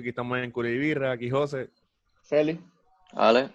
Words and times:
Aquí 0.00 0.08
estamos 0.08 0.38
en 0.38 0.50
Culebirra, 0.50 1.12
aquí 1.12 1.28
José. 1.30 1.70
Feli. 2.22 2.58
Ale. 3.12 3.50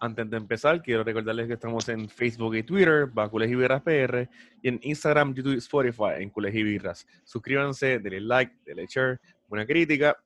Antes 0.00 0.28
de 0.28 0.36
empezar, 0.36 0.82
quiero 0.82 1.04
recordarles 1.04 1.46
que 1.46 1.52
estamos 1.54 1.88
en 1.88 2.08
Facebook 2.08 2.56
y 2.56 2.64
Twitter, 2.64 3.06
bajo 3.06 3.30
Culejibirras 3.32 3.80
PR, 3.82 4.28
y 4.60 4.68
en 4.68 4.80
Instagram, 4.82 5.32
YouTube 5.32 5.54
y 5.54 5.58
Spotify, 5.58 6.14
en 6.18 6.30
Culejibirras. 6.30 7.06
Suscríbanse, 7.24 8.00
denle 8.00 8.20
like, 8.20 8.52
denle 8.66 8.86
share, 8.88 9.20
buena 9.48 9.64
crítica. 9.64 10.16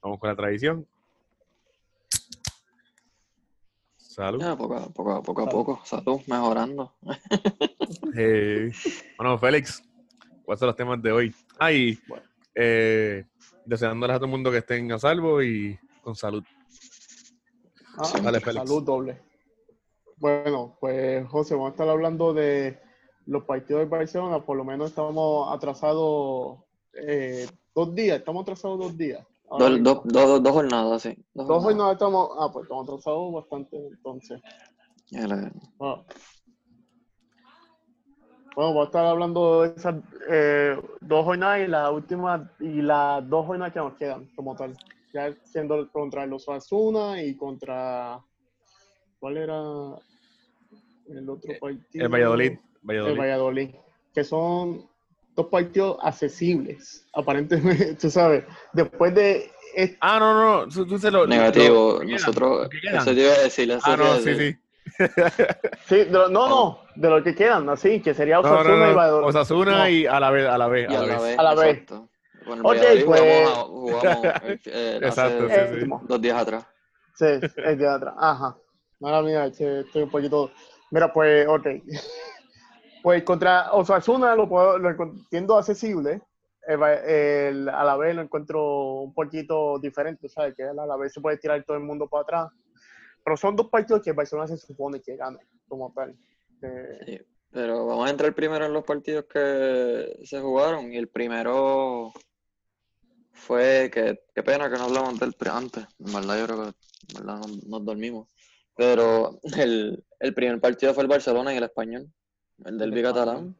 Vamos 0.00 0.20
con 0.20 0.28
la 0.28 0.36
tradición. 0.36 0.86
Salud. 3.96 4.40
Ya, 4.40 4.54
poco, 4.56 4.76
a- 4.76 4.88
poco, 4.88 5.12
a- 5.12 5.22
poco 5.22 5.42
a 5.42 5.48
poco. 5.48 5.80
Salud, 5.84 6.20
mejorando. 6.26 6.92
Eh, 8.16 8.70
bueno, 9.18 9.36
Félix, 9.38 9.82
¿cuáles 10.44 10.60
son 10.60 10.68
los 10.68 10.76
temas 10.76 11.02
de 11.02 11.10
hoy? 11.10 11.34
Ay, 11.58 11.98
Bueno. 12.06 12.24
eh, 12.54 13.24
deseándoles 13.64 14.14
a 14.16 14.18
todo 14.18 14.26
el 14.26 14.30
mundo 14.32 14.50
que 14.50 14.58
estén 14.58 14.90
a 14.92 14.98
salvo 14.98 15.42
y 15.42 15.78
con 16.02 16.14
salud. 16.14 16.42
Ah, 17.96 18.10
Dale, 18.22 18.40
Félix. 18.40 18.68
salud 18.68 18.82
doble. 18.84 19.22
Bueno, 20.16 20.76
pues 20.80 21.26
José, 21.28 21.54
vamos 21.54 21.68
a 21.68 21.70
estar 21.72 21.88
hablando 21.88 22.32
de 22.32 22.78
los 23.26 23.44
partidos 23.44 23.80
de 23.82 23.86
Barcelona. 23.88 24.44
Por 24.44 24.56
lo 24.56 24.64
menos 24.64 24.90
estamos 24.90 25.52
atrasados 25.52 26.58
eh, 26.94 27.46
dos 27.74 27.94
días. 27.94 28.18
Estamos 28.18 28.42
atrasados 28.42 28.78
dos 28.78 28.96
días. 28.96 29.24
Dos, 29.48 30.52
jornadas, 30.52 31.02
sí. 31.02 31.16
Dos, 31.34 31.62
jornadas. 31.62 31.92
estamos. 31.92 32.30
Ah, 32.38 32.50
pues 32.52 32.64
estamos 32.64 32.88
atrasados 32.88 33.32
bastante 33.34 33.76
entonces. 33.76 34.40
Ya 35.10 35.26
le- 35.26 35.52
Bueno, 35.76 36.04
Bueno, 38.54 38.70
vamos 38.70 38.82
a 38.82 38.86
estar 38.86 39.04
hablando 39.06 39.62
de 39.62 39.74
esas 39.74 39.96
eh, 40.30 40.76
dos 41.00 41.24
jornadas 41.24 41.60
y 41.66 41.66
las 41.70 41.90
últimas 41.90 42.42
y 42.60 42.82
las 42.82 43.28
dos 43.28 43.46
jornadas 43.46 43.72
que 43.72 43.78
nos 43.80 43.94
quedan 43.94 44.26
como 44.36 44.54
tal. 44.54 44.76
Ya 45.12 45.32
siendo 45.44 45.88
contra 45.90 46.26
los 46.26 46.48
Asuna 46.48 47.20
y 47.22 47.36
contra 47.36 48.20
¿cuál 49.18 49.36
era 49.38 49.60
el 51.08 51.28
otro 51.28 51.52
partido? 51.60 52.04
El 52.04 52.08
Valladolid. 52.08 52.52
El 52.52 52.58
Valladolid. 52.82 53.18
Valladolid. 53.18 53.70
Que 54.14 54.22
son 54.24 54.88
dos 55.34 55.46
partidos 55.46 55.98
accesibles, 56.02 57.04
aparentemente, 57.12 57.94
tú 58.00 58.08
sabes. 58.10 58.44
Después 58.72 59.14
de 59.14 59.50
este- 59.74 59.98
Ah, 60.00 60.18
no, 60.20 60.34
no, 60.64 60.68
tú, 60.68 60.86
tú 60.86 60.96
se 60.98 61.10
lo. 61.10 61.26
Negativo. 61.26 62.00
Nosotros. 62.04 62.68
¿Qué 62.68 62.80
quedan? 62.80 63.02
Eso 63.02 63.14
te 63.14 63.20
iba 63.20 63.32
a 63.32 63.38
decir. 63.42 63.70
Eso 63.70 63.80
Ah, 63.84 63.96
no, 63.96 64.16
sí, 64.18 64.34
sí. 64.36 64.56
Sí, 65.86 65.96
de 65.96 66.10
lo- 66.10 66.28
no, 66.28 66.48
no, 66.48 66.78
de 66.94 67.10
los 67.10 67.22
que 67.22 67.34
quedan, 67.34 67.68
así, 67.68 68.00
que 68.00 68.14
sería 68.14 68.36
No, 68.36 68.42
no, 68.42 68.54
Osasuna 68.54 68.86
y 68.86 68.90
no. 68.90 68.96
Valladolid. 68.96 69.28
Osasuna 69.28 69.78
No. 69.78 69.88
y 69.88 70.06
a 70.06 70.20
la 70.20 70.30
vez, 70.30 70.46
a 70.48 70.58
la 70.58 70.68
vez, 70.68 70.88
a 70.88 70.92
la 70.92 71.18
vez. 71.18 71.38
A 71.38 71.42
la 71.42 71.54
vez. 71.54 71.84
el 71.90 71.98
Ok, 72.60 72.62
Valladolid 72.64 73.04
pues- 73.06 73.20
jugamos, 73.20 73.58
a- 73.58 73.62
jugamos 73.64 74.24
eh, 74.24 74.60
eh, 74.66 74.98
Exacto, 75.02 75.46
hace 75.46 75.74
sí, 75.74 75.80
sí. 75.80 75.90
dos 76.02 76.20
días 76.20 76.36
atrás. 76.38 76.66
Sí, 77.14 77.26
es 77.26 77.78
de 77.78 77.88
atrás. 77.88 78.14
Ajá. 78.18 78.56
Mala 79.00 79.22
mía, 79.22 79.46
estoy 79.46 80.02
un 80.02 80.10
poquito. 80.10 80.50
Mira, 80.90 81.12
pues, 81.12 81.46
ok. 81.48 81.66
Pues 83.02 83.22
contra 83.22 83.70
Osasuna 83.72 84.34
lo, 84.34 84.48
puedo, 84.48 84.78
lo 84.78 84.88
entiendo 84.88 85.58
accesible. 85.58 86.22
El, 86.66 86.82
el 86.82 87.68
Alavés 87.68 88.14
lo 88.16 88.22
encuentro 88.22 88.92
un 89.02 89.12
poquito 89.12 89.78
diferente, 89.78 90.26
¿sabes? 90.30 90.54
Que 90.54 90.62
el 90.62 90.78
Alavés 90.78 91.12
se 91.12 91.20
puede 91.20 91.36
tirar 91.36 91.62
todo 91.64 91.76
el 91.76 91.82
mundo 91.82 92.08
para 92.08 92.22
atrás. 92.22 92.46
Pero 93.24 93.36
son 93.36 93.56
dos 93.56 93.68
partidos 93.70 94.02
que 94.02 94.10
el 94.10 94.16
Barcelona 94.16 94.46
se 94.48 94.56
supone 94.58 95.00
que 95.00 95.16
gana, 95.16 95.38
como 95.66 95.92
tal. 95.92 96.14
Eh, 96.62 97.00
Sí, 97.06 97.20
pero 97.50 97.86
vamos 97.86 98.06
a 98.06 98.10
entrar 98.10 98.34
primero 98.34 98.66
en 98.66 98.72
los 98.72 98.84
partidos 98.84 99.24
que 99.24 100.18
se 100.24 100.40
jugaron. 100.40 100.92
Y 100.92 100.96
el 100.98 101.08
primero 101.08 102.12
fue 103.32 103.90
que, 103.92 104.20
qué 104.34 104.42
pena 104.42 104.70
que 104.70 104.76
no 104.76 104.84
hablamos 104.84 105.18
del 105.18 105.32
pre- 105.34 105.50
antes. 105.50 105.86
En 106.04 106.12
verdad, 106.12 106.38
yo 106.38 106.44
creo 106.46 106.62
que 106.62 106.68
en 106.68 107.14
verdad, 107.14 107.38
nos, 107.38 107.64
nos 107.64 107.84
dormimos. 107.84 108.28
Pero 108.76 109.38
el, 109.56 110.04
el 110.20 110.34
primer 110.34 110.60
partido 110.60 110.92
fue 110.94 111.04
el 111.04 111.08
Barcelona 111.08 111.54
y 111.54 111.58
el 111.58 111.64
Español, 111.64 112.08
el 112.64 112.78
del 112.78 112.92
El 112.92 113.02
catalán. 113.02 113.56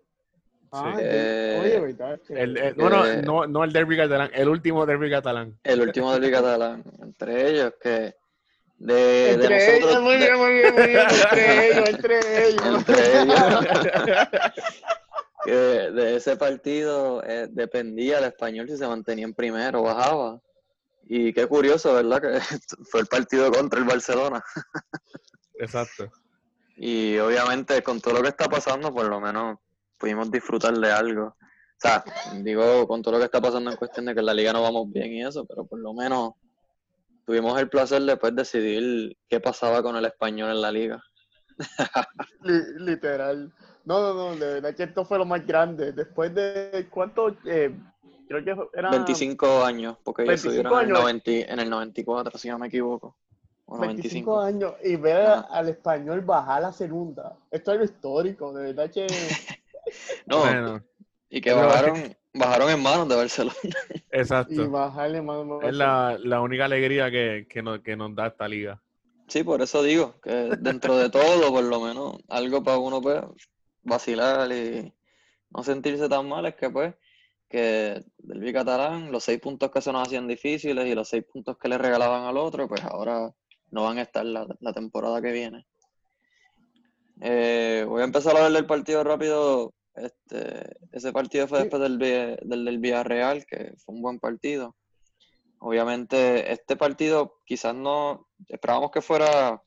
ah, 0.73 0.95
Sí. 0.97 1.03
de- 1.05 1.61
oye, 1.61 1.97
El- 2.31 2.57
el- 2.57 2.77
no, 2.77 2.91
no, 2.91 3.07
Eh, 3.07 3.23
no, 3.23 3.47
no 3.47 3.63
el 3.65 3.73
derby 3.73 3.97
catalán, 3.97 4.31
el 4.35 4.49
último 4.49 4.85
derby 4.87 5.09
catalán. 5.09 5.57
El 5.63 5.81
último 5.83 6.13
derbi 6.13 6.31
catalán. 6.33 6.83
Entre 7.01 7.49
ellos, 7.51 7.75
que 7.81 8.17
de, 8.79 8.95
de 8.95 9.31
entre 9.33 9.77
ellos, 9.77 10.03
muy 10.03 10.17
bien, 10.17 10.37
muy 10.37 10.53
bien, 10.53 10.75
muy 10.75 10.87
bien. 10.87 11.07
Entre 11.09 11.71
ellos, 11.71 11.89
entre 11.89 12.49
ellos. 12.49 12.67
entre 12.67 13.23
ellos. 13.23 13.41
que 15.45 15.53
de 15.53 16.17
ese 16.17 16.37
partido 16.37 17.23
eh, 17.25 17.47
dependía 17.51 18.19
el 18.19 18.25
español 18.25 18.69
si 18.69 18.77
se 18.77 18.89
mantenía 18.89 19.25
en 19.25 19.35
primero 19.35 19.81
o 19.81 19.85
bajaba. 19.85 20.41
Y 21.07 21.35
qué 21.35 21.47
curioso, 21.47 21.95
¿verdad? 21.95 22.21
Que 22.21 22.41
fue 22.91 23.01
el 23.01 23.07
partido 23.07 23.53
contra 23.53 23.79
el 23.79 23.85
Barcelona. 23.85 24.43
Exacto. 25.59 26.11
Y 26.77 27.19
obviamente 27.19 27.83
con 27.83 28.01
todo 28.01 28.15
lo 28.15 28.23
que 28.23 28.29
está 28.29 28.49
pasando, 28.49 28.93
por 28.93 29.07
lo 29.07 29.21
menos 29.21 29.59
pudimos 29.99 30.31
disfrutar 30.31 30.75
de 30.75 30.91
algo. 30.91 31.27
O 31.27 31.77
sea, 31.79 32.03
digo, 32.43 32.89
con 32.89 33.03
todo 33.03 33.13
lo 33.15 33.19
que 33.19 33.27
está 33.27 33.41
pasando 33.41 33.71
en 33.71 33.77
cuestión 33.77 34.07
de 34.07 34.15
que 34.15 34.21
en 34.21 34.27
la 34.27 34.35
liga 34.35 34.53
no 34.53 34.63
vamos 34.63 34.91
bien 34.91 35.13
y 35.13 35.25
eso, 35.25 35.45
pero 35.45 35.67
por 35.67 35.79
lo 35.79 35.93
menos 35.93 36.33
tuvimos 37.25 37.59
el 37.61 37.69
placer 37.69 38.01
de 38.03 38.13
después 38.13 38.35
decidir 38.35 39.17
qué 39.29 39.41
pasaba 39.41 39.83
con 39.83 39.97
el 39.97 40.05
español 40.05 40.51
en 40.51 40.61
la 40.61 40.73
liga. 40.73 41.03
Li- 42.43 42.85
literal. 42.85 43.53
No, 43.85 44.01
no, 44.01 44.15
no, 44.15 44.37
de 44.37 44.55
verdad 44.55 44.75
que 44.75 44.85
esto 44.85 45.05
fue 45.05 45.19
lo 45.19 45.25
más 45.25 45.47
grande. 45.47 45.93
Después 45.93 46.35
de 46.35 46.89
cuánto, 46.91 47.37
eh, 47.45 47.75
creo 48.29 48.45
que 48.45 48.79
era 48.79 48.91
25 48.91 49.65
años, 49.65 49.97
porque 50.03 50.23
ellos 50.23 50.43
25 50.43 50.51
subieron 50.51 50.73
en 50.73 50.79
el, 50.81 50.97
años. 50.97 50.99
90 51.01 51.31
en 51.53 51.61
el 51.61 51.71
94, 51.71 52.39
si 52.39 52.49
no 52.49 52.59
me 52.59 52.69
equivoco. 52.69 53.17
O 53.67 53.79
25 53.79 54.33
95. 54.37 54.41
años 54.41 54.75
y 54.83 54.97
ver 54.97 55.45
al 55.51 55.69
español 55.69 56.21
bajar 56.21 56.63
la 56.63 56.73
segunda. 56.73 57.37
Esto 57.51 57.71
es 57.71 57.75
algo 57.75 57.85
histórico, 57.85 58.53
de 58.53 58.73
verdad 58.73 58.91
que 58.91 59.07
No, 60.27 60.41
Bueno, 60.41 60.83
y 61.29 61.41
que 61.41 61.53
bajaron, 61.53 62.17
bajaron 62.35 62.71
en 62.71 62.83
manos 62.83 63.09
de 63.09 63.17
Barcelona. 63.17 63.57
y 63.95 63.99
exacto. 64.11 64.71
bajarle 64.71 65.23
más, 65.23 65.45
más- 65.45 65.65
Es 65.65 65.75
la, 65.75 66.19
la 66.23 66.41
única 66.41 66.65
alegría 66.67 67.11
que, 67.11 67.47
que, 67.49 67.63
nos, 67.63 67.81
que 67.81 67.97
nos 67.97 68.15
da 68.15 68.27
esta 68.29 68.47
liga. 68.49 68.83
Sí, 69.29 69.43
por 69.43 69.63
eso 69.63 69.83
digo, 69.83 70.21
que 70.21 70.31
dentro 70.59 70.99
de 70.99 71.09
todo, 71.09 71.51
por 71.51 71.65
lo 71.65 71.81
menos, 71.81 72.17
algo 72.29 72.63
para 72.63 72.79
uno 72.79 73.01
pues, 73.01 73.23
vacilar 73.83 74.51
y 74.53 74.93
no 75.51 75.63
sentirse 75.63 76.09
tan 76.09 76.29
mal 76.29 76.45
es 76.47 76.55
que 76.57 76.69
pues, 76.69 76.95
que 77.49 78.03
del 78.19 78.41
Bicatalán, 78.41 79.13
los 79.13 79.25
seis 79.25 79.41
puntos 79.41 79.71
que 79.71 79.81
se 79.81 79.93
nos 79.93 80.07
hacían 80.07 80.27
difíciles 80.27 80.87
y 80.87 80.95
los 80.95 81.09
seis 81.09 81.25
puntos 81.25 81.57
que 81.57 81.69
le 81.69 81.79
regalaban 81.79 82.25
al 82.25 82.37
otro, 82.37 82.69
pues 82.69 82.83
ahora 82.85 83.33
no 83.71 83.85
van 83.85 83.99
a 83.99 84.03
estar 84.03 84.25
la, 84.27 84.47
la 84.61 84.73
temporada 84.73 85.23
que 85.23 85.33
viene. 85.33 85.67
Eh, 87.21 87.85
voy 87.89 88.03
a 88.03 88.05
empezar 88.05 88.35
a 88.35 88.39
hablar 88.39 88.53
del 88.53 88.67
partido 88.67 89.05
rápido. 89.05 89.73
Este, 89.95 90.77
ese 90.93 91.13
partido 91.13 91.47
fue 91.47 91.61
después 91.61 91.81
del, 91.81 91.99
del 91.99 92.79
Villarreal, 92.79 93.47
que 93.47 93.75
fue 93.79 93.95
un 93.95 94.03
buen 94.03 94.19
partido. 94.19 94.75
Obviamente, 95.61 96.53
este 96.53 96.77
partido 96.77 97.41
quizás 97.47 97.75
no 97.75 98.27
esperábamos 98.49 98.91
que 98.91 99.01
fuera 99.01 99.63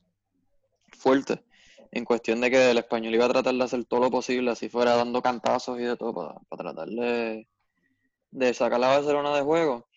fuerte, 0.92 1.44
en 1.90 2.04
cuestión 2.04 2.40
de 2.40 2.50
que 2.50 2.70
el 2.70 2.78
español 2.78 3.14
iba 3.14 3.24
a 3.24 3.30
tratar 3.30 3.54
de 3.54 3.64
hacer 3.64 3.84
todo 3.86 4.00
lo 4.00 4.10
posible, 4.10 4.50
así 4.50 4.68
fuera 4.68 4.94
dando 4.94 5.22
cantazos 5.22 5.80
y 5.80 5.84
de 5.84 5.96
todo, 5.96 6.14
para, 6.14 6.34
para 6.48 6.62
tratar 6.62 6.88
de, 6.88 7.48
de 8.30 8.54
sacar 8.54 8.78
la 8.78 8.88
Barcelona 8.88 9.34
de 9.34 9.42
juego. 9.42 9.88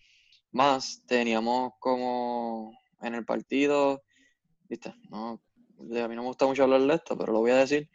Más 0.51 1.03
teníamos 1.05 1.73
como 1.79 2.71
en 3.01 3.15
el 3.15 3.25
partido, 3.25 4.01
viste, 4.69 4.93
no, 5.09 5.41
a 5.77 6.07
mí 6.07 6.15
no 6.15 6.21
me 6.21 6.27
gusta 6.27 6.45
mucho 6.45 6.63
hablar 6.63 6.81
de 6.81 6.95
esto, 6.95 7.17
pero 7.17 7.33
lo 7.33 7.39
voy 7.39 7.51
a 7.51 7.57
decir. 7.57 7.89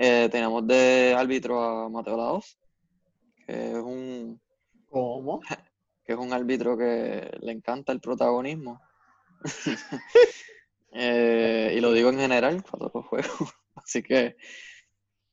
Eh, 0.00 0.28
teníamos 0.32 0.66
de 0.66 1.14
árbitro 1.14 1.62
a 1.62 1.88
Mateo 1.90 2.16
Laos, 2.16 2.58
que 3.46 3.72
es 3.72 3.76
un 3.76 4.40
¿Cómo? 4.88 5.40
que 6.04 6.12
es 6.14 6.18
un 6.18 6.32
árbitro 6.32 6.76
que 6.78 7.30
le 7.40 7.52
encanta 7.52 7.92
el 7.92 8.00
protagonismo. 8.00 8.80
Eh, 10.92 11.74
y 11.76 11.80
lo 11.80 11.92
digo 11.92 12.10
en 12.10 12.18
general 12.18 12.64
para 12.64 12.78
todos 12.78 12.92
los 12.94 13.06
juegos. 13.06 13.30
Así 13.76 14.02
que 14.02 14.34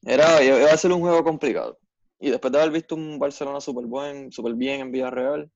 era, 0.04 0.44
iba 0.44 0.72
a 0.72 0.78
ser 0.78 0.92
un 0.92 1.02
juego 1.02 1.24
complicado. 1.24 1.78
Y 2.20 2.30
después 2.32 2.52
de 2.52 2.60
haber 2.60 2.72
visto 2.72 2.96
un 2.96 3.20
Barcelona 3.20 3.62
súper 3.62 3.86
buen, 3.86 4.32
súper 4.32 4.54
bien 4.56 4.82
en 4.82 4.92
Villarreal, 4.92 5.52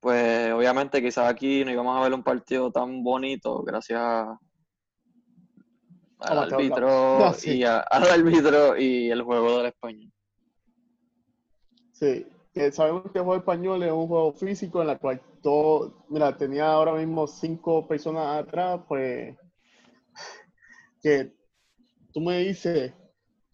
pues 0.00 0.52
obviamente 0.52 1.02
quizás 1.02 1.30
aquí 1.30 1.64
no 1.64 1.72
íbamos 1.72 1.98
a 1.98 2.02
ver 2.04 2.14
un 2.14 2.22
partido 2.24 2.72
tan 2.72 3.02
bonito 3.04 3.62
gracias 3.62 4.00
a- 4.00 4.38
al 6.20 6.38
árbitro 6.38 7.18
Laos. 7.18 7.34
No, 7.34 7.38
sí. 7.38 7.58
y 7.58 7.64
a- 7.64 7.80
al 7.80 8.04
árbitro 8.10 8.76
y 8.76 9.10
el 9.10 9.22
juego 9.22 9.58
del 9.58 9.66
español. 9.66 10.10
Sí, 11.92 12.26
que 12.52 12.72
sabemos 12.72 13.02
que 13.12 13.18
el 13.18 13.24
juego 13.24 13.36
español 13.36 13.82
es 13.82 13.92
un 13.92 14.08
juego 14.08 14.32
físico 14.32 14.80
en 14.80 14.88
la 14.88 14.98
cual 14.98 15.20
todo, 15.42 16.04
mira, 16.08 16.36
tenía 16.36 16.72
ahora 16.72 16.92
mismo 16.94 17.26
cinco 17.26 17.86
personas 17.86 18.42
atrás, 18.42 18.80
pues 18.88 19.36
que 21.02 21.32
tú 22.12 22.20
me 22.20 22.38
dices, 22.38 22.92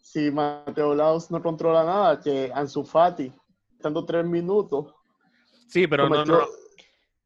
si 0.02 0.30
Mateo 0.30 0.94
Laos 0.94 1.30
no 1.30 1.42
controla 1.42 1.84
nada, 1.84 2.20
que 2.20 2.50
Ansu 2.54 2.84
Fati, 2.84 3.32
estando 3.76 4.04
tres 4.04 4.24
minutos, 4.24 4.94
Sí, 5.68 5.86
pero 5.86 6.08
no, 6.08 6.16
cometió- 6.16 6.38
no, 6.38 6.46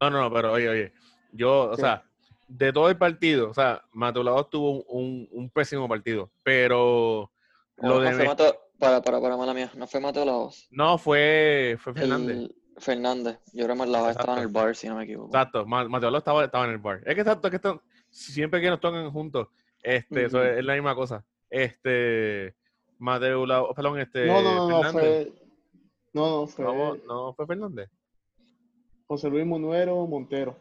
No, 0.03 0.11
no, 0.11 0.21
no, 0.29 0.33
pero 0.35 0.53
oye, 0.53 0.69
oye. 0.69 0.93
Yo, 1.33 1.71
o 1.71 1.77
sea, 1.77 2.05
de 2.49 2.73
todo 2.73 2.89
el 2.89 2.97
partido, 2.99 3.51
o 3.51 3.55
sea, 3.55 3.83
Mateo 3.93 4.45
tuvo 4.47 4.71
un, 4.83 4.85
un, 4.89 5.29
un 5.33 5.51
pésimo 5.51 5.89
partido, 5.89 6.31
pero 6.43 7.31
lo 7.77 7.89
No, 7.89 8.01
de 8.01 8.11
no 8.11 8.17
fue 8.17 8.27
Mateo, 8.27 8.61
para, 8.79 9.03
para, 9.03 9.21
para, 9.21 9.37
mala 9.37 9.55
mía, 9.55 9.71
no 9.77 9.87
fue 9.87 10.01
Mateo 10.01 10.25
Laos. 10.25 10.69
no 10.71 10.99
fue, 10.99 11.77
fue 11.81 11.95
Fernández. 11.95 12.37
El- 12.37 12.55
Fernández. 12.77 13.39
Yo 13.53 13.65
creo 13.67 13.77
que 13.77 13.87
Laos 13.87 14.11
estaba 14.11 14.35
en 14.37 14.43
el 14.43 14.49
bar, 14.49 14.75
si 14.75 14.89
no 14.89 14.97
me 14.97 15.05
equivoco. 15.05 15.29
Exacto, 15.29 15.65
Ma- 15.65 15.89
Mateo 15.89 16.17
estaba, 16.17 16.45
estaba 16.45 16.65
en 16.65 16.73
el 16.73 16.79
bar. 16.79 17.01
Es 17.07 17.15
que 17.15 17.21
exacto, 17.21 17.47
es 17.47 17.51
que 17.53 17.57
están- 17.57 17.81
siempre 18.11 18.61
que 18.61 18.69
nos 18.69 18.81
tocan 18.81 19.11
juntos, 19.13 19.47
este, 19.81 20.25
eso 20.25 20.39
Ujú. 20.39 20.47
es, 20.47 20.59
es 20.59 20.65
la 20.65 20.75
misma 20.75 20.95
cosa. 20.95 21.25
Este, 21.49 22.55
Mateo, 22.99 23.47
Lau- 23.47 23.73
perdón, 23.75 24.01
este, 24.01 24.27
No, 24.27 24.43
no, 24.43 24.55
no, 24.55 24.69
no, 24.69 24.83
Fernández. 24.83 25.29
fue. 25.33 25.43
No, 26.15 26.41
no, 26.41 26.47
fue 26.49 26.65
No, 26.65 26.97
no 27.07 27.33
fue 27.35 27.47
Fernández. 27.47 27.91
José 29.07 29.29
Luis 29.31 29.47
Monuero 29.47 30.05
Montero. 30.07 30.57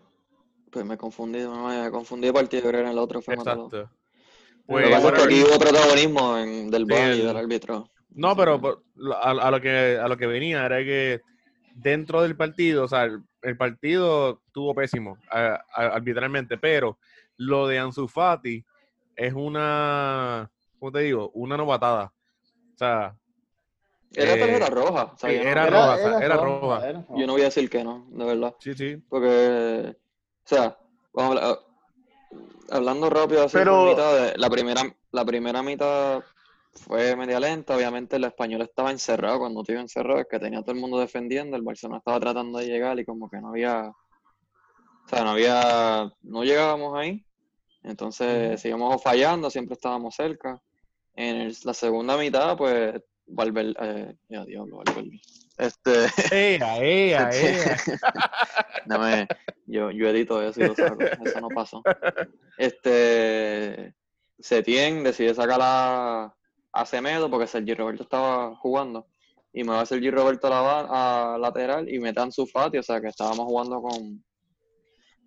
Pues 0.74 0.86
me 0.86 0.98
confundí, 0.98 1.40
no, 1.40 1.68
me 1.68 1.92
confundí 1.92 2.28
de 2.28 2.34
partido, 2.34 2.64
creo 2.64 2.74
que 2.74 2.80
en 2.82 2.88
el 2.88 2.98
otro 2.98 3.22
fue. 3.22 3.36
Exacto. 3.36 3.70
Lo 3.72 3.90
Pues, 4.66 4.86
que 4.86 4.92
pasa 4.92 5.08
es 5.10 5.14
que 5.14 5.22
aquí 5.24 5.44
hubo 5.44 5.60
protagonismo 5.60 6.38
en- 6.38 6.72
del 6.72 6.86
Sí, 6.86 6.92
bar 6.92 7.10
y 7.10 7.20
el- 7.20 7.28
del 7.28 7.38
árbitro. 7.38 7.90
No, 8.16 8.36
pero 8.36 8.60
por- 8.60 8.84
a, 9.22 9.32
a 9.32 9.52
lo 9.52 9.62
que 9.62 9.98
a 10.02 10.08
lo 10.08 10.18
que 10.18 10.26
venía 10.28 10.66
era 10.66 10.78
que 10.80 11.22
dentro 11.76 12.22
del 12.24 12.36
partido, 12.36 12.86
o 12.86 12.88
sea, 12.88 13.04
el, 13.04 13.22
el 13.44 13.56
partido 13.58 14.42
estuvo 14.48 14.74
pésimo 14.74 15.18
a- 15.30 15.62
a- 15.76 15.88
arbitralmente, 15.96 16.58
pero 16.58 16.98
lo 17.38 17.68
de 17.68 17.78
Ansu 17.80 18.08
Fati 18.08 18.64
es 19.16 19.34
una, 19.34 20.50
¿cómo 20.80 20.92
te 20.92 21.00
digo? 21.00 21.30
Una 21.36 21.56
novatada. 21.58 22.14
O 22.74 22.78
sea, 22.78 23.16
Era 24.16 24.36
Eh, 24.36 24.40
tarjeta 24.40 24.70
roja. 24.70 25.04
o 25.06 25.18
sea, 25.18 25.30
sí, 25.30 25.36
yo, 25.38 25.44
no, 25.44 25.50
era 25.50 25.66
roja, 25.66 25.94
o 25.94 25.98
sea, 25.98 26.20
era 26.26 26.38
roja. 26.38 26.90
era 26.90 27.00
roja. 27.02 27.20
yo 27.20 27.28
no 27.28 27.34
voy 27.34 27.42
a 27.42 27.46
decir 27.46 27.70
que 27.70 27.84
no, 27.84 28.08
de 28.12 28.26
verdad. 28.26 28.56
sí, 28.60 28.74
sí. 28.76 28.98
Porque, 29.10 29.98
o 30.46 30.48
sea, 30.48 30.78
vamos 31.14 31.38
a 31.38 31.40
hablar- 31.46 31.60
hablando 32.72 33.10
rápido 33.10 33.44
así 33.44 33.58
Pero- 33.58 33.86
mitad 33.86 34.16
de- 34.16 34.38
la 34.38 34.50
primera, 34.50 34.82
la 35.12 35.26
primera 35.26 35.62
mitad 35.64 36.24
fue 36.74 37.16
media 37.16 37.40
lenta, 37.40 37.76
obviamente 37.76 38.16
el 38.16 38.24
español 38.24 38.62
estaba 38.64 38.90
encerrado, 38.92 39.40
cuando 39.40 39.64
te 39.64 39.74
encerrado 39.76 40.20
es 40.20 40.28
que 40.30 40.40
tenía 40.40 40.62
todo 40.62 40.72
el 40.72 40.82
mundo 40.82 41.00
defendiendo, 41.00 41.56
el 41.56 41.62
Barcelona 41.62 42.00
estaba 42.00 42.20
tratando 42.20 42.58
de 42.60 42.66
llegar 42.66 43.00
y 43.00 43.06
como 43.06 43.30
que 43.30 43.38
no 43.38 43.50
había, 43.50 43.90
o 43.90 45.10
sea, 45.10 45.24
no 45.24 45.32
había, 45.32 46.12
no 46.24 46.44
llegábamos 46.44 46.98
ahí, 46.98 47.24
entonces 47.84 48.60
seguíamos 48.60 49.02
fallando, 49.04 49.50
siempre 49.52 49.74
estábamos 49.74 50.16
cerca. 50.16 50.62
En 51.16 51.42
el- 51.42 51.58
la 51.64 51.76
segunda 51.76 52.18
mitad, 52.18 52.58
pues, 52.58 53.00
Valverde, 53.28 53.74
eh, 53.80 54.16
ya 54.30 54.46
diablo, 54.46 54.78
Valverde. 54.78 55.22
Este, 55.58 56.08
¡Ea, 56.32 56.78
ea, 56.84 57.30
ea! 57.32 57.78
Dame, 58.86 59.28
yo, 59.66 59.92
yo 59.92 60.10
edito 60.10 60.42
eso 60.42 60.62
y 60.62 60.68
lo 60.68 60.76
saco. 60.76 61.02
Eso 61.02 61.42
no 61.42 61.50
pasó. 61.50 61.82
Este 62.58 63.94
Setien 64.40 65.04
decide 65.04 65.34
sacar 65.34 65.60
a, 65.62 66.36
a 66.72 66.86
Semedo 66.86 67.30
porque 67.30 67.48
Sergi 67.48 67.74
Roberto 67.74 68.04
estaba 68.04 68.56
jugando. 68.58 69.08
Y 69.54 69.64
me 69.64 69.74
va 69.74 69.82
a 69.82 69.86
Sergi 69.86 70.10
Roberto 70.10 70.48
a, 70.48 70.50
la, 70.50 71.34
a 71.36 71.38
lateral 71.38 71.88
y 71.88 72.00
mete 72.00 72.20
a 72.20 72.24
Ansu 72.24 72.48
Fati. 72.48 72.80
O 72.80 72.84
sea 72.84 73.00
que 73.00 73.08
estábamos 73.08 73.46
jugando 73.46 73.82
con, 73.82 74.24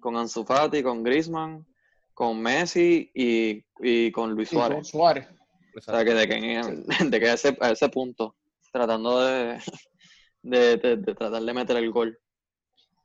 con 0.01 0.17
Ansu 0.17 0.45
Fati, 0.45 0.83
con 0.83 1.05
Griezmann, 1.05 1.65
con 2.13 2.41
Messi 2.41 3.11
y, 3.15 3.65
y 3.79 4.11
con 4.11 4.33
Luis 4.33 4.51
con 4.51 4.85
Suárez. 4.85 5.29
O 5.77 5.81
sea, 5.81 6.05
que 6.05 6.15
de 6.15 6.27
que, 6.29 6.35
en- 6.35 6.85
de 7.11 7.21
que 7.21 7.29
a, 7.29 7.35
ese, 7.35 7.57
a 7.61 7.71
ese 7.71 7.89
punto, 7.89 8.35
tratando 8.73 9.21
de, 9.25 9.59
de, 10.43 10.77
de- 10.77 10.97
de 10.97 11.15
tratar 11.15 11.43
de 11.43 11.53
meter 11.55 11.77
el 11.77 11.91
gol. 11.91 12.19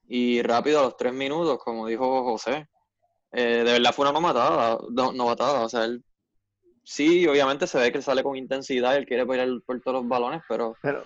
Y 0.08 0.42
rápido, 0.42 0.80
a 0.80 0.84
los 0.84 0.98
tres 0.98 1.14
minutos, 1.14 1.58
como 1.64 1.88
dijo 1.88 2.24
José, 2.24 2.68
eh, 3.32 3.64
de 3.64 3.72
verdad 3.72 3.94
fue 3.94 4.10
una 4.10 4.20
novatada, 4.20 4.78
no, 4.92 5.14
novatada. 5.14 5.62
O 5.64 5.70
sea, 5.70 5.86
él 5.86 6.04
sí, 6.84 7.26
obviamente 7.28 7.68
se 7.68 7.78
ve 7.78 7.92
que 7.92 8.00
él 8.00 8.04
sale 8.04 8.24
con 8.24 8.36
intensidad, 8.36 8.98
él 8.98 9.06
quiere 9.06 9.26
pelear 9.26 9.50
por 9.66 9.80
todos 9.82 10.02
los 10.02 10.08
balones, 10.10 10.42
pero 10.50 10.76
Pero, 10.82 11.06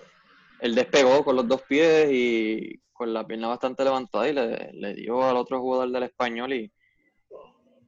él 0.59 0.73
despegó 0.73 1.23
con 1.23 1.35
los 1.35 1.47
dos 1.47 1.61
pies 1.63 2.09
y 2.11 2.79
con 2.93 3.13
la 3.13 3.27
pierna 3.27 3.49
bastante 3.49 3.83
levantada 3.83 4.27
y 4.27 4.33
le, 4.33 4.71
le 4.73 4.93
dio 4.95 5.23
al 5.23 5.35
otro 5.37 5.59
jugador 5.59 5.91
del 5.91 6.03
español 6.03 6.53
y 6.53 6.71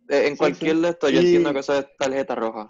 eh, 0.09 0.27
en 0.27 0.33
Sí, 0.33 0.37
cualquier 0.37 0.75
sí. 0.75 0.81
de 0.81 0.89
estos 0.89 1.11
yo 1.11 1.17
Y- 1.21 1.25
entiendo 1.25 1.53
que 1.53 1.59
eso 1.59 1.73
es 1.79 1.87
tarjeta 1.97 2.35
roja. 2.35 2.67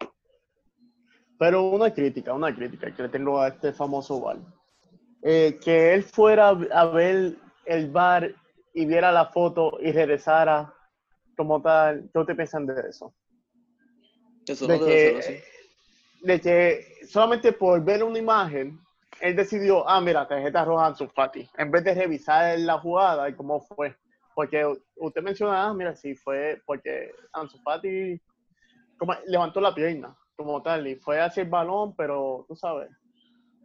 Pero 1.37 1.69
una 1.69 1.93
crítica, 1.93 2.33
una 2.33 2.53
crítica 2.53 2.93
que 2.93 3.03
le 3.03 3.09
tengo 3.09 3.39
a 3.39 3.49
este 3.49 3.73
famoso 3.73 4.19
bar. 4.21 4.37
Eh, 5.21 5.59
que 5.63 5.93
él 5.93 6.03
fuera 6.03 6.49
a 6.49 6.85
ver 6.85 7.35
el 7.65 7.89
bar 7.89 8.33
y 8.73 8.85
viera 8.85 9.11
la 9.11 9.25
foto 9.25 9.77
y 9.81 9.91
regresara 9.91 10.73
como 11.35 11.61
tal. 11.61 12.09
¿Qué 12.13 12.23
te 12.25 12.35
piensan 12.35 12.65
de 12.65 12.89
eso? 12.89 13.13
Eso 14.47 14.67
no 14.67 14.73
de 14.73 14.79
debe 14.79 14.99
ser 14.99 15.17
así. 15.17 15.43
que, 16.21 16.27
de 16.27 16.41
que 16.41 17.05
solamente 17.07 17.51
por 17.51 17.83
ver 17.83 18.03
una 18.03 18.19
imagen, 18.19 18.79
él 19.21 19.35
decidió, 19.35 19.87
ah, 19.87 19.99
mira, 19.99 20.27
tarjeta 20.27 20.63
roja 20.63 20.87
Ansu 20.87 21.07
Fati, 21.07 21.49
en 21.57 21.71
vez 21.71 21.83
de 21.83 21.93
revisar 21.93 22.57
la 22.59 22.79
jugada 22.79 23.29
y 23.29 23.33
cómo 23.33 23.59
fue. 23.59 23.95
Porque 24.33 24.63
usted 24.97 25.23
menciona, 25.23 25.65
ah, 25.65 25.73
mira, 25.73 25.95
sí, 25.95 26.15
fue 26.15 26.61
porque 26.65 27.11
Ansu 27.33 27.57
Fati 27.63 28.19
como, 28.97 29.15
levantó 29.25 29.61
la 29.61 29.73
pierna, 29.73 30.15
como 30.37 30.61
tal, 30.61 30.87
y 30.87 30.95
fue 30.95 31.19
hacia 31.19 31.43
el 31.43 31.49
balón, 31.49 31.95
pero 31.95 32.45
tú 32.47 32.55
sabes, 32.55 32.89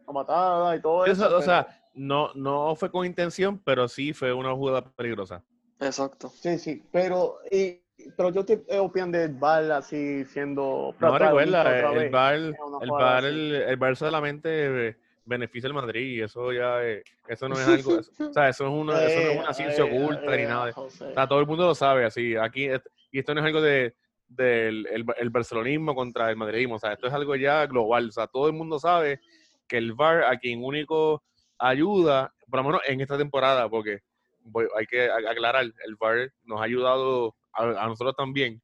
la 0.07 0.13
matada 0.13 0.75
y 0.77 0.81
todo 0.81 1.05
eso. 1.05 1.13
Eso, 1.13 1.27
o 1.27 1.29
pero- 1.29 1.43
sea, 1.43 1.67
no, 1.95 2.33
no 2.35 2.75
fue 2.75 2.91
con 2.91 3.05
intención, 3.07 3.59
pero 3.59 3.87
sí 3.87 4.13
fue 4.13 4.33
una 4.33 4.53
jugada 4.55 4.83
peligrosa. 4.83 5.43
Exacto. 5.79 6.29
Sí, 6.35 6.59
sí, 6.59 6.83
pero, 6.91 7.39
y, 7.51 7.79
pero 8.17 8.31
yo 8.31 8.45
te 8.45 8.65
opino 8.79 9.09
del 9.09 9.35
VAR 9.35 9.71
así 9.73 10.25
siendo 10.25 10.95
No 10.99 11.19
recuerda, 11.19 11.79
el. 11.81 12.11
VAR, 12.11 12.37
el 12.81 12.91
VAR, 12.91 13.25
el, 13.25 13.55
el 13.55 13.77
VAR 13.77 13.97
solamente 13.97 14.89
eh, 14.89 14.97
beneficia 15.25 15.69
al 15.69 15.75
Madrid 15.75 16.17
y 16.19 16.21
eso 16.23 16.53
ya, 16.53 16.83
eh, 16.85 17.03
eso 17.29 17.49
no 17.49 17.57
es 17.57 17.67
algo, 17.69 17.99
o 18.31 18.33
sea, 18.33 18.49
eso, 18.49 18.67
es 18.67 18.73
una, 18.73 19.05
eso 19.05 19.21
no 19.21 19.31
es 19.33 19.39
una 19.41 19.51
Eh, 19.51 19.55
ciencia 19.55 19.85
eh, 19.85 20.03
oculta 20.03 20.37
ni 20.37 20.43
eh, 20.43 20.47
nada. 20.47 20.73
O 20.77 20.89
sea, 20.89 21.27
todo 21.29 21.41
el 21.41 21.47
mundo 21.47 21.67
lo 21.67 21.75
sabe 21.75 22.05
así. 22.07 22.35
Aquí, 22.37 22.69
y 23.11 23.19
esto 23.19 23.35
no 23.35 23.41
es 23.41 23.47
algo 23.47 23.61
de, 23.61 23.95
del 24.37 24.87
el, 24.91 25.05
el 25.19 25.31
barcelonismo 25.31 25.95
contra 25.95 26.31
el 26.31 26.37
madridismo. 26.37 26.77
O 26.77 26.79
sea, 26.79 26.93
esto 26.93 27.07
es 27.07 27.13
algo 27.13 27.35
ya 27.37 27.67
global. 27.67 28.09
O 28.09 28.13
sea, 28.13 28.27
todo 28.27 28.47
el 28.47 28.53
mundo 28.55 28.79
sabe 28.79 29.21
que 29.69 29.79
el 29.79 29.93
VAR 29.95 30.25
a 30.25 30.39
quien 30.39 30.63
único 30.65 31.23
ayuda, 31.59 32.35
por 32.51 32.61
lo 32.61 32.65
menos 32.65 32.81
en 32.87 33.01
esta 33.01 33.17
temporada, 33.17 33.69
porque 33.69 34.01
voy- 34.41 34.67
hay 34.79 34.87
que 34.87 35.11
aclarar, 35.11 35.65
el 35.65 35.97
VAR 35.99 36.33
nos 36.45 36.61
ha 36.61 36.65
ayudado 36.65 37.35
a, 37.53 37.85
a 37.85 37.87
nosotros 37.87 38.15
también. 38.17 38.61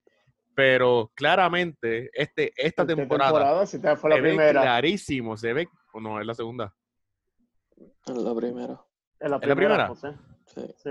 Pero 0.54 1.12
claramente, 1.14 2.10
este, 2.12 2.52
esta 2.56 2.84
¿Qué 2.84 2.96
temporada, 2.96 3.64
Si 3.64 3.80
te 3.80 3.94
fue 3.96 4.10
la 4.10 4.16
se 4.16 4.22
ve 4.22 4.28
primera. 4.30 4.60
clarísimo, 4.62 5.36
se 5.36 5.52
ve, 5.52 5.68
o 5.92 6.00
no, 6.00 6.20
es 6.20 6.26
la 6.26 6.34
segunda. 6.34 6.74
Es 8.06 8.16
la 8.16 8.34
primera. 8.34 8.80
Es 9.20 9.30
la 9.30 9.36
¿Es 9.36 9.46
la 9.48 9.54
primera? 9.54 9.86
José. 9.86 10.14
Sí. 10.46 10.62
Sí. 10.76 10.90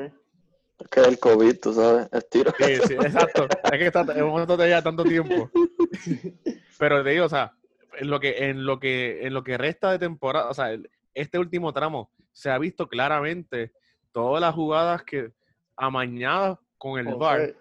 Es 0.79 0.87
que 0.89 0.99
el 1.01 1.19
COVID, 1.19 1.59
tú 1.59 1.73
sabes, 1.73 2.07
estiro. 2.11 2.53
Sí, 2.59 2.75
sí, 2.87 2.93
exacto. 2.93 3.47
Es 3.63 3.71
que 3.71 3.85
está, 3.87 4.01
hemos 4.15 4.41
estado 4.41 4.67
ya 4.67 4.81
tanto 4.81 5.03
tiempo. 5.03 5.49
Pero 6.79 7.03
te 7.03 7.09
digo, 7.11 7.25
o 7.25 7.29
sea, 7.29 7.53
en 7.97 8.09
lo 8.09 8.19
que, 8.19 8.49
en 8.49 8.65
lo 8.65 8.79
que, 8.79 9.25
en 9.25 9.33
lo 9.33 9.43
que 9.43 9.57
resta 9.57 9.91
de 9.91 9.99
temporada, 9.99 10.49
o 10.49 10.53
sea, 10.53 10.71
el- 10.71 10.89
este 11.15 11.39
último 11.39 11.73
tramo 11.73 12.11
se 12.31 12.51
ha 12.51 12.59
visto 12.59 12.87
claramente 12.87 13.71
todas 14.11 14.39
las 14.39 14.53
jugadas 14.53 15.03
que 15.03 15.31
amañadas 15.75 16.59
con 16.77 16.99
el. 16.99 17.15
VAR 17.15 17.55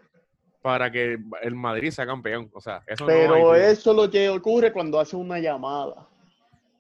para 0.61 0.91
que 0.91 1.17
el 1.43 1.55
Madrid 1.55 1.93
sea 1.93 2.07
campeón. 2.07 2.51
O 2.53 2.61
sea, 2.61 2.83
eso 2.89 3.07
no 3.07 3.13
hay 3.13 3.21
Pero 3.21 3.55
eso 3.55 3.91
es 3.93 3.97
lo 3.97 4.11
que 4.11 4.29
ocurre 4.29 4.73
cuando 4.73 4.99
hace 4.99 5.15
una 5.15 5.39
llamada. 5.39 6.09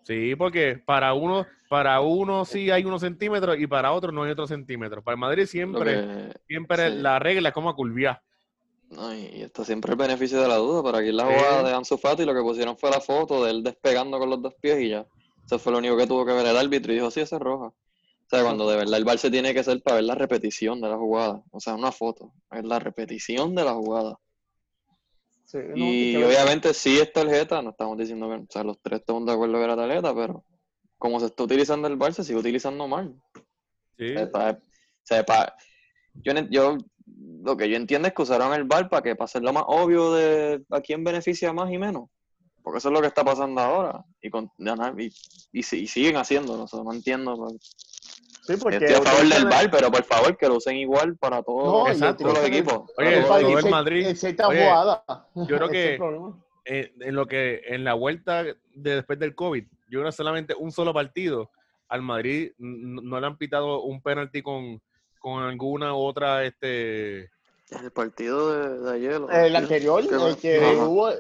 Sí, 0.07 0.37
porque 0.37 0.81
para 0.87 1.15
uno, 1.15 1.47
para 1.69 2.01
uno 2.01 2.45
sí 2.45 2.71
hay 2.71 2.85
unos 2.85 3.01
centímetros 3.01 3.59
y 3.59 3.67
para 3.67 3.91
otro 3.93 4.13
no 4.13 4.23
hay 4.23 4.31
otros 4.31 4.49
centímetros. 4.49 5.03
Para 5.03 5.15
el 5.15 5.21
Madrid 5.21 5.47
siempre, 5.47 5.95
que- 5.95 6.33
siempre 6.47 6.91
sí. 6.93 6.99
la 6.99 7.19
regla 7.19 7.49
es 7.49 7.55
como 7.55 7.69
a 7.71 7.75
curviar. 7.75 8.23
no, 8.89 9.13
y 9.13 9.43
está 9.43 9.65
siempre 9.65 9.91
el 9.91 9.99
beneficio 9.99 10.41
de 10.41 10.47
la 10.47 10.59
duda. 10.59 10.81
Para 10.81 10.99
aquí 10.99 11.09
en 11.09 11.17
la 11.17 11.27
Sí. 11.27 11.35
jugada 11.35 11.69
de 11.69 11.75
Ansu 11.75 11.99
Fati 11.99 12.25
lo 12.25 12.33
que 12.33 12.41
pusieron 12.41 12.79
fue 12.79 12.89
la 12.89 13.01
foto 13.01 13.45
de 13.45 13.51
él 13.51 13.65
despegando 13.65 14.17
con 14.17 14.31
los 14.31 14.41
dos 14.41 14.55
pies 14.61 14.79
y 14.81 14.91
ya. 14.91 15.05
Eso 15.45 15.59
fue 15.59 15.73
lo 15.73 15.79
único 15.79 15.97
que 15.97 16.07
tuvo 16.07 16.25
que 16.25 16.33
ver 16.33 16.47
el 16.47 16.57
árbitro 16.57 16.93
y 16.93 16.95
dijo, 16.97 17.11
sí, 17.11 17.19
esa 17.21 17.35
es 17.35 17.43
roja. 17.43 17.67
O 17.67 18.29
sea, 18.31 18.43
cuando 18.45 18.71
de 18.71 18.77
verdad 18.77 18.97
el 18.99 19.05
bar 19.05 19.19
se 19.19 19.29
tiene 19.29 19.53
que 19.53 19.59
hacer 19.61 19.83
para 19.83 19.97
ver 19.97 20.05
la 20.05 20.15
repetición 20.15 20.81
de 20.81 20.89
la 20.89 20.97
jugada. 20.97 21.43
O 21.51 21.59
sea, 21.59 21.75
una 21.75 21.91
foto. 21.91 22.33
Es 22.53 22.65
la 22.65 22.79
repetición 22.79 23.57
de 23.57 23.65
la 23.65 23.73
jugada. 23.75 24.21
Sí, 25.47 25.59
no, 25.59 25.77
Y 25.77 26.17
obviamente 26.17 26.75
sí 26.75 26.99
es 26.99 27.13
tarjeta, 27.13 27.63
no 27.63 27.71
estamos 27.71 27.97
diciendo 27.97 28.29
que, 28.29 28.35
o 28.35 28.47
sea, 28.51 28.65
los 28.65 28.81
tres 28.83 29.01
estamos 29.01 29.25
de 29.27 29.33
acuerdo 29.33 29.55
que 29.55 29.65
era 29.65 29.77
tarjeta, 29.77 30.15
pero 30.15 30.45
como 30.99 31.21
se 31.21 31.27
está 31.27 31.45
utilizando 31.45 31.87
el 31.87 31.97
bar, 31.97 32.13
se 32.13 32.25
sigue 32.25 32.39
utilizando 32.39 32.89
mal. 32.89 33.15
Sí. 33.97 34.15
O 34.17 34.31
sea, 35.05 35.57
yo, 36.15 36.33
yo 36.51 36.79
lo 37.43 37.57
que 37.57 37.69
yo 37.69 37.77
entiendo 37.77 38.09
es 38.09 38.15
que 38.15 38.23
usaron 38.23 38.53
el 38.55 38.65
bar 38.65 38.89
para 38.89 39.03
que 39.03 39.15
para 39.15 39.27
hacer 39.27 39.43
lo 39.43 39.53
más 39.53 39.65
obvio 39.69 40.13
de 40.15 40.65
a 40.71 40.81
quién 40.81 41.05
beneficia 41.05 41.53
más 41.53 41.71
y 41.71 41.79
menos. 41.79 42.11
Porque 42.63 42.79
eso 42.79 42.89
es 42.89 42.95
lo 42.95 43.01
que 43.01 43.07
está 43.07 43.25
pasando 43.25 43.61
ahora. 43.61 44.05
Y, 44.21 44.29
con, 44.29 44.51
y, 44.59 45.07
y, 45.53 45.61
y 45.61 45.63
siguen 45.63 46.17
haciéndolo. 46.17 46.65
o 46.65 46.67
sea, 46.67 46.83
no 46.83 46.93
entiendo. 46.93 47.57
Sí, 48.47 48.55
porque 48.61 48.77
Estoy 48.77 48.95
a 48.95 49.03
favor 49.03 49.29
del 49.29 49.45
VAR, 49.47 49.71
pero 49.71 49.91
por 49.91 50.05
favor 50.05 50.37
que 50.37 50.47
lo 50.49 50.57
usen 50.57 50.77
igual 50.77 51.17
para 51.17 51.43
todos, 51.43 51.65
No, 51.87 51.89
Exacto. 51.93 52.25
todos 52.25 52.39
los 52.39 52.47
equipos. 52.47 52.91
Oye, 52.97 53.15
el 53.19 53.23
todo 53.25 53.33
los 53.35 53.41
el 53.41 53.47
equipos. 53.59 53.71
Madrid- 53.71 54.07
oye, 54.49 54.67
yo 55.49 55.57
creo 55.57 55.69
que- 55.69 55.95
el 55.95 56.01
eh, 56.65 56.93
en 57.01 57.15
lo 57.15 57.27
que 57.27 57.63
en 57.67 57.85
la 57.85 57.95
vuelta 57.95 58.43
de 58.45 58.55
después 58.95 59.19
del 59.19 59.35
COVID, 59.35 59.65
yo 59.89 60.01
creo 60.01 60.05
que 60.07 60.13
solamente 60.13 60.55
un 60.59 60.71
solo 60.73 60.93
partido 60.95 61.51
al 61.89 62.03
Madrid 62.03 62.53
no 62.59 63.21
le 63.21 63.27
han 63.27 63.37
pitado 63.39 63.83
un 63.83 64.01
penalti 64.03 64.43
con, 64.43 64.81
con 65.21 65.43
alguna 65.45 65.95
otra 65.95 66.45
este 66.45 67.31
El 67.71 67.91
partido 67.95 68.53
de, 68.53 68.79
de 68.81 68.95
ayer. 68.95 69.13
El 69.15 69.21
partidos 69.29 69.55
anterior, 69.57 70.09
que- 70.09 70.15
el 70.29 70.37
que 70.37 70.77
hubo, 70.77 71.11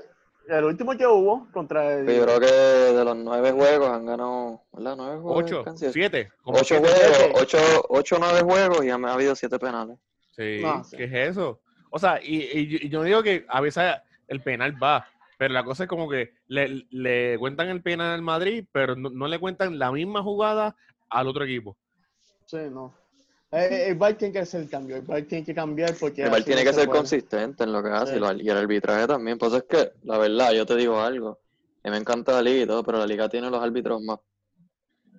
el 0.49 0.65
último 0.65 0.97
que 0.97 1.07
hubo 1.07 1.49
contra 1.53 1.95
el. 1.99 2.07
Yo 2.07 2.23
creo 2.25 2.41
que 2.41 2.47
de 2.47 3.05
los 3.05 3.17
nueve 3.17 3.53
juegos 3.53 3.91
han 3.91 4.07
ganado, 4.07 4.63
¿verdad? 4.73 4.95
Nueve 4.97 5.19
juegos. 5.21 5.45
ocho, 5.45 5.65
siete, 5.93 6.31
como 6.43 6.59
Ocho 6.59 6.65
siete. 6.79 6.89
juegos, 6.89 7.17
siete. 7.17 7.33
ocho, 7.37 7.59
ocho, 7.89 8.17
nueve 8.19 8.41
juegos 8.43 8.85
y 8.85 8.91
han 8.91 9.05
ha 9.05 9.15
habido 9.15 9.35
siete 9.35 9.59
penales. 9.59 9.99
Sí, 10.37 10.61
No, 10.63 10.85
sí. 10.85 10.97
¿qué 10.97 11.05
es 11.05 11.13
eso? 11.31 11.61
O 11.91 11.99
sea, 11.99 12.21
y, 12.23 12.37
y 12.43 12.67
yo- 12.69 12.79
y 12.83 12.89
yo 12.89 13.03
digo 13.03 13.23
que 13.23 13.47
a 13.49 13.61
veces 13.61 13.95
el 14.29 14.43
penal 14.43 14.81
va, 14.83 15.07
pero 15.39 15.55
la 15.55 15.65
cosa 15.65 15.85
es 15.85 15.89
como 15.89 16.09
que 16.09 16.33
le, 16.49 16.87
le 16.91 17.39
cuentan 17.39 17.69
el 17.69 17.83
penal 17.83 18.13
al 18.13 18.23
Madrid, 18.23 18.65
pero 18.73 18.97
no, 18.97 19.09
no 19.11 19.29
le 19.29 19.39
cuentan 19.39 19.79
la 19.79 19.91
misma 19.93 20.23
jugada 20.23 20.77
al 21.09 21.29
otro 21.29 21.45
equipo. 21.45 21.77
Sí, 22.45 22.59
no. 22.71 22.95
Eh, 23.57 23.89
el 23.89 23.95
VAR 23.97 24.15
tiene 24.15 24.33
que 24.33 24.39
hacer 24.41 24.61
el 24.63 24.69
cambio. 24.69 24.97
El 24.97 25.03
VAR 25.03 25.23
tiene 25.23 25.45
que 25.45 25.55
cambiar 25.55 25.95
porque. 25.99 26.23
El 26.23 26.31
VAR 26.31 26.43
tiene 26.45 26.63
no 26.63 26.71
que 26.71 26.75
se 26.75 26.81
ser 26.81 26.89
puede. 26.89 26.99
consistente 26.99 27.65
en 27.65 27.73
lo 27.73 27.83
que 27.83 27.89
hace 27.91 28.13
Sí. 28.13 28.17
y, 28.19 28.21
lo- 28.21 28.33
y 28.43 28.49
el 28.49 28.57
arbitraje 28.57 29.07
también. 29.07 29.39
Pues 29.39 29.53
es 29.55 29.65
que, 29.65 29.93
la 30.05 30.19
verdad, 30.19 30.53
yo 30.53 30.67
te 30.67 30.77
digo 30.77 31.01
algo. 31.01 31.39
Que 31.83 31.91
me 31.91 31.97
encanta 31.99 32.33
la 32.33 32.43
liga 32.43 32.63
y 32.63 32.67
todo, 32.67 32.83
pero 32.85 32.99
la 32.99 33.07
liga 33.07 33.29
tiene 33.29 33.49
los 33.51 33.63
árbitros 33.63 34.03
más 34.03 34.19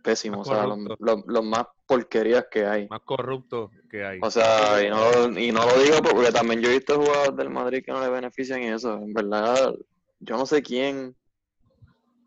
pésimos, 0.04 0.40
Más 0.40 0.48
o 0.48 0.52
sea, 0.54 0.64
los, 0.68 0.78
corruptos. 0.78 0.98
los- 1.00 1.24
los 1.28 1.44
más 1.46 1.66
porquerías 1.86 2.46
que 2.52 2.66
hay. 2.66 2.88
Más 2.90 3.02
corrupto 3.02 3.72
que 3.90 4.06
hay. 4.06 4.20
O 4.22 4.30
sea, 4.32 4.84
y 4.86 4.90
no, 4.90 5.12
lo- 5.28 5.40
y 5.40 5.52
no 5.52 5.66
lo 5.66 5.82
digo 5.82 5.98
porque 6.02 6.32
también 6.32 6.62
yo 6.62 6.70
he 6.70 6.74
visto 6.74 6.96
jugadores 6.96 7.36
del 7.36 7.50
Madrid 7.50 7.84
que 7.86 7.92
no 7.92 8.02
le 8.02 8.10
benefician 8.10 8.62
y 8.62 8.68
eso. 8.68 8.94
En 8.96 9.14
verdad, 9.14 9.74
yo 10.20 10.38
no 10.38 10.46
sé 10.46 10.62
quién, 10.62 11.16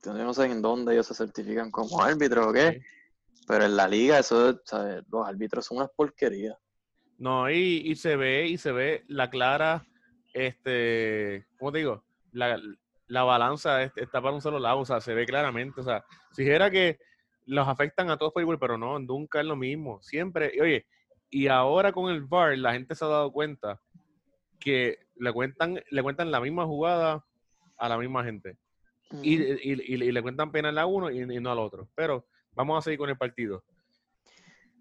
yo 0.04 0.12
no 0.14 0.32
sé 0.34 0.46
en 0.46 0.62
dónde 0.62 0.92
ellos 0.94 1.06
se 1.06 1.14
certifican 1.14 1.70
como 1.70 2.02
árbitros 2.02 2.46
o 2.48 2.52
qué, 2.52 2.80
pero 3.50 3.64
en 3.64 3.76
la 3.76 3.88
liga 3.88 4.18
eso, 4.20 4.60
¿sabes? 4.64 5.02
los 5.10 5.26
árbitros 5.26 5.66
son 5.66 5.78
unas 5.78 5.90
porquerías. 5.90 6.56
No, 7.18 7.50
y, 7.50 7.82
y 7.84 7.96
se 7.96 8.14
ve, 8.16 8.46
y 8.46 8.56
se 8.56 8.70
ve 8.70 9.02
la 9.08 9.28
clara, 9.28 9.84
este, 10.32 11.46
¿cómo 11.58 11.72
te 11.72 11.78
digo? 11.78 12.04
La, 12.32 12.60
la 13.08 13.24
balanza 13.24 13.82
es- 13.82 13.92
está 13.96 14.22
para 14.22 14.34
un 14.34 14.40
solo 14.40 14.58
lado, 14.60 14.78
o 14.78 14.84
sea, 14.86 15.00
se 15.00 15.14
ve 15.14 15.26
claramente, 15.26 15.80
o 15.80 15.84
sea, 15.84 16.04
si 16.32 16.44
dijera 16.44 16.70
que 16.70 16.98
los 17.46 17.66
afectan 17.66 18.08
a 18.10 18.16
todos 18.16 18.32
por 18.32 18.40
igual, 18.42 18.58
pero 18.60 18.78
no, 18.78 18.98
nunca 19.00 19.40
es 19.40 19.46
lo 19.46 19.56
mismo, 19.56 20.00
siempre, 20.00 20.52
y 20.54 20.60
oye, 20.60 20.86
y 21.28 21.48
ahora 21.48 21.92
con 21.92 22.10
el 22.10 22.22
VAR 22.22 22.56
la 22.56 22.72
gente 22.72 22.94
se 22.94 23.04
ha 23.04 23.08
dado 23.08 23.32
cuenta 23.32 23.80
que 24.60 24.98
le 25.16 25.32
cuentan, 25.32 25.82
le 25.90 26.02
cuentan 26.02 26.30
la 26.30 26.40
misma 26.40 26.66
jugada 26.66 27.24
a 27.76 27.88
la 27.88 27.98
misma 27.98 28.22
gente, 28.24 28.56
y, 29.22 29.42
y- 29.42 29.72
y- 29.72 29.94
y 30.04 30.12
le 30.12 30.22
cuentan 30.22 30.52
penal 30.52 30.78
a 30.78 30.86
uno 30.86 31.10
y, 31.10 31.20
y 31.20 31.40
no 31.40 31.50
al 31.50 31.58
otro, 31.58 31.88
pero 31.96 32.26
vamos 32.54 32.78
a 32.78 32.82
seguir 32.82 32.98
con 32.98 33.08
el 33.10 33.16
partido. 33.16 33.62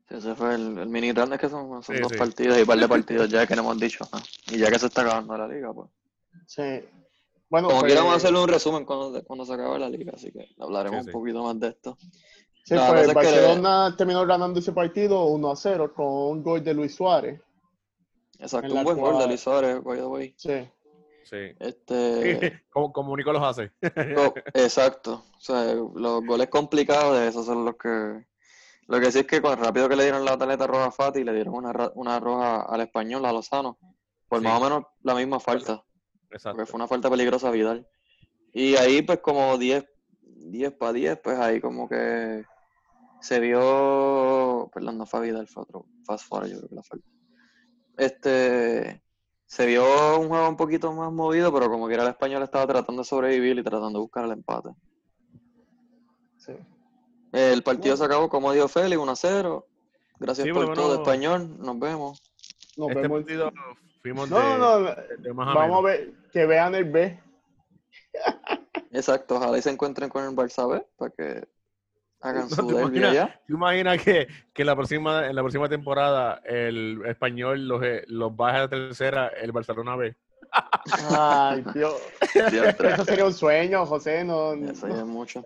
Sí, 0.08 0.16
Ese 0.16 0.36
fue 0.36 0.56
el, 0.56 0.78
el 0.78 0.90
mini 0.90 1.12
grande 1.12 1.38
que 1.38 1.50
son, 1.50 1.84
son 1.84 1.96
Sí, 1.96 2.02
dos 2.02 2.12
sí. 2.12 2.18
partidos 2.18 2.58
y 2.58 2.62
un 2.62 2.68
par 2.68 2.80
de 2.80 2.88
partidos 2.88 3.30
ya 3.30 3.46
que 3.46 3.56
no 3.56 3.62
hemos 3.62 3.80
dicho. 3.80 4.08
¿no? 4.12 4.20
Y 4.52 4.58
ya 4.58 4.72
que 4.72 4.80
se 4.80 4.88
está 4.88 5.02
acabando 5.02 5.38
la 5.38 5.48
liga, 5.48 5.72
pues. 5.74 5.90
Sí. 6.48 6.84
Bueno, 7.50 7.68
Como 7.68 7.82
pues, 7.82 7.92
quieramos 7.92 8.16
hacerle 8.16 8.40
un 8.42 8.48
resumen 8.48 8.86
cuando, 8.86 9.24
cuando 9.24 9.46
se 9.46 9.54
acabe 9.54 9.80
la 9.80 9.90
liga, 9.90 10.14
así 10.16 10.32
que 10.32 10.50
hablaremos 10.60 11.00
Sí, 11.00 11.04
sí. 11.06 11.10
un 11.10 11.22
poquito 11.22 11.44
más 11.44 11.60
de 11.60 11.68
esto. 11.70 11.98
Sí, 12.64 12.76
La 12.76 12.88
pues 12.90 13.02
es 13.02 13.08
que 13.08 13.14
Barcelona 13.14 13.96
terminó 13.98 14.26
ganando 14.28 14.60
ese 14.60 14.72
partido 14.72 15.26
1 15.26 15.52
a 15.52 15.56
0 15.56 15.94
con 15.96 16.06
un 16.08 16.44
gol 16.44 16.64
de 16.64 16.74
Luis 16.76 16.94
Suárez. 16.94 17.42
Exacto, 18.38 18.74
un 18.74 18.84
buen 18.84 18.98
gol 19.00 19.18
de 19.18 19.28
Luis 19.28 19.42
Suárez, 19.42 19.84
by 19.84 19.98
the 19.98 20.06
way. 20.06 20.34
Sí. 20.38 20.70
Sí. 21.30 21.56
Este, 21.60 22.64
como, 22.72 22.92
como 22.92 23.16
Nico 23.16 23.32
los 23.32 23.44
hace. 23.44 23.72
exacto. 24.54 25.26
O 25.38 25.40
sea, 25.40 25.74
los 25.76 26.26
goles 26.26 26.50
complicados 26.50 27.20
de 27.20 27.28
esos 27.28 27.46
son 27.46 27.66
los 27.66 27.76
que... 27.76 28.26
Lo 28.88 29.00
que 29.00 29.12
sí 29.12 29.20
es 29.20 29.28
que 29.28 29.40
con 29.40 29.56
rápido 29.60 29.88
que 29.88 29.96
le 29.96 30.04
dieron 30.04 30.26
la 30.26 30.36
tarjeta 30.36 30.66
roja 30.66 30.86
a 30.86 30.92
Fati 30.92 31.24
le 31.24 31.34
dieron 31.34 31.54
una, 31.54 31.92
una 31.94 32.20
roja 32.20 32.64
al 32.64 32.82
español, 32.82 33.24
a 33.26 33.32
Lozano, 33.32 33.78
Sí. 34.32 34.44
más 34.44 34.60
o 34.60 34.64
menos 34.64 34.84
la 35.02 35.16
misma 35.16 35.40
falta. 35.40 35.84
Exacto. 36.32 36.58
Porque 36.58 36.72
fue 36.72 36.78
una 36.78 36.88
falta 36.88 37.10
peligrosa 37.10 37.50
a 37.50 37.52
Vidal. 37.52 37.88
Y 38.52 38.76
ahí, 38.76 39.02
pues, 39.02 39.20
como 39.20 39.58
10, 39.58 39.86
10 40.22 40.72
para 40.74 40.94
10, 40.94 41.20
pues 41.24 41.38
ahí 41.40 41.60
como 41.62 41.88
que 41.88 42.44
se 43.22 43.40
vio. 43.40 44.70
Perdón, 44.74 44.98
no 44.98 45.06
fue 45.06 45.20
a 45.20 45.24
Vidal, 45.24 45.48
fue 45.48 45.64
otro. 45.64 45.86
Fast 46.06 46.28
forward, 46.28 46.50
yo 46.50 46.58
creo 46.58 46.70
que 46.70 46.76
la 46.76 46.84
falta. 46.84 47.08
Este. 47.98 49.04
Se 49.50 49.66
vio 49.66 50.20
un 50.20 50.28
juego 50.30 50.48
un 50.48 50.56
poquito 50.56 50.94
más 50.94 51.12
movido, 51.12 51.52
pero 51.52 51.72
como 51.72 51.88
que 51.88 51.96
era 51.96 52.04
el 52.04 52.10
español 52.10 52.44
estaba 52.44 52.68
tratando 52.68 53.02
de 53.02 53.06
sobrevivir 53.08 53.58
y 53.58 53.64
tratando 53.64 53.98
de 53.98 54.04
buscar 54.04 54.24
el 54.26 54.32
empate. 54.32 54.70
sí. 56.38 56.54
El 57.32 57.62
partido 57.64 57.96
Bueno. 57.96 57.98
se 57.98 58.06
acabó, 58.06 58.30
como 58.30 58.52
dijo 58.54 58.68
Félix, 58.68 59.02
1 59.02 59.12
a 59.12 59.16
0. 59.16 59.68
Gracias 60.20 60.46
Sí, 60.48 60.54
por 60.54 60.74
todo, 60.76 60.96
español. 60.96 61.58
Nos 61.60 61.80
vemos. 61.80 62.22
Nos 62.78 62.90
este 62.90 63.02
vemos. 63.02 63.20
partido 63.22 63.52
fuimos 64.04 64.30
No, 64.30 64.38
de, 64.40 64.58
no, 64.58 64.80
no. 64.82 64.96
de 65.20 65.34
más 65.34 65.48
a 65.50 65.54
Vamos 65.60 65.80
a 65.80 65.88
ver, 65.88 66.14
que 66.32 66.46
vean 66.46 66.76
el 66.76 66.86
B. 66.86 67.20
Exacto, 68.92 69.36
ojalá 69.38 69.58
y 69.58 69.62
se 69.62 69.70
encuentren 69.72 70.10
con 70.10 70.24
el 70.26 70.36
Barça 70.36 70.68
B 70.70 70.86
para 70.98 71.12
que 71.12 71.48
hagan 72.22 72.50
No 72.50 72.56
su 72.56 72.68
te 72.68 72.74
derbi 72.74 72.98
imaginas- 72.98 73.12
allá. 73.12 73.42
¿Tú 73.48 73.54
imaginas 73.56 74.02
que, 74.04 74.28
que 74.54 74.66
la 74.66 74.76
próxima, 74.76 75.28
en 75.28 75.36
la 75.36 75.42
próxima 75.42 75.70
temporada 75.70 76.42
el 76.46 77.02
español 77.08 77.68
los, 77.68 77.84
eh, 77.84 78.04
los 78.08 78.36
baja 78.36 78.62
de 78.62 78.68
tercera, 78.70 79.28
el 79.28 79.52
Barcelona 79.52 79.96
B? 79.96 80.16
Ay, 81.16 81.64
Dios. 81.76 81.96
Eso 82.34 83.06
sería 83.06 83.26
un 83.26 83.34
sueño, 83.34 83.86
José. 83.86 84.24
No, 84.24 84.54
Eso 84.54 84.88
no. 84.88 84.94
ya 84.96 85.02
es 85.02 85.06
mucho. 85.08 85.46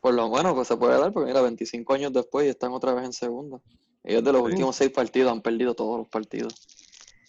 Por 0.00 0.14
lo 0.14 0.28
bueno, 0.28 0.54
pues 0.54 0.68
se 0.68 0.76
puede 0.76 0.98
dar, 0.98 1.12
porque 1.12 1.28
mira, 1.28 1.40
25 1.42 1.94
años 1.94 2.12
después 2.12 2.46
y 2.46 2.50
están 2.50 2.72
otra 2.72 2.92
vez 2.94 3.04
en 3.04 3.12
segunda. 3.12 3.58
Ellos 4.04 4.24
de 4.24 4.32
los 4.32 4.42
Sí. 4.42 4.46
últimos 4.46 4.74
seis 4.76 4.90
partidos 4.90 5.30
han 5.30 5.42
perdido 5.42 5.74
todos 5.74 5.98
los 5.98 6.08
partidos. 6.08 6.66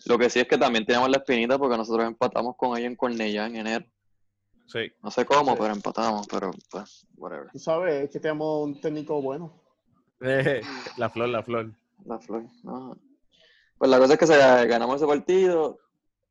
Lo 0.06 0.18
que 0.18 0.30
sí 0.30 0.40
es 0.40 0.48
que 0.48 0.58
también 0.58 0.86
tenemos 0.86 1.10
la 1.10 1.18
espinita 1.18 1.58
porque 1.58 1.78
nosotros 1.78 2.06
empatamos 2.08 2.56
con 2.58 2.76
ellos 2.78 2.88
en 2.90 2.96
Cornellá 2.96 3.46
en 3.46 3.56
enero. 3.58 3.86
Sí. 4.74 4.92
No 5.04 5.12
sé 5.12 5.24
cómo, 5.24 5.52
Sí. 5.52 5.58
pero 5.62 5.74
empatamos, 5.74 6.28
pero 6.28 6.52
pues, 6.72 7.06
whatever. 7.16 7.52
Tú 7.52 7.60
sabes, 7.60 8.06
es 8.06 8.10
que 8.10 8.20
tenemos 8.20 8.64
un 8.64 8.82
técnico 8.82 9.22
bueno. 9.22 9.54
La 10.98 11.10
flor, 11.12 11.30
la 11.30 11.44
flor. 11.44 11.72
La 12.06 12.18
flor. 12.18 12.46
no. 12.64 12.98
Pues 13.78 13.92
la 13.92 14.00
cosa 14.00 14.14
es 14.14 14.20
que 14.20 14.28
se, 14.28 14.38
ganamos 14.68 14.96
ese 14.96 15.06
partido, 15.06 15.78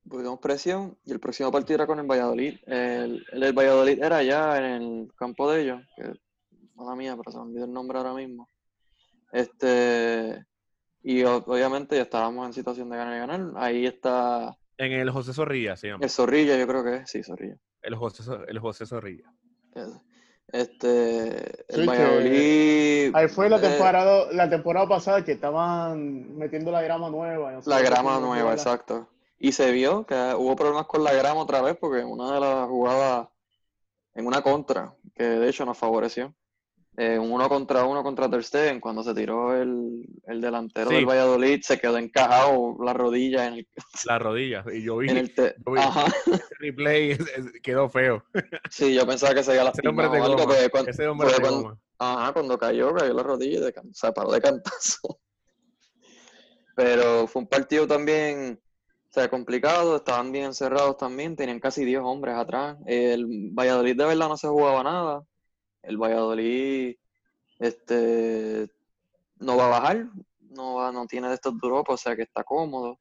pusimos 0.09 0.41
presión 0.41 0.97
y 1.05 1.13
el 1.13 1.21
próximo 1.21 1.53
partido 1.53 1.77
era 1.77 1.87
con 1.87 1.99
el 2.01 2.07
Valladolid. 2.07 2.59
El, 2.67 3.25
el 3.31 3.53
Valladolid 3.53 4.03
era 4.03 4.17
allá 4.17 4.59
en 4.59 4.83
el 4.83 5.13
campo 5.15 5.51
de 5.51 5.63
ellos, 5.63 5.83
que 5.95 6.13
mala 6.75 6.97
mía, 6.97 7.17
pero 7.17 7.31
se 7.31 7.39
me 7.39 7.45
olvidó 7.45 7.65
el 7.67 7.73
nombre 7.73 7.99
ahora 7.99 8.15
mismo. 8.15 8.49
Este 9.31 10.45
y 11.05 11.23
obviamente 11.25 11.97
ya 11.97 12.03
estábamos 12.03 12.47
en 12.47 12.53
situación 12.55 12.89
de 12.91 12.97
ganar 12.97 13.17
y 13.17 13.21
ganar. 13.21 13.53
Ahí 13.63 13.87
está 13.87 14.57
En 14.83 14.91
el 14.91 15.11
José 15.11 15.33
Zorrilla 15.33 15.77
se 15.77 15.89
llama. 15.89 16.03
el 16.03 16.11
Zorrilla, 16.11 16.59
yo 16.59 16.67
creo 16.67 16.83
que 16.83 16.97
es, 16.97 17.11
sí, 17.11 17.23
Zorrilla. 17.23 17.57
El 17.83 17.95
José, 17.95 18.25
el 18.49 18.59
José 18.59 18.85
Zorrilla. 18.85 19.33
Este, 20.49 21.29
el 21.69 21.83
Sí, 21.83 21.87
Valladolid. 21.87 23.15
Ahí 23.15 23.29
fue 23.29 23.49
la 23.49 23.59
eh, 23.59 23.61
temporada, 23.61 24.33
la 24.33 24.51
temporada 24.51 24.89
pasada 24.89 25.25
que 25.25 25.33
estaban 25.33 26.37
metiendo 26.37 26.73
la 26.73 26.83
grama 26.83 27.11
nueva. 27.11 27.53
y 27.53 27.55
no 27.55 27.62
sé 27.62 27.71
La 27.71 27.81
grama 27.81 28.19
nueva, 28.19 28.53
exacto. 28.53 29.09
Y 29.39 29.53
se 29.53 29.71
vio 29.71 30.05
que 30.05 30.15
hubo 30.37 30.57
problemas 30.57 30.87
con 30.87 31.05
la 31.05 31.12
grama 31.12 31.43
otra 31.43 31.62
vez 31.62 31.77
porque 31.81 32.01
en 32.01 32.09
una 32.09 32.35
de 32.35 32.41
las 32.41 32.67
jugadas, 32.67 33.29
en 34.15 34.27
una 34.27 34.43
contra, 34.43 34.95
que 35.15 35.23
de 35.23 35.49
hecho 35.49 35.65
nos 35.65 35.79
favoreció, 35.79 36.35
eh, 36.97 37.19
un 37.19 37.33
uno 37.33 37.49
contra 37.49 37.85
uno 37.85 38.03
contra 38.03 38.29
Ter 38.29 38.45
Stegen, 38.45 38.81
cuando 38.81 39.03
se 39.03 39.15
tiró 39.15 39.55
el, 39.57 40.05
el 40.27 40.41
delantero 40.41 40.91
Sí. 40.91 40.97
del 40.97 41.07
Valladolid, 41.07 41.61
se 41.63 41.79
quedó 41.81 41.97
encajado 41.97 42.77
la 42.85 42.93
rodilla 42.93 43.47
en 43.47 43.55
el, 43.55 43.69
La 44.07 44.19
rodilla. 44.19 44.65
Y 44.73 44.83
yo 44.83 44.99
vi 44.99 45.09
en 45.11 45.17
el 45.17 45.35
te- 45.35 45.55
yo 45.67 45.73
vi- 45.73 45.81
Ajá. 45.81 46.07
el 46.27 46.41
replay, 46.61 47.19
quedó 47.63 47.89
feo. 47.89 48.25
Sí, 48.71 48.95
yo 48.95 49.07
pensaba 49.07 49.35
que 49.35 49.43
se 49.43 49.53
había 49.53 49.71
Ese 49.71 49.89
hombre 49.89 50.05
lastimado 50.07 50.37
de 50.37 50.45
o 50.45 50.55
algo, 50.55 50.71
cuando, 50.71 50.91
Ese 50.91 51.07
hombre 51.09 51.29
de 51.29 51.41
cuando- 51.41 51.63
goma. 51.63 51.79
Ajá, 51.99 52.33
cuando 52.33 52.59
cayó, 52.59 52.93
cayó 52.95 53.15
la 53.15 53.23
rodilla 53.23 53.59
y 53.59 53.61
de 53.63 53.75
se 53.93 54.13
paró 54.13 54.33
de 54.33 54.41
cantazo. 54.41 55.21
Pero 56.77 57.27
fue 57.27 57.43
un 57.43 57.49
partido 57.49 57.87
también, 57.87 58.59
o 58.61 59.13
sea, 59.13 59.29
complicado, 59.29 59.97
estaban 59.97 60.33
bien 60.33 60.47
encerrados 60.47 60.97
también, 60.97 61.37
tenían 61.37 61.61
casi 61.61 61.85
10 61.85 62.01
hombres 62.03 62.35
atrás. 62.35 62.77
El 62.87 63.51
Valladolid 63.53 63.97
de 63.97 64.05
verdad 64.07 64.29
no 64.29 64.37
se 64.37 64.49
jugaba 64.49 64.83
nada. 64.83 65.23
El 65.83 65.97
Valladolid 65.97 66.97
este 67.59 68.69
no 69.39 69.57
va 69.57 69.67
a 69.67 69.81
bajar, 69.81 70.07
no 70.51 70.75
va, 70.77 70.93
no 70.93 71.07
tiene 71.07 71.29
de 71.29 71.35
estos 71.35 71.59
duros, 71.59 71.85
o 71.89 71.97
sea 71.97 72.15
que 72.17 72.23
está 72.23 72.45
cómodo. 72.45 72.99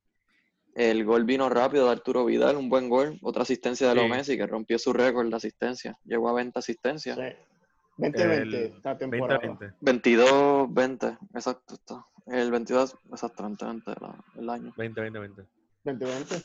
El 0.73 1.03
gol 1.03 1.25
vino 1.25 1.49
rápido 1.49 1.85
de 1.85 1.91
Arturo 1.91 2.25
Vidal, 2.25 2.55
un 2.55 2.69
buen 2.69 2.87
gol, 2.89 3.19
otra 3.21 3.43
asistencia 3.43 3.87
de 3.87 3.93
Sí. 3.93 3.99
Leo 3.99 4.07
Messi 4.09 4.37
que 4.37 4.47
rompió 4.47 4.79
su 4.79 4.93
récord 4.93 5.29
de 5.29 5.35
asistencia, 5.35 5.97
llegó 6.05 6.29
a 6.29 6.33
20 6.33 6.57
asistencias. 6.59 7.17
Sí. 7.17 7.35
2020, 7.97 8.41
El 8.41 8.53
esta 8.75 8.97
temporada. 8.97 9.39
2020. 9.43 9.75
22, 9.81 10.73
20, 10.73 11.17
exacto. 11.35 11.73
Está. 11.75 12.05
El 12.27 12.49
22, 12.51 12.97
exactamente, 13.11 13.65
20 13.65 13.91
la- 13.99 14.23
el 14.37 14.49
año. 14.49 14.73
20, 14.77 15.01
20, 15.83 16.05
20. 16.05 16.35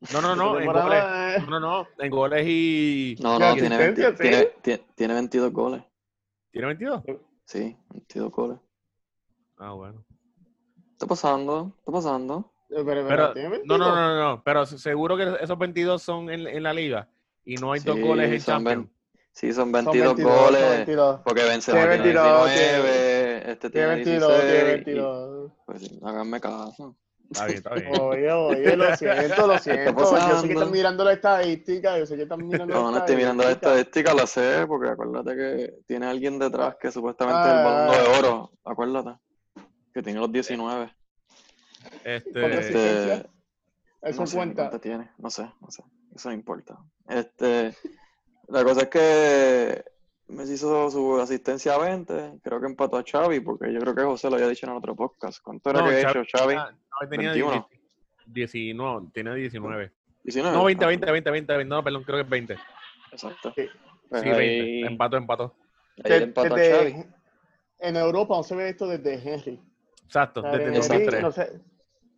2020. 0.00 0.12
No, 0.12 0.20
no, 0.20 0.36
no, 0.36 0.60
en 0.60 0.66
goles. 0.72 1.04
eh, 1.04 1.36
No, 1.40 1.50
no, 1.50 1.60
no, 1.60 1.88
en 1.98 2.10
goles 2.10 2.46
y... 2.46 3.16
No, 3.20 3.36
¿Y 3.36 3.38
no, 3.38 3.52
tiene, 3.54 3.76
20 3.78 4.06
asistencia, 4.06 4.10
sí? 4.10 4.16
tiene, 4.22 4.44
tiene, 4.62 4.84
tiene 4.94 5.14
22 5.14 5.52
goles. 5.52 5.82
¿Tiene 6.50 6.66
22? 6.68 7.02
Sí, 7.44 7.76
22 7.90 8.30
goles. 8.32 8.58
Ah, 9.58 9.72
bueno. 9.72 10.04
Está 10.92 11.06
pasando, 11.06 11.74
está 11.78 11.92
pasando. 11.92 12.52
eh, 12.70 12.82
pero, 12.84 13.06
Pero, 13.06 13.32
¿tiene 13.32 13.48
no, 13.64 13.78
no, 13.78 13.78
22? 13.78 13.78
no, 13.78 13.94
no, 13.94 14.20
no, 14.36 14.42
pero 14.44 14.66
seguro 14.66 15.16
que 15.16 15.36
esos 15.40 15.58
22 15.58 16.02
son 16.02 16.30
en, 16.30 16.46
en 16.46 16.62
la 16.62 16.72
liga 16.72 17.08
y 17.44 17.56
no 17.56 17.72
hay 17.72 17.80
dos 17.80 17.96
Sí, 17.96 18.02
goles 18.02 18.30
en 18.30 18.40
Champions. 18.40 18.88
Sí, 19.32 19.46
son 19.52 19.72
Son 19.72 19.72
22, 19.72 20.16
22, 20.16 20.32
son 20.36 20.44
goles. 20.44 20.76
22. 20.76 21.20
Porque 21.24 21.42
Benzema 21.44 21.78
Tiene 21.78 21.94
tiene 22.02 22.20
22, 22.20 22.50
19, 22.54 23.50
este 23.52 23.70
Tiene 23.70 23.86
tiene 24.04 24.04
22, 24.04 24.28
tiene 24.28 24.52
16. 24.52 24.62
y- 24.62 24.84
22. 24.84 25.52
Pues 25.64 25.90
háganme 26.02 26.40
caso. 26.40 26.96
Está 27.32 27.46
bien, 27.46 27.56
está 27.58 27.74
bien. 27.74 28.00
Oye, 28.00 28.30
oye, 28.32 28.76
lo 28.76 28.96
siento, 28.96 29.46
lo 29.46 29.58
siento. 29.58 30.00
Yo 30.00 30.36
sé 30.40 30.46
que 30.48 30.52
están 30.54 30.70
mirando 30.70 31.04
la 31.04 31.12
estadística, 31.12 31.98
yo 31.98 32.06
sé 32.06 32.16
que 32.16 32.22
están 32.22 32.46
mirando 32.46 32.74
No, 32.74 32.90
no 32.90 32.98
estoy 32.98 33.16
mirando 33.16 33.44
la 33.44 33.50
estadística. 33.52 34.14
la 34.14 34.26
sé, 34.26 34.66
porque 34.66 34.90
acuérdate 34.90 35.34
que 35.36 35.74
tiene 35.86 36.06
alguien 36.06 36.38
detrás 36.38 36.76
que 36.80 36.90
supuestamente 36.90 37.40
es 37.40 37.46
Ah. 37.46 37.58
el 37.58 37.64
balón 37.64 37.90
de 37.90 38.18
oro. 38.18 38.52
Acuérdate. 38.64 39.18
Que 39.94 40.02
tiene 40.02 40.20
los 40.20 40.30
19. 40.32 40.92
¿Cuántas 42.02 42.02
Este? 42.04 42.58
Este, 43.14 43.30
Eso 44.02 44.20
no 44.20 44.26
sé 44.26 44.36
cuenta. 44.36 44.78
tiene, 44.80 45.10
no 45.18 45.30
sé, 45.30 45.42
no 45.60 45.70
sé. 45.70 45.82
Eso 46.14 46.28
no 46.28 46.34
importa. 46.34 46.76
Este, 47.08 47.74
la 48.48 48.64
cosa 48.64 48.82
es 48.82 48.88
que 48.88 49.84
Messi 50.28 50.54
hizo 50.54 50.90
su 50.90 51.20
asistencia 51.20 51.74
a 51.74 51.78
20, 51.78 52.40
creo 52.42 52.60
que 52.60 52.66
empató 52.66 52.96
a 52.96 53.04
Xavi, 53.04 53.40
porque 53.40 53.72
yo 53.72 53.80
creo 53.80 53.94
que 53.94 54.02
José 54.02 54.28
lo 54.30 54.36
había 54.36 54.48
dicho 54.48 54.66
en 54.66 54.72
otro 54.72 54.94
podcast. 54.96 55.38
¿Cuánto 55.42 55.70
era 55.70 55.80
No, 55.80 55.88
que 55.88 55.96
ha 55.96 56.08
Xavi 56.08 56.20
hecho 56.20 56.38
Xavi? 56.38 56.54
No, 57.00 57.08
tenía 57.08 57.30
21. 57.32 57.68
19, 58.26 59.06
tiene 59.12 59.34
19. 59.34 59.92
19. 60.24 60.56
No, 60.56 60.64
20, 60.64 60.84
Ah, 60.84 60.88
20, 60.88 61.10
20, 61.12 61.30
20, 61.30 61.56
20, 61.56 61.68
no, 61.74 61.82
perdón, 61.84 62.04
creo 62.04 62.16
que 62.18 62.22
es 62.22 62.28
20. 62.28 62.56
Exacto. 63.12 63.52
Sí. 63.56 63.66
Pues 64.08 64.22
Sí, 64.22 64.28
ahí, 64.28 64.36
20. 64.36 64.86
Empató, 64.92 65.16
empató. 65.16 65.54
ahí 66.04 66.10
De- 66.10 66.16
empató 66.24 66.54
a 66.54 66.58
desde- 66.58 67.06
en 67.80 67.96
Europa 67.96 68.36
no 68.36 68.42
se 68.42 68.54
ve 68.54 68.68
esto 68.68 68.86
desde 68.86 69.14
Henry. 69.14 69.60
Exacto, 70.04 70.42
desde 70.42 70.64
el 70.66 70.72
desde 70.74 70.94
Henry, 70.94 71.06
2003. 71.06 71.22
no 71.22 71.32
sé. 71.32 71.60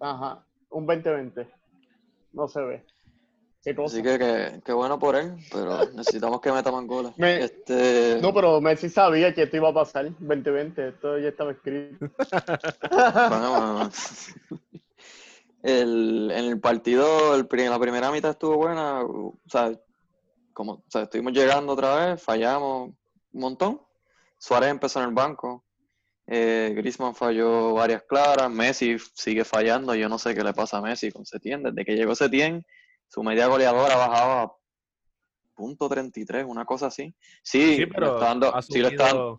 Ajá, 0.00 0.44
un 0.70 0.86
2020. 0.86 1.48
No 2.32 2.48
se 2.48 2.60
ve. 2.62 2.84
Qué 3.64 3.74
cosa. 3.74 3.94
Así 3.94 4.02
que 4.02 4.18
qué 4.18 4.60
que 4.64 4.72
bueno 4.72 4.98
por 4.98 5.16
él, 5.16 5.34
pero 5.50 5.90
necesitamos 5.94 6.40
que 6.40 6.52
meta 6.52 6.70
más 6.70 6.86
goles. 6.86 7.12
Me- 7.16 7.44
Este, 7.44 8.18
No, 8.20 8.32
pero 8.34 8.60
Messi 8.60 8.88
sabía 8.90 9.34
que 9.34 9.44
esto 9.44 9.56
iba 9.56 9.70
a 9.70 9.74
pasar 9.74 10.04
2020. 10.18 10.88
Esto 10.88 11.18
ya 11.18 11.28
estaba 11.28 11.52
escrito. 11.52 12.06
bueno, 12.90 13.50
bueno. 13.50 13.90
El, 15.62 16.30
en 16.30 16.44
el 16.44 16.60
partido, 16.60 17.34
el, 17.34 17.48
la 17.50 17.78
primera 17.78 18.10
mitad 18.10 18.32
estuvo 18.32 18.56
buena, 18.56 19.00
o 19.02 19.34
sea, 19.46 19.72
como, 20.52 20.72
o 20.72 20.84
sea, 20.88 21.02
estuvimos 21.04 21.32
llegando 21.32 21.72
otra 21.72 21.94
vez, 22.12 22.22
fallamos 22.22 22.90
un 23.32 23.40
montón. 23.40 23.80
Suárez 24.36 24.70
empezó 24.70 25.00
en 25.00 25.08
el 25.08 25.14
banco, 25.14 25.64
eh, 26.26 26.74
Griezmann 26.76 27.14
falló 27.14 27.72
varias 27.72 28.02
claras, 28.02 28.50
Messi 28.50 28.98
sigue 29.14 29.42
fallando, 29.46 29.94
yo 29.94 30.06
no 30.10 30.18
sé 30.18 30.34
qué 30.34 30.44
le 30.44 30.52
pasa 30.52 30.76
a 30.78 30.82
Messi 30.82 31.10
con 31.10 31.24
Setién, 31.24 31.62
desde 31.62 31.82
que 31.82 31.96
llegó 31.96 32.14
Setién, 32.14 32.62
su 33.08 33.22
media 33.22 33.46
goleadora 33.46 33.96
bajaba 33.96 34.42
a 34.42 34.52
punto 35.54 35.88
33, 35.88 36.44
una 36.46 36.64
cosa 36.64 36.86
así. 36.86 37.14
Sí, 37.42 37.74
Sí, 37.74 37.76
le 37.78 37.86
pero 37.88 38.14
está 38.14 38.26
dando, 38.26 38.54
ha 38.54 38.62
sí 38.62 38.80
le 38.80 38.88
está 38.88 39.04
dando- 39.08 39.38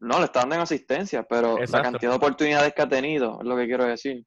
no, 0.00 0.18
le 0.18 0.24
está 0.26 0.40
dando 0.40 0.54
en 0.56 0.60
asistencia, 0.62 1.22
pero 1.22 1.56
la 1.58 1.64
Exacto. 1.64 1.90
cantidad 1.92 2.10
de 2.12 2.16
oportunidades 2.16 2.74
que 2.74 2.82
ha 2.82 2.88
tenido, 2.88 3.38
es 3.40 3.46
lo 3.46 3.56
que 3.56 3.66
quiero 3.66 3.84
decir. 3.84 4.24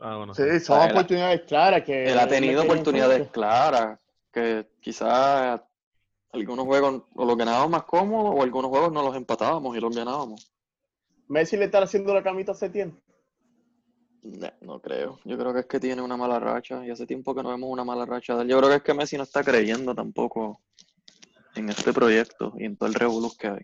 Ah, 0.00 0.16
bueno, 0.16 0.34
Sí, 0.34 0.42
sí. 0.52 0.60
son 0.60 0.82
él- 0.82 0.90
oportunidades 0.92 1.42
claras 1.42 1.82
que. 1.84 2.04
Él 2.04 2.18
ha 2.18 2.26
tenido 2.28 2.62
oportunidades 2.62 3.30
claras, 3.30 3.98
que 4.32 4.68
quizás 4.80 5.60
algunos 6.32 6.64
juegos 6.64 7.02
o 7.14 7.24
los 7.26 7.36
ganábamos 7.36 7.70
más 7.70 7.84
cómodos 7.84 8.34
o 8.36 8.42
algunos 8.42 8.70
juegos 8.70 8.90
no 8.92 9.02
los 9.02 9.14
empatábamos 9.16 9.76
y 9.76 9.80
los 9.80 9.94
ganábamos. 9.94 10.50
Messi 11.28 11.56
le 11.56 11.66
está 11.66 11.78
haciendo 11.82 12.12
la 12.14 12.22
camita 12.22 12.52
a 12.52 12.54
Setién. 12.54 12.98
No, 14.22 14.48
no 14.60 14.80
creo. 14.80 15.18
Yo 15.24 15.36
creo 15.36 15.52
que 15.52 15.60
es 15.60 15.66
que 15.66 15.80
tiene 15.80 16.00
una 16.00 16.16
mala 16.16 16.38
racha 16.38 16.86
y 16.86 16.90
hace 16.90 17.06
tiempo 17.06 17.34
que 17.34 17.42
no 17.42 17.50
vemos 17.50 17.68
una 17.68 17.84
mala 17.84 18.06
racha 18.06 18.36
de 18.36 18.42
él. 18.42 18.48
Yo 18.48 18.58
creo 18.58 18.70
que 18.70 18.76
es 18.76 18.82
que 18.82 18.94
Messi 18.94 19.16
no 19.16 19.24
está 19.24 19.42
creyendo 19.42 19.94
tampoco 19.94 20.60
en 21.56 21.68
este 21.68 21.92
proyecto 21.92 22.52
y 22.56 22.64
en 22.64 22.76
todo 22.76 22.88
el 22.88 22.94
revoluz 22.94 23.36
que 23.36 23.48
hay. 23.48 23.62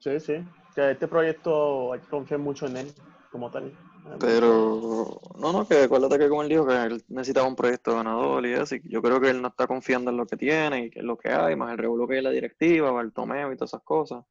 Sí, 0.00 0.18
sí. 0.20 0.44
Que 0.74 0.90
este 0.90 1.06
proyecto 1.06 1.92
hay 1.92 2.00
que 2.00 2.08
confiar 2.08 2.40
mucho 2.40 2.66
en 2.66 2.78
él, 2.78 2.92
como 3.30 3.50
tal. 3.50 3.72
Pero, 4.20 5.20
no, 5.38 5.52
no, 5.52 5.66
que 5.66 5.84
acuérdate 5.84 6.18
que 6.18 6.28
como 6.28 6.42
él 6.42 6.48
dijo, 6.48 6.66
que 6.66 6.74
él 6.74 7.04
necesitaba 7.08 7.48
un 7.48 7.56
proyecto 7.56 7.94
ganador 7.94 8.44
y 8.44 8.52
eso, 8.52 8.74
y 8.74 8.82
yo 8.90 9.00
creo 9.00 9.18
que 9.18 9.30
él 9.30 9.40
no 9.40 9.48
está 9.48 9.66
confiando 9.66 10.10
en 10.10 10.18
lo 10.18 10.26
que 10.26 10.36
tiene 10.36 10.86
y 10.86 10.90
que 10.90 10.98
es 10.98 11.04
lo 11.04 11.16
que 11.16 11.30
hay, 11.30 11.56
más 11.56 11.72
el 11.72 11.78
revolú 11.78 12.06
que 12.06 12.14
hay 12.14 12.18
en 12.18 12.24
la 12.24 12.30
directiva, 12.30 12.90
Bartomeu 12.90 13.50
y 13.50 13.56
todas 13.56 13.70
esas 13.70 13.82
cosas. 13.82 14.24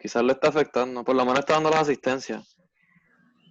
Quizás 0.00 0.22
le 0.22 0.32
está 0.32 0.48
afectando, 0.48 1.04
por 1.04 1.16
lo 1.16 1.24
menos 1.24 1.40
está 1.40 1.54
dando 1.54 1.70
las 1.70 1.80
asistencias. 1.80 2.55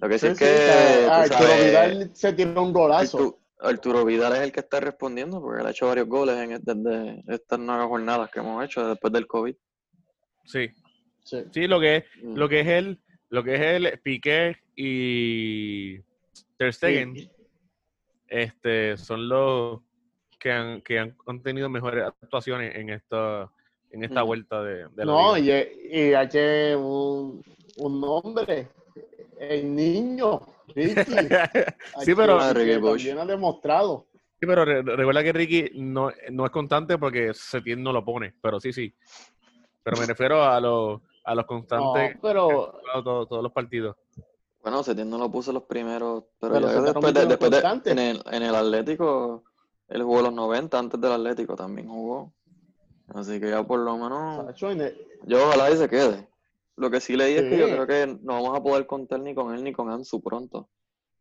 Lo 0.05 0.09
que 0.09 0.19
sí, 0.19 0.27
Sí, 0.27 0.31
es 0.33 0.37
sí, 0.37 0.43
que, 0.45 1.07
Arturo 1.09 1.49
sabes, 1.49 1.65
Vidal 1.65 2.11
se 2.13 2.33
tiene 2.33 2.59
un 2.59 2.71
golazo. 2.71 3.17
Artu- 3.17 3.37
Arturo 3.59 4.05
Vidal 4.05 4.33
es 4.33 4.39
el 4.41 4.51
que 4.51 4.59
está 4.59 4.79
respondiendo, 4.79 5.41
porque 5.41 5.61
él 5.61 5.67
ha 5.67 5.71
hecho 5.71 5.87
varios 5.87 6.07
goles 6.07 6.35
en, 6.37 6.61
desde 6.63 7.23
estas 7.33 7.57
nuevas 7.57 7.87
jornadas 7.87 8.29
que 8.29 8.39
hemos 8.39 8.63
hecho 8.63 8.87
después 8.87 9.11
del 9.11 9.25
COVID. 9.25 9.55
Sí, 10.43 10.69
Sí. 11.23 11.43
sí, 11.51 11.65
lo 11.67 11.79
que 11.79 11.95
es, 11.95 12.03
Mm. 12.21 12.35
lo 12.35 12.47
que 12.47 12.59
es 12.59 12.67
él, 12.67 12.99
lo 13.29 13.43
que 13.43 13.55
es 13.55 13.61
él, 13.61 13.99
Piqué 14.03 14.57
y 14.75 15.97
Ter 16.57 16.71
Stegen, 16.71 17.15
Sí. 17.15 17.31
este, 18.27 18.97
son 18.97 19.27
los 19.27 19.79
que 20.39 20.51
han, 20.51 20.81
que 20.83 20.99
han, 20.99 21.17
han 21.25 21.41
tenido 21.41 21.67
mejores 21.67 22.03
actuaciones 22.05 22.75
en 22.75 22.91
esta, 22.91 23.51
en 23.89 24.03
esta 24.03 24.23
Mm. 24.23 24.27
vuelta 24.27 24.61
de, 24.61 24.75
de 24.89 24.89
la 24.97 25.05
No, 25.05 25.35
liga. 25.35 25.63
y, 25.63 25.97
y 25.97 26.13
hay 26.13 26.29
que 26.29 26.75
un, 26.77 27.41
un 27.77 28.03
hombre, 28.03 28.67
el 29.39 29.75
niño, 29.75 30.41
Ricky. 30.67 30.95
sí, 32.03 32.15
pero, 32.15 32.39
también 32.39 33.17
ha 33.19 33.25
demostrado. 33.25 34.07
sí, 34.39 34.45
pero 34.45 34.65
re- 34.65 34.81
recuerda 34.81 35.23
que 35.23 35.33
Ricky 35.33 35.69
no, 35.75 36.11
no 36.31 36.45
es 36.45 36.51
constante 36.51 36.97
porque 36.97 37.33
Setién 37.33 37.81
no 37.83 37.91
lo 37.93 38.03
pone, 38.03 38.33
pero 38.41 38.59
sí, 38.59 38.73
sí. 38.73 38.93
Pero 39.83 39.97
me 39.97 40.05
refiero 40.05 40.43
a 40.43 40.59
los, 40.59 41.01
a 41.23 41.35
los 41.35 41.43
No, 41.45 41.47
constantes 41.47 42.17
pero 42.21 42.75
a 42.93 43.03
todos, 43.03 43.29
todos 43.29 43.43
los 43.43 43.51
partidos. 43.51 43.95
Bueno, 44.61 44.81
Setién 44.81 45.09
no 45.09 45.17
lo 45.17 45.29
puso 45.29 45.51
los 45.53 45.63
primeros, 45.63 46.23
pero, 46.39 46.53
Pero 46.53 46.81
después, 46.81 47.13
de, 47.13 47.25
después 47.27 47.51
de- 47.51 47.91
en, 47.91 47.99
el, 47.99 48.23
en 48.31 48.43
el 48.43 48.55
Atlético, 48.55 49.43
él 49.87 50.01
jugó 50.01 50.23
los 50.23 50.33
90, 50.33 50.79
antes 50.79 50.99
del 50.99 51.11
Atlético 51.11 51.55
también 51.55 51.87
jugó. 51.87 52.33
Así 53.09 53.39
que 53.39 53.51
ya 53.51 53.61
por 53.63 53.79
lo 53.79 53.95
menos, 53.97 54.55
yo 55.27 55.47
ojalá 55.47 55.69
y 55.69 55.77
se 55.77 55.87
quede. 55.87 56.27
Lo 56.77 56.89
que 56.91 56.99
sí 56.99 57.15
leí 57.15 57.35
es 57.35 57.43
que 57.43 57.57
yo 57.57 57.67
Sí. 57.67 57.73
creo 57.73 57.87
que 57.87 58.07
no 58.21 58.33
vamos 58.41 58.57
a 58.57 58.61
poder 58.63 58.85
contar 58.85 59.19
ni 59.21 59.33
con 59.33 59.53
él 59.55 59.63
ni 59.63 59.71
con 59.71 59.89
Ansu 59.89 60.21
pronto, 60.21 60.67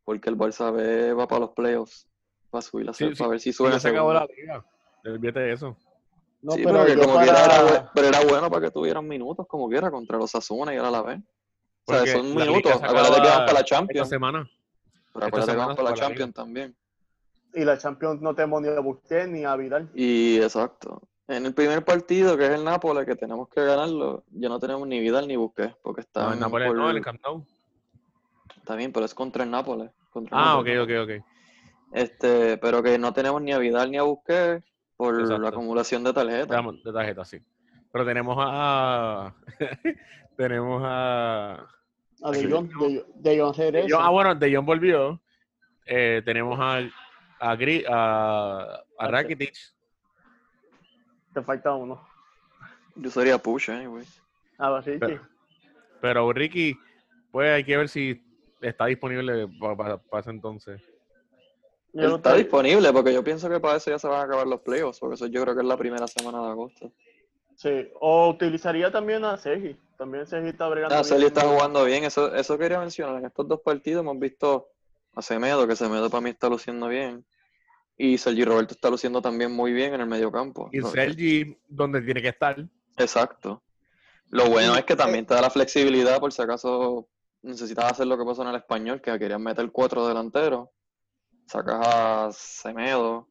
porque 0.04 0.28
el 0.30 0.36
Barça 0.36 0.72
B 0.72 1.12
va 1.14 1.28
para 1.28 1.40
los 1.42 1.50
playoffs, 1.50 2.08
para 2.50 2.62
subir 2.62 2.86
la 2.86 2.92
Sí, 2.92 3.08
sí. 3.08 3.14
para 3.16 3.30
ver 3.30 3.40
si 3.40 3.52
sube 3.52 3.68
no 3.70 3.76
a 3.76 3.80
se 3.80 3.88
acabó 3.88 4.12
la 4.12 4.26
liga. 4.26 4.64
Olvídate 5.04 5.40
de 5.40 5.52
eso. 5.52 5.76
no, 6.42 6.52
sí, 6.52 6.62
pero 6.64 6.82
pero 6.84 6.86
que 7.00 7.06
como 7.06 7.18
quiera 7.20 7.34
para- 7.34 7.44
era, 7.56 7.64
bu- 7.84 7.90
pero 7.94 8.08
era 8.08 8.20
bueno 8.24 8.50
para 8.50 8.66
que 8.66 8.70
tuvieran 8.70 9.06
minutos 9.08 9.46
como 9.46 9.68
quiera 9.68 9.90
contra 9.90 10.18
los 10.18 10.34
Asuna 10.34 10.74
y 10.74 10.76
ahora 10.76 10.90
la 10.90 11.02
B. 11.02 11.22
O 11.86 11.92
sea, 11.94 12.06
son 12.12 12.34
minutos. 12.34 12.72
Acuérdate 12.82 13.14
que 13.22 13.28
van 13.28 13.38
para 13.46 13.52
la 13.52 13.60
Esta 13.60 13.64
Champions. 13.64 14.08
semana. 14.08 14.50
Pero 15.12 15.26
acuérdate 15.26 15.52
que 15.52 15.58
van 15.58 15.76
para 15.76 15.90
la 15.90 15.94
Champions 15.96 16.34
también. 16.34 16.76
Y 17.54 17.64
la 17.64 17.78
Champions 17.78 18.20
no 18.20 18.34
tenemos 18.34 18.60
ni 18.62 18.68
a 18.68 18.80
Busquets 18.80 19.28
ni 19.28 19.44
a 19.44 19.54
Vidal. 19.56 19.88
Y 19.94 20.36
exacto. 20.38 21.00
En 21.26 21.46
el 21.46 21.54
primer 21.54 21.84
partido, 21.84 22.36
que 22.36 22.44
es 22.44 22.50
el 22.50 22.64
Nápoles, 22.64 23.06
que 23.06 23.16
tenemos 23.16 23.48
que 23.48 23.64
ganarlo, 23.64 24.24
ya 24.30 24.48
no 24.50 24.58
tenemos 24.58 24.86
ni 24.86 25.00
Vidal 25.00 25.26
ni 25.26 25.36
Busquets, 25.36 25.74
porque 25.82 26.02
No, 26.02 26.06
están 26.06 26.32
en 26.34 26.40
Nápoles 26.40 26.68
por- 26.68 26.76
no, 26.76 26.90
el 26.90 27.00
Camp 27.02 27.20
Nou. 27.24 27.44
Está 28.58 28.76
bien, 28.76 28.92
pero 28.92 29.06
es 29.06 29.14
contra 29.14 29.44
el 29.44 29.50
Nápoles. 29.50 29.90
contra 30.10 30.36
el 30.36 30.44
Ah, 30.44 30.58
ok, 30.58 30.66
Nápoles. 30.68 31.00
ok, 31.00 31.20
ok. 31.22 31.26
Este, 31.92 32.58
pero 32.58 32.82
que 32.82 32.98
no 32.98 33.12
tenemos 33.12 33.40
ni 33.40 33.52
a 33.52 33.58
Vidal 33.58 33.90
ni 33.90 33.96
a 33.96 34.02
Busquets 34.02 34.64
por 34.96 35.14
Exacto. 35.20 35.42
la 35.42 35.48
acumulación 35.48 36.04
de 36.04 36.12
tarjetas. 36.12 36.64
De, 36.64 36.80
de 36.84 36.92
tarjeta, 36.92 37.24
sí. 37.24 37.38
Pero 37.92 38.04
tenemos 38.04 38.36
a. 38.38 39.34
tenemos 40.36 40.82
a. 40.84 41.66
A 42.22 42.30
De 42.30 42.50
Jong, 42.50 42.68
de, 43.16 43.38
Jong 43.40 43.56
regresa. 43.56 43.86
De 43.86 43.92
Jong- 43.94 44.00
ah, 44.02 44.10
bueno, 44.10 44.34
De 44.34 44.54
Jong 44.54 44.66
volvió. 44.66 45.20
Eh, 45.86 46.20
tenemos 46.24 46.58
a. 46.60 46.78
A, 47.40 47.56
Gri- 47.56 47.84
a, 47.88 48.82
a 48.98 49.08
Rakitic. 49.08 49.54
Te 51.34 51.42
falta 51.42 51.74
uno. 51.74 52.00
Yo 52.96 53.10
sería 53.10 53.38
push, 53.38 53.70
anyway. 53.70 54.04
A 54.58 54.70
ver, 54.70 54.84
Ricky. 54.84 54.98
Pero- 55.00 55.20
Pero 56.00 56.32
Ricky, 56.32 56.78
pues 57.32 57.50
hay 57.50 57.64
que 57.64 57.76
ver 57.76 57.88
si 57.88 58.22
está 58.60 58.86
disponible 58.86 59.48
para 59.76 60.00
ese 60.20 60.30
entonces. 60.30 60.80
Yo 61.92 62.02
Él 62.02 62.08
no 62.10 62.16
está 62.16 62.30
estoy- 62.30 62.42
disponible, 62.44 62.92
porque 62.92 63.12
yo 63.12 63.22
pienso 63.24 63.48
que 63.48 63.60
para 63.60 63.76
eso 63.76 63.90
ya 63.90 63.98
se 63.98 64.06
van 64.08 64.20
a 64.20 64.24
acabar 64.24 64.46
los 64.46 64.60
playoffs, 64.60 64.98
porque 65.00 65.14
eso 65.14 65.26
yo 65.26 65.42
creo 65.42 65.54
que 65.54 65.60
es 65.62 65.66
la 65.66 65.76
primera 65.76 66.06
semana 66.06 66.40
de 66.42 66.48
agosto. 66.50 66.92
Sí, 67.56 67.88
o 68.00 68.28
utilizaría 68.30 68.90
también 68.90 69.24
a 69.24 69.36
Sergi. 69.36 69.76
También 69.96 70.26
Sergi 70.26 70.48
está 70.48 70.68
bregando. 70.68 70.94
Ah. 70.96 71.04
Sergio 71.04 71.28
está 71.28 71.42
jugando 71.42 71.84
bien, 71.84 72.02
eso, 72.04 72.34
eso 72.34 72.58
quería 72.58 72.80
mencionar. 72.80 73.18
En 73.18 73.26
estos 73.26 73.46
dos 73.46 73.60
partidos 73.60 74.02
hemos 74.02 74.18
visto 74.18 74.68
a 75.14 75.22
Semedo, 75.22 75.66
que 75.68 75.76
Semedo 75.76 76.10
para 76.10 76.20
mí 76.20 76.30
está 76.30 76.48
luciendo 76.48 76.88
bien. 76.88 77.24
Y 77.96 78.18
Sergi 78.18 78.44
Roberto 78.44 78.74
está 78.74 78.90
luciendo 78.90 79.22
también 79.22 79.52
muy 79.52 79.72
bien 79.72 79.94
en 79.94 80.00
el 80.00 80.06
mediocampo. 80.06 80.68
Y 80.72 80.80
Sergi, 80.82 81.56
donde 81.68 82.02
tiene 82.02 82.20
que 82.20 82.28
estar. 82.28 82.66
Exacto. 82.96 83.62
Lo 84.30 84.48
bueno 84.48 84.74
Y, 84.74 84.78
es 84.78 84.84
que 84.84 84.96
también 84.96 85.26
te 85.26 85.34
da 85.34 85.42
la 85.42 85.50
flexibilidad 85.50 86.18
por 86.18 86.32
si 86.32 86.42
acaso 86.42 87.08
necesitas 87.42 87.92
hacer 87.92 88.06
lo 88.06 88.18
que 88.18 88.24
pasó 88.24 88.42
en 88.42 88.48
el 88.48 88.56
español, 88.56 89.00
que 89.00 89.16
querían 89.18 89.42
meter 89.42 89.70
cuatro 89.70 90.06
delanteros. 90.08 90.68
Sacas 91.46 91.86
a 91.86 92.28
Semedo 92.32 93.28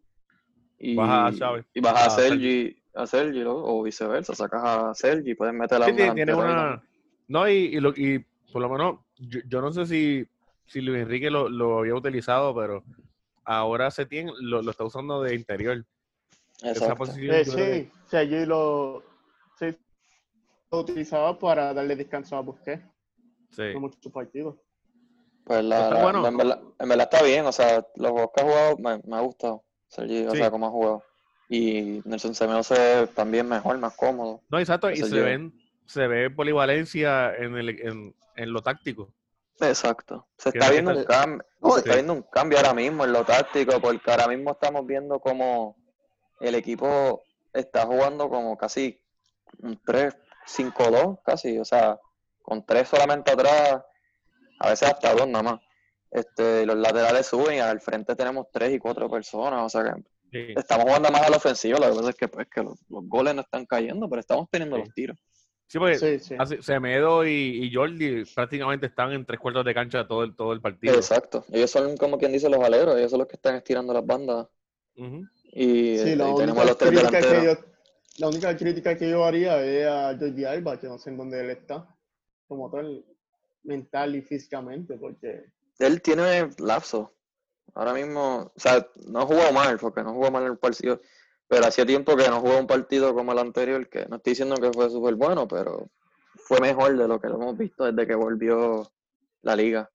y 0.78 0.95
Bajas 0.95 1.41
a 1.41 1.58
y 1.73 2.10
Sergi, 2.10 2.84
a 2.93 3.08
Sergi, 3.08 3.39
¿no? 3.39 3.56
o 3.56 3.84
viceversa. 3.84 4.34
Sacas 4.34 4.63
a 4.63 4.93
Sergi, 4.93 5.34
puedes 5.34 5.54
meter 5.54 5.82
a 5.82 5.86
Sí, 5.86 5.91
un 5.91 6.15
tiene, 6.15 6.34
una. 6.34 6.82
No, 7.28 7.49
y, 7.49 7.54
y, 7.54 7.80
lo, 7.80 7.89
y 7.89 8.23
por 8.52 8.62
lo 8.62 8.69
menos, 8.69 8.99
yo, 9.17 9.39
yo 9.47 9.62
no 9.62 9.73
sé 9.73 9.86
si, 9.88 10.28
si 10.67 10.82
Luis 10.82 11.02
Enrique 11.02 11.32
lo, 11.32 11.49
lo 11.49 11.80
había 11.80 11.95
utilizado, 11.95 12.54
pero 12.56 12.84
ahora 13.46 13.92
Setien 13.92 14.30
lo, 14.42 14.62
lo 14.62 14.72
está 14.72 14.84
usando 14.84 15.22
de 15.22 15.36
interior. 15.36 15.86
Esa 16.62 16.70
Exacto. 16.72 16.96
posición. 16.98 17.36
Eh, 17.36 17.46
sí, 17.46 17.92
Sergi 18.06 18.46
lo, 18.46 19.04
sí, 19.60 19.78
lo 20.72 20.80
utilizaba 20.80 21.38
para 21.38 21.74
darle 21.74 21.96
descanso 21.96 22.38
a 22.38 22.42
Busquets 22.42 22.84
sí. 23.52 23.64
en 23.64 23.82
muchos 23.82 24.12
partidos. 24.12 24.56
Pues 25.44 25.64
la, 25.64 26.02
bueno. 26.02 26.26
en, 26.26 26.38
verdad, 26.38 26.62
en 26.80 26.90
verdad 26.90 27.10
está 27.12 27.26
bien, 27.26 27.46
o 27.46 27.52
sea, 27.52 27.86
los 27.96 28.12
juegos 28.12 28.32
que 28.34 28.42
ha 28.42 28.46
jugado 28.46 28.78
me, 28.78 29.02
me 29.06 29.18
ha 29.18 29.20
gustado, 29.20 29.64
Sergi, 29.90 30.26
o 30.26 30.32
Sí. 30.32 30.38
sea, 30.38 30.50
cómo 30.50 30.68
ha 30.68 30.70
jugado. 30.70 31.04
Y 31.50 32.02
Nelson 32.06 32.34
Semedo 32.34 32.64
se 32.64 32.76
ve 32.76 33.08
también 33.08 33.50
mejor, 33.50 33.78
más 33.78 33.94
cómodo. 33.98 34.42
No, 34.50 34.58
exacto, 34.60 34.90
y 34.90 34.96
se 34.96 35.22
ven, 35.22 35.54
se 35.86 36.08
ve 36.08 36.30
polivalencia 36.30 37.36
en, 37.36 37.58
el, 37.58 37.70
en, 37.82 38.16
en 38.38 38.54
lo 38.54 38.62
táctico. 38.64 39.14
Exacto. 39.60 40.28
Se 40.38 40.50
está 40.50 40.70
viendo 40.72 40.92
un 40.92 41.04
cambio, 41.06 41.46
No, 41.62 41.72
se 41.72 41.80
está 41.80 41.94
viendo 41.94 42.13
un 42.13 42.24
cambio 42.24 42.58
ahora 42.58 42.74
mismo 42.74 43.06
en 43.06 43.13
lo 43.13 43.24
táctico, 43.24 43.80
porque 43.80 44.12
ahora 44.12 44.28
mismo 44.28 44.52
estamos 44.52 44.86
viendo 44.86 45.20
como 45.20 45.78
el 46.39 46.56
equipo 46.56 47.24
está 47.54 47.86
jugando 47.86 48.30
como 48.30 48.58
casi 48.58 49.00
un 49.62 49.80
3-5-2, 49.84 51.20
casi, 51.24 51.58
o 51.60 51.66
sea, 51.66 52.00
con 52.42 52.66
tres 52.66 52.89
solamente 52.89 53.32
atrás, 53.32 53.82
a 54.60 54.70
veces 54.70 54.89
hasta 54.89 55.13
dos 55.13 55.28
nada 55.28 55.44
más. 55.44 55.60
Este, 56.12 56.66
los 56.66 56.76
laterales 56.76 57.26
suben 57.28 57.56
y 57.56 57.60
al 57.60 57.80
frente 57.82 58.16
tenemos 58.16 58.48
tres 58.52 58.74
y 58.74 58.80
cuatro 58.80 59.10
personas, 59.10 59.63
o 59.63 59.70
sea 59.70 59.84
que 59.84 60.04
Sí. 60.32 60.54
estamos 60.58 60.86
jugando 60.86 61.12
más 61.12 61.22
a 61.22 61.30
la 61.30 61.38
ofensiva, 61.38 61.78
lo 61.78 61.92
que 61.92 61.96
pasa 61.96 62.10
es 62.10 62.16
que, 62.16 62.28
pues, 62.28 62.48
que 62.50 62.63
los, 62.63 62.80
los 62.89 63.08
goles 63.08 63.36
no 63.36 63.42
están 63.42 63.68
cayendo, 63.68 64.10
pero 64.10 64.20
estamos 64.20 64.48
teniendo 64.50 64.78
Sí. 64.78 64.82
los 64.84 64.94
tiros. 64.96 65.18
Sí, 65.67 65.80
porque 65.80 65.97
Sí, 65.97 66.19
sí. 66.19 66.36
así- 66.38 66.62
Semedo 66.62 67.26
y, 67.26 67.32
y 67.65 67.73
Jordi 67.73 68.23
prácticamente 68.36 68.86
están 68.88 69.12
en 69.12 69.26
tres 69.26 69.39
cuartos 69.39 69.65
de 69.65 69.73
cancha 69.73 70.08
todo 70.08 70.23
el, 70.23 70.36
todo 70.36 70.54
el 70.54 70.62
partido. 70.62 70.93
Exacto. 70.95 71.45
Ellos 71.52 71.71
son 71.71 71.97
como 71.97 72.17
quien 72.17 72.32
dice 72.32 72.49
los 72.49 72.63
aleros, 72.63 72.95
ellos 72.97 73.10
son 73.10 73.19
los 73.19 73.28
que 73.28 73.36
están 73.38 73.56
estirando 73.56 73.93
las 73.93 74.06
bandas 74.06 74.47
y, 74.95 75.04
Sí, 75.56 75.93
este, 75.95 76.15
la 76.15 76.30
y 76.30 76.36
tenemos 76.36 76.65
los 76.65 76.78
tres 76.78 76.91
delanteros. 76.91 77.43
yo, 77.43 77.65
la 78.19 78.28
única 78.28 78.56
crítica 78.56 78.95
que 78.95 79.10
yo 79.10 79.23
haría 79.26 79.63
es 79.63 79.88
a 79.88 80.15
Jordi 80.19 80.45
Alba, 80.45 80.80
que 80.80 80.88
no 80.88 80.99
sé 80.99 81.10
en 81.10 81.17
dónde 81.17 81.41
él 81.41 81.49
está, 81.49 81.88
como 82.47 82.69
tal, 82.69 83.04
mental 83.63 84.15
y 84.15 84.21
físicamente, 84.21 84.95
porque 84.97 85.45
Él 85.80 86.02
tiene 86.02 86.49
lapso. 86.60 87.15
Ahora 87.73 87.93
mismo, 87.93 88.52
o 88.56 88.60
sea, 88.60 88.86
no 89.08 89.21
ha 89.21 89.26
jugado 89.26 89.52
mal, 89.52 89.80
porque 89.80 90.04
no 90.04 90.13
jugó 90.13 90.30
mal 90.30 90.43
en 90.43 90.52
el 90.52 90.58
partido, 90.60 91.02
pero 91.48 91.66
hacía 91.68 91.86
tiempo 91.86 92.16
que 92.16 92.28
no 92.28 92.40
jugó 92.42 92.58
un 92.58 92.68
partido 92.68 93.14
como 93.14 93.32
el 93.32 93.40
anterior, 93.40 93.88
que 93.90 94.06
no 94.08 94.16
estoy 94.18 94.32
diciendo 94.32 94.56
que 94.56 94.72
fue 94.72 94.90
súper 94.90 95.16
bueno, 95.16 95.48
pero 95.48 95.90
fue 96.36 96.60
mejor 96.60 96.98
de 96.98 97.08
lo 97.08 97.20
que 97.20 97.28
lo 97.28 97.36
hemos 97.36 97.58
visto 97.58 97.86
desde 97.86 98.08
que 98.08 98.16
volvió 98.16 98.92
la 99.42 99.56
liga. 99.56 99.90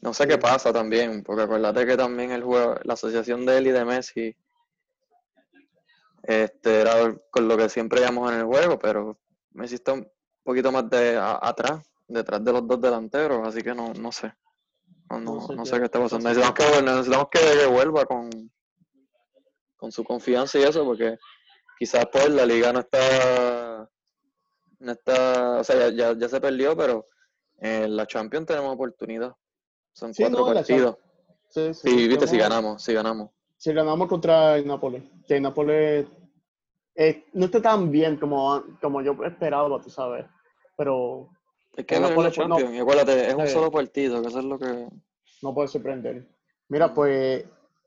No 0.00 0.12
sé 0.12 0.26
qué 0.26 0.36
pasa 0.38 0.72
también, 0.72 1.22
porque 1.22 1.42
acuérdate 1.42 1.86
que 1.86 1.96
también 1.96 2.32
el 2.32 2.42
juego, 2.42 2.74
la 2.82 2.94
asociación 2.94 3.46
de 3.46 3.58
él 3.58 3.68
y 3.68 3.70
de 3.70 3.84
Messi 3.84 4.36
este, 6.24 6.80
era 6.80 7.14
con 7.30 7.48
lo 7.48 7.56
que 7.56 7.68
siempre 7.68 8.00
llamamos 8.00 8.32
en 8.32 8.38
el 8.40 8.44
juego, 8.46 8.78
pero 8.78 9.18
Messi 9.52 9.76
está 9.76 9.92
un 9.92 10.08
poquito 10.42 10.70
más 10.72 10.88
de 10.90 11.16
a- 11.16 11.38
atrás, 11.40 11.82
detrás 12.08 12.44
de 12.44 12.52
los 12.52 12.66
dos 12.66 12.80
delanteros, 12.80 13.46
así 13.46 13.62
que 13.62 13.74
no, 13.74 13.92
no 13.94 14.12
sé. 14.12 14.32
No, 15.10 15.20
no, 15.20 15.34
No 15.34 15.40
sé 15.46 15.56
no 15.56 15.62
qué- 15.64 15.70
sé 15.70 15.78
qué 15.78 15.84
está 15.84 16.00
pasando. 16.00 16.28
Necesitamos 16.28 16.54
que, 16.58 16.82
necesitamos 16.82 17.26
que, 17.30 17.38
que 17.60 17.66
vuelva 17.66 18.04
con, 18.06 18.30
con 19.82 19.90
su 19.90 20.04
confianza 20.04 20.60
y 20.60 20.62
eso, 20.62 20.84
porque 20.84 21.18
quizás 21.76 22.06
pues 22.12 22.30
la 22.30 22.46
liga 22.46 22.72
no 22.72 22.78
está, 22.78 23.90
no 24.78 24.92
está, 24.92 25.58
o 25.58 25.64
sea, 25.64 25.88
ya, 25.88 26.12
ya, 26.12 26.16
ya 26.16 26.28
se 26.28 26.40
perdió, 26.40 26.76
pero 26.76 27.04
en 27.58 27.96
la 27.96 28.06
Champions 28.06 28.46
tenemos 28.46 28.72
oportunidad. 28.74 29.34
Son 29.92 30.14
Sí, 30.14 30.22
cuatro 30.22 30.46
no, 30.46 30.54
partidos. 30.54 30.98
sí, 31.48 31.74
sí, 31.74 31.90
Sí, 31.90 32.06
viste, 32.08 32.28
si 32.28 32.38
ganamos, 32.38 32.80
si 32.80 32.94
ganamos. 32.94 33.30
si 33.56 33.72
ganamos 33.72 34.06
contra 34.06 34.56
el 34.56 34.68
Nápoles, 34.68 35.02
que 35.26 35.34
el 35.38 35.42
Nápoles 35.42 36.06
eh, 36.94 37.24
no 37.32 37.46
está 37.46 37.60
tan 37.60 37.90
bien 37.90 38.18
como, 38.18 38.62
como 38.80 39.02
yo 39.02 39.16
esperaba, 39.24 39.82
tú 39.82 39.90
sabes, 39.90 40.24
pero 40.76 41.28
Es 41.76 41.84
que 41.86 41.98
No 41.98 42.08
la 42.22 42.30
Champions, 42.30 42.72
y 42.72 42.78
acuérdate, 42.78 43.26
es 43.30 43.34
un 43.34 43.48
solo 43.48 43.68
partido, 43.72 44.22
que 44.22 44.28
eso 44.28 44.38
es 44.38 44.44
lo 44.44 44.60
que... 44.60 44.88
no 45.42 45.52
puede 45.52 45.66
sorprender. 45.66 46.28
Mira, 46.68 46.94
pues 46.94 47.44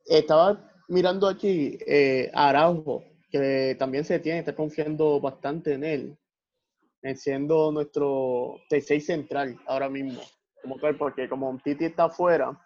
estaba 0.08 0.74
mirando 0.88 1.28
aquí 1.28 1.78
eh, 1.86 2.30
a 2.34 2.50
Araujo, 2.50 3.04
que 3.32 3.76
también 3.78 4.04
se 4.06 4.19
tiene, 4.19 4.39
está 4.39 4.56
confiando 4.56 5.19
bastante 5.19 5.74
en 5.74 5.84
él, 5.84 6.17
en 7.02 7.17
siendo 7.17 7.71
nuestro 7.71 8.56
T6 8.69 9.00
central 9.02 9.60
ahora 9.67 9.89
mismo, 9.89 10.21
como 10.62 10.78
tal, 10.80 10.98
porque 10.98 11.28
como 11.30 11.58
Titi 11.63 11.86
está 11.86 12.06
afuera, 12.06 12.58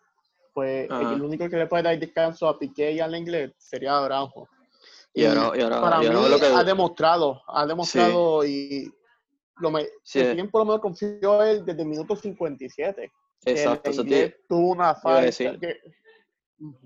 pues 0.53 0.89
el 0.89 1.21
único 1.21 1.49
que 1.49 1.57
le 1.57 1.67
puede 1.67 1.83
dar 1.83 1.99
descanso 1.99 2.47
a 2.47 2.57
Piqué 2.59 2.91
y 2.93 2.99
al 2.99 3.15
inglés 3.15 3.51
sería 3.57 3.97
Araujo. 3.97 4.47
Y 5.13 5.25
ahora, 5.25 5.57
y 5.57 5.61
ahora, 5.61 5.81
para 5.81 6.03
y 6.03 6.07
ahora 6.07 6.19
mí 6.19 6.29
lo 6.29 6.39
que... 6.39 6.45
ha 6.45 6.63
demostrado, 6.63 7.41
ha 7.47 7.65
demostrado 7.65 8.45
y 8.45 8.91
lo 9.57 9.71
me, 9.71 9.83
Sí. 10.03 10.19
Setién 10.21 10.49
por 10.49 10.61
lo 10.61 10.65
menos 10.65 10.81
confió 10.81 11.41
él 11.43 11.65
desde 11.65 11.81
el 11.81 11.87
minuto 11.87 12.15
57. 12.15 13.11
que 13.43 13.51
el 13.51 13.57
Exacto, 13.57 13.89
eso 13.89 14.03
tiene- 14.03 14.35
tuvo 14.47 14.71
una 14.71 14.93
falta. 14.95 15.31
que- 15.31 15.79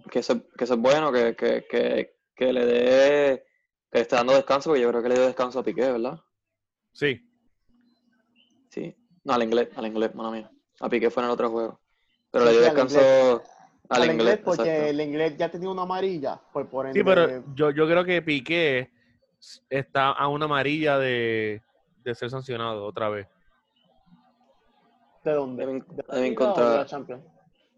que 0.09 0.19
eso, 0.19 0.41
que 0.57 0.63
eso 0.63 0.73
es 0.75 0.79
bueno, 0.79 1.11
que, 1.11 1.35
que, 1.35 1.65
que, 1.69 2.15
que 2.35 2.53
le 2.53 2.65
dé, 2.65 3.45
que 3.91 3.97
le 3.97 4.01
esté 4.01 4.15
dando 4.15 4.33
descanso, 4.33 4.69
porque 4.69 4.81
yo 4.81 4.89
creo 4.89 5.01
que 5.03 5.09
le 5.09 5.15
dio 5.15 5.25
descanso 5.25 5.59
a 5.59 5.63
Piqué, 5.63 5.91
¿verdad? 5.91 6.19
Sí. 6.91 7.19
Sí. 8.69 8.95
No, 9.23 9.33
al 9.33 9.43
inglés, 9.43 9.69
al 9.75 9.85
inglés, 9.87 10.13
mala 10.15 10.31
mía. 10.31 10.51
A 10.79 10.89
Piqué 10.89 11.09
fue 11.09 11.23
en 11.23 11.27
el 11.27 11.33
otro 11.33 11.49
juego. 11.49 11.79
Pero 12.31 12.45
Sí, 12.45 12.51
le 12.51 12.57
dio 12.57 12.63
descanso 12.65 13.43
al, 13.89 14.01
al 14.01 14.11
inglés, 14.11 14.39
porque 14.43 14.61
exacto. 14.63 14.89
el 14.89 15.01
inglés 15.01 15.37
ya 15.37 15.49
tenía 15.51 15.69
una 15.69 15.83
amarilla, 15.83 16.41
pues 16.51 16.67
por 16.67 16.87
ende, 16.87 16.99
Sí, 16.99 17.03
pero 17.03 17.43
yo, 17.55 17.71
yo 17.71 17.85
creo 17.87 18.03
que 18.03 18.21
Piqué 18.21 18.91
está 19.69 20.11
a 20.11 20.27
una 20.27 20.45
amarilla 20.45 20.97
de, 20.97 21.61
de 22.03 22.15
ser 22.15 22.29
sancionado 22.29 22.85
otra 22.85 23.09
vez. 23.09 23.27
¿de 25.23 25.31
dónde? 25.31 25.65
¿De 25.65 26.35
contra- 26.35 26.69
de 26.71 26.77
la 26.77 26.85
Champions? 26.85 27.23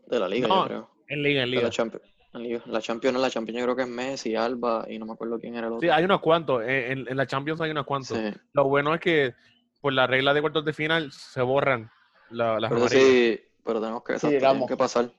de 0.08 0.19
la 0.19 0.27
liga, 0.27 0.47
No, 0.47 0.62
yo 0.62 0.67
creo. 0.67 0.94
En 1.08 1.22
liga, 1.24 1.44
en 1.44 1.52
liga. 1.52 1.63
la 1.63 1.70
Champions. 1.70 2.06
En 2.34 2.44
liga. 2.44 2.62
La 2.65 2.82
Champions, 2.82 3.13
no, 3.15 3.22
la 3.22 3.30
Champions 3.30 3.60
yo 3.60 3.65
creo 3.65 3.76
que 3.76 3.84
es 3.84 3.88
Messi, 3.88 4.36
Alba, 4.36 4.86
y 4.89 4.98
no 5.00 5.06
me 5.06 5.13
acuerdo 5.13 5.39
quién 5.39 5.56
era 5.56 5.68
el 5.68 5.74
otro. 5.74 5.82
Sí, 5.88 5.89
hay 5.89 6.04
unos 6.04 6.20
cuantos. 6.22 6.63
En, 6.63 7.08
en- 7.08 7.18
la 7.18 7.26
Champions 7.28 7.62
hay 7.62 7.72
unos 7.72 7.86
cuantos. 7.86 8.18
Sí. 8.18 8.34
Lo 8.54 8.65
bueno 8.65 8.94
es 8.94 9.00
que 9.02 9.34
por 9.82 9.94
la 9.94 10.08
regla 10.08 10.34
de 10.34 10.41
cuartos 10.41 10.65
de 10.65 10.74
final 10.74 11.12
se 11.12 11.41
borran 11.41 11.89
la- 12.32 12.60
las 12.60 12.72
Pero 12.72 12.89
sí, 12.89 13.39
pero 13.63 13.80
tenemos 13.80 14.04
que, 14.04 14.18
llegamos. 14.30 14.68
que 14.68 14.78
pasar. 14.78 15.10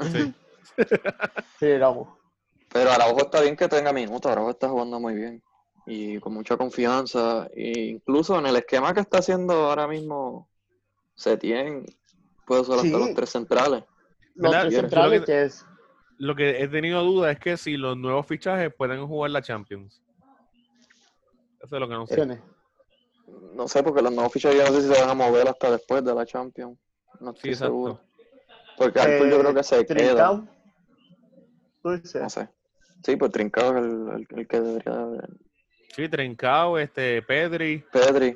Sí. 0.00 0.32
Sí, 1.58 1.76
Ramos. 1.76 2.08
Pero 2.72 2.90
Araujo 2.90 3.20
está 3.22 3.40
bien 3.40 3.56
que 3.56 3.66
tenga 3.68 3.92
minutos, 3.92 4.30
Araujo 4.30 4.50
está 4.50 4.68
jugando 4.68 5.00
muy 5.00 5.14
bien 5.14 5.42
y 5.86 6.18
con 6.18 6.34
mucha 6.34 6.56
confianza. 6.56 7.48
E 7.56 7.72
incluso 7.90 8.38
en 8.38 8.46
el 8.46 8.56
esquema 8.56 8.92
que 8.94 9.00
está 9.00 9.18
haciendo 9.18 9.54
ahora 9.54 9.88
mismo 9.88 10.48
Setien, 11.14 11.84
puede 12.46 12.60
usar 12.60 12.76
hasta 12.76 12.88
Sí. 12.88 12.92
los 12.92 13.14
tres 13.14 13.30
centrales. 13.30 13.82
Lo 14.38 14.50
que 15.24 15.42
es 15.44 15.66
Lo 16.18 16.34
que 16.34 16.62
he 16.62 16.68
tenido 16.68 17.02
duda 17.02 17.30
es 17.32 17.38
que 17.38 17.56
si 17.56 17.76
los 17.76 17.96
nuevos 17.96 18.26
fichajes 18.26 18.72
pueden 18.74 19.06
jugar 19.06 19.30
la 19.32 19.42
Champions. 19.42 20.00
Eso 21.60 21.74
es 21.76 21.80
lo 21.80 21.88
que 21.88 21.94
no 21.94 22.06
sé. 22.06 22.14
tiene. 22.14 22.40
No 23.54 23.66
sé, 23.68 23.82
porque 23.82 24.00
los 24.00 24.12
nuevos 24.12 24.32
fichajes 24.32 24.58
yo 24.58 24.64
no 24.64 24.72
sé 24.72 24.82
si 24.88 24.94
se 24.94 25.00
van 25.00 25.10
a 25.10 25.14
mover 25.14 25.48
hasta 25.48 25.72
después 25.72 26.04
de 26.04 26.14
la 26.14 26.24
Champions. 26.24 26.78
No 27.20 27.30
estoy 27.32 27.52
Sí, 27.52 27.58
seguro. 27.58 28.00
Porque 28.76 29.00
Arthur 29.00 29.28
yo 29.28 29.40
creo 29.40 29.54
que 29.54 29.62
se 29.64 29.84
queda. 29.84 29.98
Eh, 29.98 30.06
Trincao. 30.06 30.48
Tú 31.82 31.90
dices. 31.90 32.22
No 32.22 32.30
sé. 32.30 32.48
Sí, 33.04 33.16
pues 33.16 33.32
Trincado 33.32 33.72
es 33.76 33.82
el, 33.84 34.08
el- 34.30 34.38
el 34.38 34.46
que 34.48 34.60
debería 34.60 34.92
haber. 34.92 35.28
Sí, 35.94 36.08
Trincao, 36.08 36.78
este, 36.78 37.22
Pedri. 37.22 37.84
Pedri. 37.92 38.28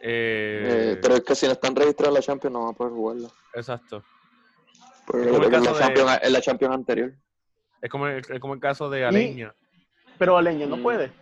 eh, 0.00 0.92
eh, 0.92 0.98
pero 1.00 1.14
es 1.14 1.20
que 1.22 1.34
si 1.34 1.46
no 1.46 1.52
están 1.52 1.74
registrados 1.74 2.08
en 2.10 2.14
la 2.14 2.20
Champions 2.26 2.52
no 2.52 2.60
van 2.64 2.74
a 2.74 2.76
poder 2.76 2.92
jugarla. 2.92 3.28
Exacto. 3.54 4.02
Es 5.08 5.26
como 5.28 5.36
el 5.38 5.44
en 5.44 5.50
caso 5.50 5.64
la 5.64 5.72
de- 5.72 5.78
Champions, 5.78 6.18
en 6.22 6.32
la 6.32 6.40
Champions 6.40 6.74
anterior. 6.74 7.12
Es 7.80 7.90
como 7.90 8.06
el, 8.06 8.18
es 8.28 8.40
como 8.40 8.54
el 8.54 8.60
caso 8.60 8.88
de 8.90 9.04
Aleña. 9.04 9.54
Pero 10.18 10.36
Aleña 10.36 10.66
no 10.66 10.76
Mm. 10.76 10.82
puede. 10.82 11.12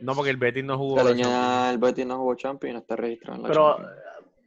No, 0.00 0.14
porque 0.14 0.30
el 0.30 0.36
Betis 0.36 0.64
no 0.64 0.78
jugó. 0.78 0.96
La 0.96 1.04
la 1.04 1.10
leña, 1.10 1.24
Champions. 1.24 1.72
el 1.72 1.78
Betis 1.78 2.06
no 2.06 2.16
jugó 2.18 2.34
Champions 2.34 2.80
está 2.82 2.96
registrado 2.96 3.36
en 3.36 3.42
la 3.42 3.48
Pero, 3.48 3.76
Champions. 3.76 3.96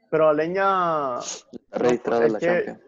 pero 0.09 0.33
Leña, 0.33 1.19
Está 1.19 1.77
registrado 1.79 2.23
en 2.23 2.33
la 2.33 2.39
que- 2.39 2.45
Champions. 2.45 2.79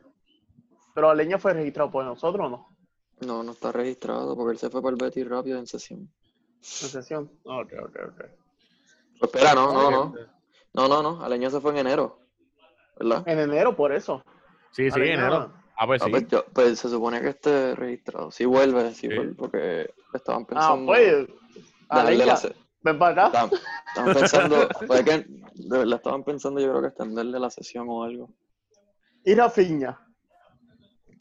pero 0.94 1.14
Leña 1.14 1.38
fue 1.40 1.54
registrado 1.54 1.92
por 1.92 2.04
nosotros, 2.06 2.46
¿o 2.46 2.50
¿no? 2.50 2.78
No, 3.22 3.44
no 3.44 3.52
está 3.52 3.72
registrado 3.72 4.36
porque 4.36 4.52
él 4.54 4.58
se 4.60 4.70
fue 4.70 4.82
para 4.82 4.92
el 4.96 5.02
Betis 5.02 5.28
rápido 5.28 5.58
en 5.60 5.66
sesión. 5.68 6.00
En 6.02 6.10
sesión. 6.90 7.32
Ok, 7.44 7.74
ok, 7.84 7.96
ok. 8.10 8.18
Pues 9.20 9.34
espera, 9.34 9.54
no, 9.54 9.74
no, 9.74 9.90
no. 9.92 10.14
No, 10.74 10.88
no, 10.88 11.02
no. 11.02 11.24
Aleña 11.24 11.50
se 11.50 11.60
fue 11.60 11.72
en 11.72 11.78
enero. 11.80 12.20
¿Verdad? 13.00 13.24
En 13.28 13.40
enero, 13.40 13.76
por 13.76 13.92
eso. 13.94 14.24
Sí, 14.72 14.90
sí, 14.92 15.00
Aleña- 15.00 15.14
enero. 15.14 15.54
Ah, 15.80 15.86
pues 15.86 16.02
Ah, 16.02 16.06
sí. 16.06 16.12
pues, 16.12 16.28
yo- 16.28 16.46
pues 16.54 16.80
se 16.80 16.90
supone 16.90 17.22
que 17.22 17.30
esté 17.30 17.76
registrado. 17.76 18.32
Sí 18.32 18.46
vuelve, 18.46 18.94
sí, 18.94 19.08
Sí. 19.08 19.16
vuelve, 19.16 19.36
porque 19.36 19.90
estaban 20.14 20.44
Ah, 20.44 20.48
pensando 20.48 20.86
pues, 20.88 21.28
de 21.28 21.34
darle 21.90 22.26
la 22.26 22.36
se- 22.36 22.56
ven 22.82 22.98
para 22.98 23.28
acá. 23.28 23.50
estaban, 23.96 24.14
pensando, 24.16 24.68
pues 24.88 25.04
que 25.04 25.26
de 25.56 25.78
verdad 25.78 25.98
estaban 25.98 26.24
pensando 26.24 26.60
yo 26.60 26.70
creo 26.70 26.82
que 26.82 26.88
extenderle 26.88 27.40
la 27.40 27.50
sesión 27.50 27.86
o 27.90 28.04
algo. 28.04 28.30
Y 29.24 29.36
Rafiña. 29.36 30.00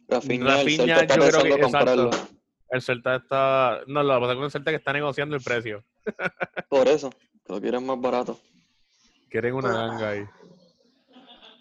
El 0.08 0.16
Rafinha, 0.46 0.56
Celta 0.98 1.00
está 1.02 1.14
yo 1.16 1.40
creo 1.40 1.56
que- 1.56 1.62
comprarlo. 1.62 2.06
exacto. 2.06 2.32
El 2.70 2.82
Celta 2.82 3.16
está. 3.16 3.80
No, 3.86 4.02
lo 4.02 4.14
que 4.14 4.20
pasa 4.20 4.34
con 4.34 4.44
el 4.44 4.50
Celta 4.50 4.70
es 4.70 4.72
que 4.72 4.78
está 4.78 4.92
negociando 4.92 5.36
el 5.36 5.42
precio. 5.42 5.84
Por 6.68 6.88
eso, 6.88 7.10
lo 7.48 7.60
quieren 7.60 7.84
más 7.84 8.00
barato. 8.00 8.38
Quieren 9.28 9.54
una 9.54 9.68
Ah. 9.70 9.86
ganga 9.88 10.08
ahí. 10.10 10.24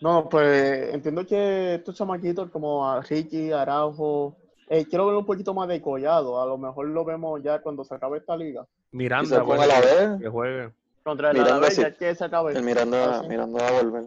No, 0.06 0.30
pues 0.30 0.94
entiendo 0.94 1.26
que 1.26 1.74
estos 1.76 1.96
chamaquitos 1.96 2.52
como 2.52 2.88
a 2.88 3.02
Ricky, 3.02 3.52
Araujo, 3.52 4.36
eh, 4.70 4.86
quiero 4.86 5.08
ver 5.08 5.16
un 5.16 5.26
poquito 5.26 5.52
más 5.52 5.68
de 5.68 5.82
Collado. 5.82 6.40
A 6.40 6.46
lo 6.46 6.60
mejor 6.60 6.86
lo 6.90 7.04
vemos 7.04 7.42
ya 7.42 7.60
cuando 7.60 7.84
se 7.84 7.96
acabe 7.96 8.20
esta 8.20 8.38
liga. 8.38 8.68
Miranda, 8.92 9.38
con 9.44 9.58
puede 9.58 9.64
el 10.14 10.20
que- 10.20 10.30
juegue. 10.30 10.72
Contra 11.04 11.32
el 11.32 11.40
Miranda 11.40 11.72
sí. 11.72 11.82
ya 11.82 11.92
que 11.92 12.14
se 12.14 12.24
acabe. 12.24 12.54
El 12.54 12.62
Miranda, 12.62 13.24
sí. 13.24 13.28
Miranda 13.30 13.64
va 13.64 13.68
a 13.68 13.82
volver. 13.82 14.04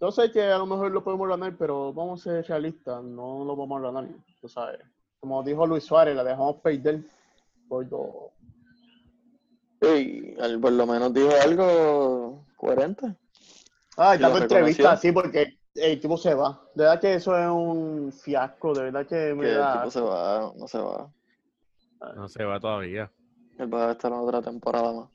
Yo 0.00 0.12
sé 0.12 0.30
que 0.30 0.40
a 0.44 0.58
lo 0.58 0.66
mejor 0.66 0.92
lo 0.92 1.02
podemos 1.02 1.28
ganar, 1.28 1.52
pero 1.58 1.92
vamos 1.92 2.20
a 2.20 2.30
ser 2.30 2.46
realistas, 2.46 3.02
no 3.02 3.44
lo 3.44 3.56
vamos 3.56 3.80
a 3.80 3.86
ganar. 3.90 4.04
Tú 4.40 4.48
sabes. 4.48 4.78
Como 5.18 5.42
dijo 5.42 5.66
Luis 5.66 5.82
Suárez, 5.82 6.14
la 6.14 6.22
dejamos 6.22 6.58
perder 6.62 7.00
por 7.68 7.88
dos. 7.88 8.06
Y 9.82 10.40
él 10.40 10.60
por 10.60 10.70
lo 10.70 10.86
menos 10.86 11.12
dijo 11.12 11.30
algo 11.42 12.44
coherente. 12.56 13.16
Ah, 14.00 14.14
Y 14.14 14.20
lo 14.20 14.28
dando 14.30 14.44
entrevistas 14.44 14.86
así 14.86 15.10
porque 15.10 15.58
el 15.74 15.92
equipo 15.92 16.16
se 16.16 16.32
va. 16.32 16.62
De 16.74 16.84
verdad 16.84 17.00
que 17.00 17.14
eso 17.14 17.36
es 17.36 17.48
un 17.48 18.12
fiasco, 18.12 18.72
de 18.72 18.84
verdad 18.84 19.06
que 19.06 19.34
me 19.34 19.42
Que 19.42 19.50
el 19.52 19.58
da. 19.58 19.72
tipo 19.74 19.90
se 19.90 20.00
va, 20.00 20.52
no 20.56 20.68
se 20.68 20.78
va. 20.78 21.10
No 22.14 22.28
se 22.28 22.44
va 22.44 22.60
todavía. 22.60 23.10
Él 23.58 23.74
va 23.74 23.88
a 23.88 23.92
estar 23.92 24.12
en 24.12 24.18
otra 24.18 24.40
temporada 24.40 24.92
más. 24.92 25.08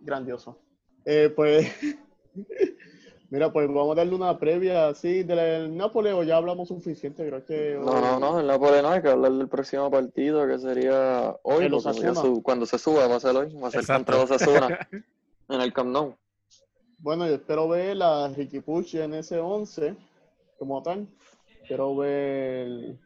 grandioso. 0.00 0.58
Eh, 1.04 1.32
pues, 1.34 1.66
mira, 3.30 3.52
pues 3.52 3.66
vamos 3.66 3.92
a 3.92 3.94
darle 3.96 4.14
una 4.14 4.38
previa 4.38 4.86
así 4.88 5.24
del 5.24 5.76
Nápoles 5.76 6.14
o 6.14 6.22
ya 6.22 6.36
hablamos 6.36 6.68
suficiente, 6.68 7.26
creo 7.26 7.44
que... 7.44 7.76
No, 7.82 8.00
no, 8.00 8.20
no, 8.20 8.38
el 8.38 8.46
Napoli 8.46 8.80
no, 8.80 8.90
hay 8.90 9.02
que 9.02 9.08
hablar 9.08 9.32
del 9.32 9.48
próximo 9.48 9.90
partido 9.90 10.46
que 10.46 10.58
sería 10.60 11.36
hoy, 11.42 11.68
cuando 12.42 12.64
se 12.64 12.78
suba 12.78 13.08
va 13.08 13.16
a 13.16 13.20
ser 13.20 13.34
hoy, 13.36 13.52
va 13.54 13.68
a 13.68 13.70
ser 13.72 13.80
Exacto. 13.80 14.12
contra 14.12 14.36
Osasuna 14.36 14.88
en 15.48 15.60
el 15.60 15.72
Camp 15.72 15.90
Nou. 15.90 16.14
Bueno, 17.02 17.26
yo 17.26 17.34
espero 17.34 17.68
ver 17.68 18.02
a 18.02 18.28
Ricky 18.28 18.60
Pucci 18.60 18.98
en 19.00 19.14
ese 19.14 19.38
11 19.38 19.96
como 20.58 20.82
tal. 20.82 21.06
Quiero 21.66 21.96
ver 21.96 22.96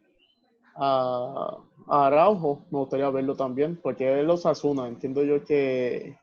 a, 0.75 1.57
a 1.87 2.07
Araujo, 2.07 2.65
me 2.71 2.79
gustaría 2.79 3.09
verlo 3.11 3.37
también, 3.37 3.77
porque 3.77 4.21
es 4.21 4.27
los 4.27 4.47
Asuna, 4.47 4.89
entiendo 4.89 5.23
yo 5.23 5.45
que... 5.45 6.19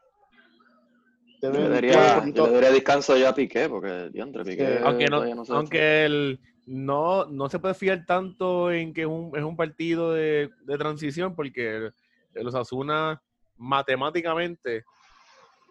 Yo 1.41 1.51
deben- 1.51 1.63
le 1.63 1.69
daría, 1.69 2.15
poquito- 2.19 2.45
yo 2.45 2.47
le 2.47 2.53
daría 2.53 2.71
descanso 2.71 3.17
ya 3.17 3.29
a 3.29 3.35
Piqué, 3.35 3.69
porque 3.69 4.09
diantre, 4.11 4.43
Piqué 4.43 4.77
Sí. 4.77 4.83
Aunque 4.83 5.09
no, 5.09 5.35
no 5.35 5.45
se 5.45 5.53
aunque 5.53 6.05
el, 6.05 6.39
no, 6.65 7.25
no 7.25 7.49
se 7.49 7.59
puede 7.59 7.73
fiar 7.73 8.05
tanto 8.05 8.71
en 8.71 8.93
que 8.93 9.01
es 9.01 9.07
un, 9.07 9.31
es 9.35 9.43
un 9.43 9.55
partido 9.55 10.13
de, 10.13 10.49
de 10.65 10.77
transición, 10.77 11.35
porque 11.35 11.89
el 12.33 12.47
Osasuna 12.47 13.21
matemáticamente 13.55 14.83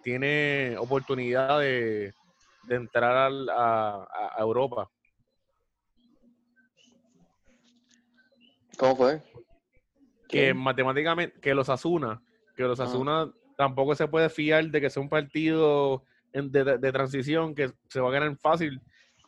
tiene 0.02 0.76
oportunidad 0.78 1.60
de, 1.60 2.14
de 2.64 2.74
entrar 2.74 3.16
al- 3.16 3.48
a, 3.48 4.06
a- 4.36 4.40
Europa. 4.40 4.90
¿Cómo 8.78 8.96
fue? 8.96 9.20
Que 10.28 10.54
matemáticamente, 10.54 11.38
que 11.40 11.54
los 11.54 11.68
Asuna, 11.68 12.22
que 12.56 12.62
los 12.62 12.78
Asuna 12.80 13.30
tampoco 13.56 13.94
se 13.94 14.08
puede 14.08 14.30
fiar 14.30 14.64
de 14.66 14.80
que 14.80 14.88
sea 14.90 15.02
un 15.02 15.08
partido 15.08 16.04
en- 16.32 16.50
de- 16.50 16.78
de 16.78 16.92
transición 16.92 17.54
que 17.54 17.72
se 17.88 18.00
va 18.00 18.08
a 18.08 18.12
ganar 18.12 18.36
fácil, 18.38 18.80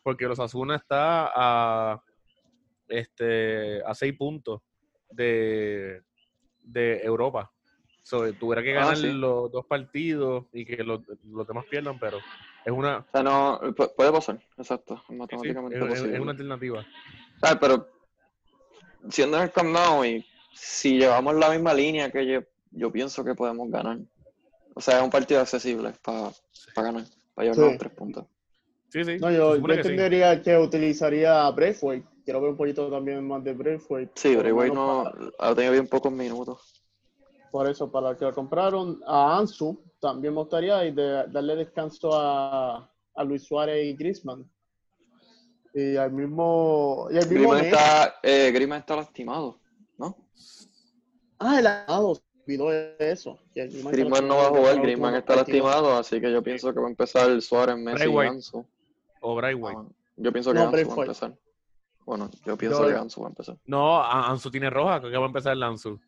porque 0.03 0.25
los 0.25 0.39
Asuna 0.39 0.75
está 0.77 1.31
a 1.35 2.01
este 2.87 3.81
a 3.85 3.93
seis 3.93 4.15
puntos 4.17 4.61
de, 5.09 6.01
de 6.61 7.01
Europa. 7.03 7.51
So, 8.03 8.33
tuviera 8.35 8.61
que 8.61 8.71
Ah, 8.77 8.81
ganar 8.81 8.97
sí. 8.97 9.11
los 9.13 9.49
dos 9.51 9.65
partidos 9.65 10.45
y 10.51 10.65
que 10.65 10.83
los, 10.83 11.01
los 11.31 11.47
demás 11.47 11.65
pierdan, 11.69 11.97
pero 11.97 12.19
es 12.65 12.71
una, 12.71 12.97
O 12.99 13.05
sea, 13.11 13.23
no, 13.23 13.59
pu- 13.61 13.93
puede 13.95 14.11
pasar, 14.11 14.39
exacto, 14.57 14.95
es 14.95 14.99
sí, 14.99 15.05
sí, 15.09 15.15
matemáticamente 15.17 15.77
es- 15.77 15.83
es- 15.83 15.89
es 15.91 15.99
posible. 16.01 16.19
una 16.19 16.31
alternativa. 16.31 16.85
¿Sabes? 17.41 17.57
Pero 17.61 17.87
siendo 19.09 19.37
en 19.37 19.43
el 19.43 19.51
Camp 19.51 19.69
Nou 19.69 20.03
y 20.05 20.25
si 20.53 20.97
llevamos 20.97 21.35
la 21.35 21.49
misma 21.49 21.73
línea 21.73 22.11
que 22.11 22.25
yo, 22.25 22.41
yo 22.71 22.91
pienso 22.91 23.23
que 23.23 23.35
podemos 23.35 23.69
ganar. 23.71 23.97
O 24.75 24.81
sea, 24.81 24.97
es 24.97 25.03
un 25.03 25.09
partido 25.09 25.39
accesible 25.39 25.93
para 26.03 26.33
ganar, 26.75 27.03
para 27.33 27.49
llevarnos 27.49 27.71
Sí. 27.73 27.77
tres 27.79 27.91
puntos. 27.93 28.25
Sí, 28.89 29.03
sí. 29.05 29.17
No, 29.19 29.31
yo, 29.31 29.37
yo 29.51 29.55
supone 29.55 29.75
que 29.77 29.83
sí. 29.83 29.89
entendería 29.89 30.41
que 30.41 30.57
utilizaría 30.57 31.45
a 31.47 31.51
Braithwaite. 31.51 32.07
Quiero 32.25 32.41
ver 32.41 32.51
un 32.51 32.57
poquito 32.57 32.89
también 32.89 33.25
más 33.27 33.43
de 33.43 33.53
Braithwaite. 33.53 34.11
Sí, 34.15 34.35
Braithwaite 34.35 34.75
no 34.75 35.03
para- 35.03 35.51
ha 35.51 35.55
tenido 35.55 35.73
bien 35.73 35.87
pocos 35.87 36.11
minutos. 36.11 36.72
Por 37.53 37.69
eso, 37.69 37.91
para 37.91 38.09
los 38.09 38.17
que 38.17 38.25
lo 38.25 38.33
compraron, 38.33 38.99
a 39.05 39.37
Ansu 39.37 39.79
también 39.99 40.33
me 40.33 40.39
gustaría 40.39 40.83
y 40.85 40.91
de, 40.91 41.27
darle 41.27 41.55
descanso 41.55 42.09
a, 42.11 42.89
a 43.13 43.23
Luis 43.23 43.43
Suárez 43.43 43.85
y 43.85 43.93
Griezmann. 43.93 44.49
Y 45.71 45.95
al 45.95 46.11
mismo. 46.11 47.09
Y 47.11 47.17
al 47.17 47.29
mismo 47.29 47.51
Griezmann 47.51 47.65
está, 47.65 48.15
eh, 48.23 48.51
Griezmann 48.51 48.79
está 48.79 48.95
lastimado, 48.95 49.59
¿no? 49.99 50.17
Ah, 51.37 51.59
el 51.59 51.65
se 51.65 52.31
olvidó 52.43 52.73
eso. 52.97 53.37
el 53.53 53.69
Griezmann 53.69 54.27
no 54.27 54.37
va 54.37 54.47
a 54.47 54.49
lastimado 54.49 54.55
jugar, 54.55 54.81
Griezmann 54.81 55.15
está 55.15 55.35
lastimado, 55.35 55.95
así 55.95 56.19
que 56.19 56.31
yo 56.31 56.41
pienso 56.41 56.73
que 56.73 56.79
va 56.79 56.87
a 56.87 56.89
empezar 56.89 57.39
Suárez, 57.39 57.77
Messi 57.77 58.09
y. 58.09 58.17
Ansu. 58.17 58.65
O 59.21 59.35
Braithwaite. 59.35 59.79
Ah, 59.79 59.93
yo 60.17 60.33
pienso 60.33 60.53
que 60.53 60.57
No, 60.57 60.69
Ansu 60.69 60.89
va 60.89 60.95
a 60.95 61.01
empezar. 61.01 61.37
Bueno, 62.03 62.31
yo 62.47 62.57
pienso 62.57 62.81
Yo- 62.81 62.87
que 62.87 62.99
Ansu 62.99 63.21
va 63.21 63.27
a 63.27 63.29
empezar. 63.29 63.57
No, 63.67 64.03
Ansu 64.03 64.49
tiene 64.49 64.71
roja, 64.71 64.99
creo 65.01 65.11
que 65.11 65.17
va 65.17 65.25
a 65.25 65.27
empezar 65.27 65.53
el 65.53 65.61
Ansu. 65.61 65.99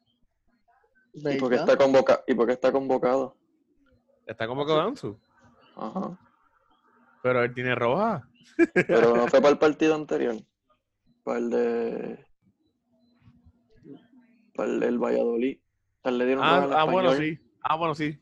¿Y 1.15 1.37
por 1.39 1.49
qué 1.49 1.55
está, 1.55 1.77
convoca 1.77 2.23
¿Y 2.27 2.33
por 2.33 2.45
qué 2.45 2.53
está 2.53 2.71
convocado? 2.71 3.37
Está 4.25 4.47
convocado 4.47 4.81
Ansu, 4.81 5.17
Ajá. 5.75 6.17
pero 7.21 7.43
él 7.43 7.53
tiene 7.53 7.75
roja. 7.75 8.27
Pero 8.73 9.15
no 9.15 9.27
fue 9.27 9.39
para 9.41 9.51
el 9.51 9.57
partido 9.59 9.95
anterior. 9.95 10.35
Para 11.23 11.37
el 11.39 11.49
de. 11.49 12.25
Para 14.55 14.69
el 14.69 14.79
del 14.79 14.97
Valladolid. 14.99 15.59
Le 16.03 16.25
dieron 16.25 16.43
Ah, 16.43 16.67
ah, 16.71 16.83
bueno, 16.85 17.13
sí. 17.13 17.39
Ah, 17.61 17.75
bueno, 17.77 17.95
sí. 17.95 18.19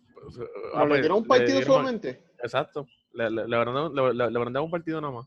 Ah, 0.73 0.79
¿No 0.79 0.83
le 0.83 0.87
pues, 0.89 1.01
dieron 1.01 1.17
un 1.17 1.27
partido 1.27 1.59
dieron- 1.59 1.73
solamente? 1.73 2.23
Exacto. 2.41 2.87
Le, 3.13 3.29
le, 3.29 3.47
le 3.47 4.29
le- 4.29 4.59
un 4.59 4.71
partido 4.71 5.01
nada 5.01 5.13
más. 5.13 5.25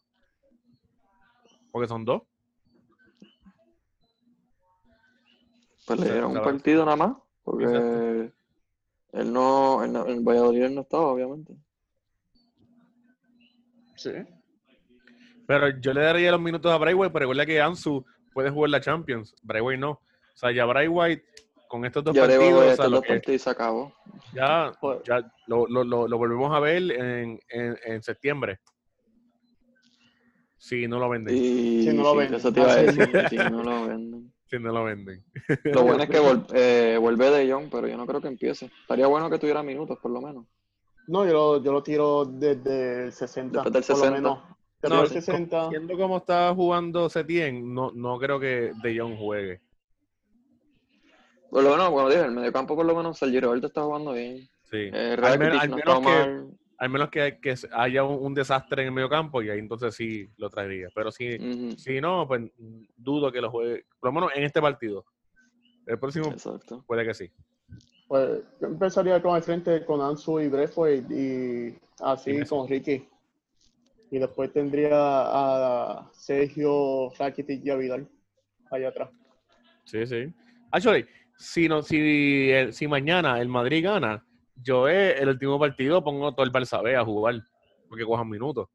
Porque 1.71 1.89
son 1.89 2.05
dos. 2.05 2.23
Pues 5.87 6.01
le 6.01 6.11
dieron 6.13 6.37
un 6.37 6.43
partido 6.43 6.85
nada 6.85 6.97
más. 6.97 7.26
Porque 7.47 7.65
Exacto. 7.65 8.33
él 9.13 9.33
no. 9.33 9.85
En 9.85 9.95
el 9.97 10.21
Valladolid 10.21 10.63
él 10.65 10.75
no 10.75 10.81
estaba, 10.81 11.05
obviamente. 11.07 11.55
Sí. 13.95 14.11
Pero 15.47 15.69
yo 15.81 15.93
le 15.95 16.01
daría 16.03 16.33
los 16.33 16.41
minutos 16.41 16.73
a 16.73 16.77
Braithwaite, 16.77 17.13
pero 17.13 17.23
recuerda 17.23 17.47
que 17.47 17.61
Ansu 17.61 18.05
puede 18.35 18.51
jugar 18.51 18.71
la 18.71 18.81
Champions. 18.81 19.35
Braithwaite 19.43 19.81
no. 19.81 19.91
O 19.93 20.01
sea, 20.35 20.51
ya 20.51 20.65
Braithwaite 20.67 21.25
con 21.69 21.85
estos 21.85 22.03
dos 22.05 22.15
Ya 22.17 22.23
partidos, 22.27 22.65
o 22.73 22.77
sea, 22.77 22.89
lo 22.89 23.01
que- 23.01 23.09
partidos 23.15 23.43
se 23.43 23.51
acabó. 23.51 23.93
ya, 24.35 24.73
Pues- 24.81 24.99
ya 25.05 25.33
lo, 25.47 25.67
lo, 25.69 25.85
lo, 25.85 26.09
lo 26.09 26.19
volvemos 26.19 26.53
a 26.55 26.59
ver 26.61 26.91
en, 26.91 27.41
en, 27.49 27.79
en 27.85 28.03
septiembre. 28.03 28.59
Si 30.59 30.89
no 30.89 30.99
lo 30.99 31.09
venden. 31.09 31.37
Y 31.37 31.85
Si 31.85 31.93
no 31.97 32.03
lo 32.03 32.13
sí, 32.13 32.19
venden. 32.19 32.35
eso 32.41 32.53
te 32.53 32.61
iba 32.61 32.73
a 32.73 32.79
sí. 32.79 32.87
decir. 32.87 33.29
si 33.31 33.37
no 33.37 33.63
lo 33.63 33.87
venden. 33.87 34.33
Si 34.49 34.59
no 34.59 34.73
lo 34.73 34.85
venden. 34.85 35.25
Lo 35.65 35.83
bueno 35.83 36.05
es 36.05 36.09
que 36.11 36.21
vol- 36.21 36.47
eh, 36.55 36.97
vuelve 37.01 37.31
de 37.31 37.53
Jong, 37.53 37.69
pero 37.71 37.89
yo 37.89 37.97
no 37.97 38.07
creo 38.07 38.21
que 38.21 38.29
empiece. 38.29 38.71
Estaría 38.83 39.07
bueno 39.09 39.29
que 39.29 39.39
tuviera 39.39 39.63
minutos, 39.63 39.99
por 40.01 40.11
lo 40.13 40.21
menos. 40.21 40.47
No, 41.09 41.25
yo 41.27 41.33
lo, 41.33 41.63
yo 41.63 41.73
lo 41.73 41.83
tiro 41.83 42.25
desde 42.25 43.05
el 43.07 43.13
60. 43.13 43.63
Después 43.65 43.73
del 43.73 43.83
por 43.83 43.91
lo 43.91 43.97
60. 43.97 44.15
menos. 44.21 44.39
Después 44.81 44.91
No, 44.93 45.01
del 45.01 45.09
sí, 45.09 45.15
60. 45.21 45.69
Viendo 45.71 45.97
cómo 45.97 46.19
está 46.19 46.55
jugando 46.55 47.09
Setien, 47.09 47.75
no, 47.75 47.91
no 47.93 48.19
creo 48.19 48.39
que 48.39 48.73
De 48.83 48.99
Jong 48.99 49.17
juegue. 49.19 49.61
Por 51.51 51.63
lo 51.63 51.71
menos, 51.71 51.91
bueno, 51.91 52.09
dije, 52.09 52.23
el 52.23 52.33
mediocampo 52.33 52.77
por 52.77 52.85
lo 52.87 52.95
menos 52.95 53.19
Sergio 53.19 53.41
Roberto 53.41 53.69
está 53.69 53.83
jugando 53.83 54.13
bien. 54.13 54.39
Sí. 54.71 54.91
Eh, 54.93 55.17
Al 55.23 55.39
menos- 55.39 55.61
al 55.63 55.71
no 55.71 55.77
menos 55.77 55.97
está 55.99 56.11
que- 56.11 56.31
mal. 56.31 56.51
Al 56.79 56.91
menos 56.91 57.09
que, 57.09 57.39
que 57.41 57.55
haya 57.73 58.05
un, 58.05 58.25
un 58.25 58.35
desastre 58.35 58.83
en 58.83 58.89
el 58.89 58.95
medio 58.95 59.09
campo 59.09 59.43
y 59.43 59.49
ahí 59.49 59.59
entonces 59.59 59.95
sí 59.95 60.29
lo 60.37 60.51
traería. 60.51 60.89
Pero 60.95 61.11
si, 61.11 61.39
si 61.79 62.01
no, 62.01 62.27
pues 62.29 62.43
dudo 62.97 63.33
que 63.33 63.41
lo 63.41 63.51
juegue, 63.51 63.87
por 63.99 64.09
lo 64.11 64.13
menos 64.21 64.31
en 64.35 64.45
este 64.45 64.61
partido. 64.61 65.05
El 65.87 65.99
próximo 65.99 66.31
Exacto. 66.33 66.85
puede 66.87 67.07
que 67.07 67.15
sí. 67.15 67.31
Pues 68.09 68.43
yo 68.61 68.67
empezaría 68.67 69.21
con 69.23 69.37
el 69.37 69.43
frente 69.43 69.85
con 69.85 70.01
Ansu 70.01 70.41
y 70.41 70.49
Breathwaite 70.49 71.15
y 71.15 71.79
así 72.01 72.45
con 72.45 72.69
Ricky. 72.69 73.09
Y 74.11 74.19
después 74.19 74.53
tendría 74.53 74.91
a 74.93 76.11
Sergio 76.13 77.11
Rakitic 77.19 77.65
y 77.65 77.71
a 77.71 77.77
Vidal 77.77 78.09
allá 78.71 78.89
atrás. 78.89 79.11
Sí, 79.85 80.07
sí. 80.07 80.33
Actually, 80.71 81.07
si, 81.39 81.69
no, 81.69 81.83
si, 81.83 82.51
el- 82.51 82.73
si 82.73 82.87
mañana 82.89 83.41
el 83.41 83.49
Madrid 83.49 83.85
gana, 83.85 84.26
yo 84.63 84.89
eh, 84.89 85.19
el 85.19 85.29
último 85.29 85.59
partido 85.59 86.03
pongo 86.03 86.33
todo 86.35 86.45
el 86.45 86.53
Barça 86.53 86.83
B 86.83 86.97
a 86.97 87.05
jugar, 87.05 87.43
porque 87.89 88.05
cojan 88.05 88.29
minutos. 88.29 88.69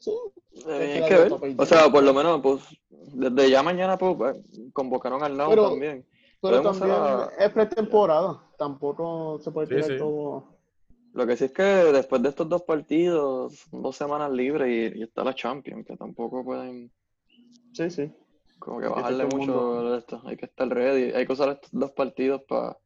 Sí, 0.00 0.10
Eh, 0.68 1.00
hay 1.02 1.08
que 1.08 1.16
ver. 1.16 1.32
O 1.58 1.66
sea, 1.66 1.88
por 1.90 2.02
lo 2.02 2.12
menos, 2.14 2.40
pues, 2.42 2.62
desde 2.90 3.50
ya 3.50 3.62
mañana, 3.62 3.96
pues, 3.96 4.36
eh, 4.36 4.70
convocaron 4.72 5.22
al 5.22 5.36
lado 5.36 5.50
Pero- 5.50 5.70
también. 5.70 6.06
pero 6.40 6.62
Podemos 6.62 6.78
también 6.78 7.28
es 7.38 7.50
pretemporada. 7.50 8.42
Tampoco 8.58 9.38
se 9.40 9.50
puede 9.50 9.66
Sí, 9.68 9.74
tirar 9.74 9.90
sí. 9.90 9.98
todo. 9.98 10.58
Lo 11.14 11.26
que 11.26 11.36
sí 11.36 11.44
es 11.44 11.52
que 11.52 11.62
después 11.62 12.22
de 12.22 12.28
estos 12.30 12.48
dos 12.48 12.62
partidos, 12.62 13.66
dos 13.70 13.96
semanas 13.96 14.30
libres 14.32 14.94
y, 14.94 14.98
y 14.98 15.02
está 15.02 15.22
la 15.24 15.34
Champions, 15.34 15.86
que 15.86 15.96
tampoco 15.96 16.42
pueden 16.44 16.90
Sí, 17.74 17.90
sí. 17.90 18.12
como 18.58 18.80
que 18.80 18.86
Hay 18.86 18.92
bajarle 18.92 19.26
mucho 19.26 19.90
de 19.90 19.98
esto. 19.98 20.22
Hay 20.24 20.36
que 20.36 20.46
estar 20.46 20.68
ready. 20.68 21.12
Hay 21.12 21.26
que 21.26 21.32
usar 21.32 21.48
estos 21.50 21.70
dos 21.72 21.92
partidos 21.92 22.42
para 22.48 22.76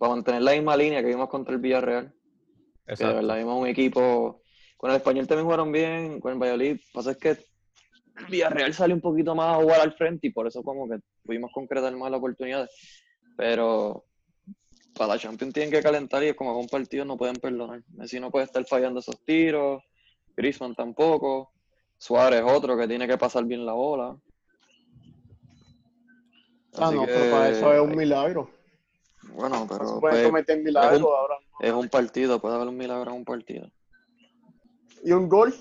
mantener 0.00 0.42
la 0.42 0.52
misma 0.52 0.76
línea 0.76 1.00
que 1.00 1.08
vimos 1.08 1.28
contra 1.28 1.54
el 1.54 1.60
Villarreal. 1.60 2.06
Que 2.06 2.12
de 2.12 2.92
Exacto. 2.92 3.16
verdad 3.16 3.36
vimos 3.36 3.60
un 3.60 3.66
equipo. 3.66 4.42
Con 4.76 4.90
el 4.90 4.96
español 4.96 5.26
también 5.26 5.44
jugaron 5.44 5.72
bien, 5.72 6.20
con 6.20 6.32
el 6.32 6.38
Valladolid. 6.38 6.72
Lo 6.72 6.78
que 6.78 6.92
pasa 6.92 7.10
es 7.10 7.16
que 7.16 7.30
el 7.30 8.26
Villarreal 8.30 8.74
sale 8.74 8.94
un 8.94 9.00
poquito 9.00 9.34
más 9.34 9.56
a 9.56 9.62
jugar 9.62 9.80
al 9.80 9.94
frente 9.94 10.28
y 10.28 10.30
por 10.30 10.46
eso 10.46 10.62
como 10.62 10.88
que 10.88 10.98
pudimos 11.24 11.50
concretar 11.52 11.94
más 11.96 12.10
las 12.10 12.18
oportunidades. 12.18 12.70
Pero 13.36 14.04
para 14.94 15.14
la 15.14 15.18
Champions 15.18 15.54
tienen 15.54 15.70
que 15.70 15.82
calentar 15.82 16.22
y 16.24 16.34
como 16.34 16.54
con 16.54 16.66
partido 16.66 17.04
no 17.04 17.16
pueden 17.16 17.36
perdonar. 17.36 17.82
Messi 17.96 18.20
no 18.20 18.30
puede 18.30 18.44
estar 18.44 18.64
fallando 18.66 19.00
esos 19.00 19.24
tiros, 19.24 19.82
Griezmann 20.36 20.74
tampoco, 20.74 21.52
Suárez 21.96 22.42
otro 22.44 22.76
que 22.76 22.88
tiene 22.88 23.06
que 23.06 23.16
pasar 23.16 23.44
bien 23.44 23.64
la 23.64 23.72
bola. 23.72 24.16
Ah, 26.74 26.88
Así 26.88 26.94
no, 26.94 27.06
que, 27.06 27.12
pero 27.12 27.30
para 27.30 27.48
eso 27.50 27.72
es 27.72 27.80
un 27.80 27.96
milagro. 27.96 28.50
Bueno, 29.34 29.60
No 29.60 29.68
se 29.68 29.78
pero 29.78 30.00
pueden 30.00 30.00
pues, 30.00 30.26
cometer 30.26 30.62
milagros 30.62 30.92
es 30.94 30.98
un- 31.00 31.12
ahora. 31.12 31.34
es 31.60 31.72
un 31.72 31.88
partido, 31.88 32.40
puede 32.40 32.54
haber 32.56 32.68
un 32.68 32.76
milagro 32.76 33.10
en 33.10 33.16
un 33.18 33.24
partido. 33.24 33.70
Y 35.04 35.12
un 35.12 35.28
gol. 35.28 35.54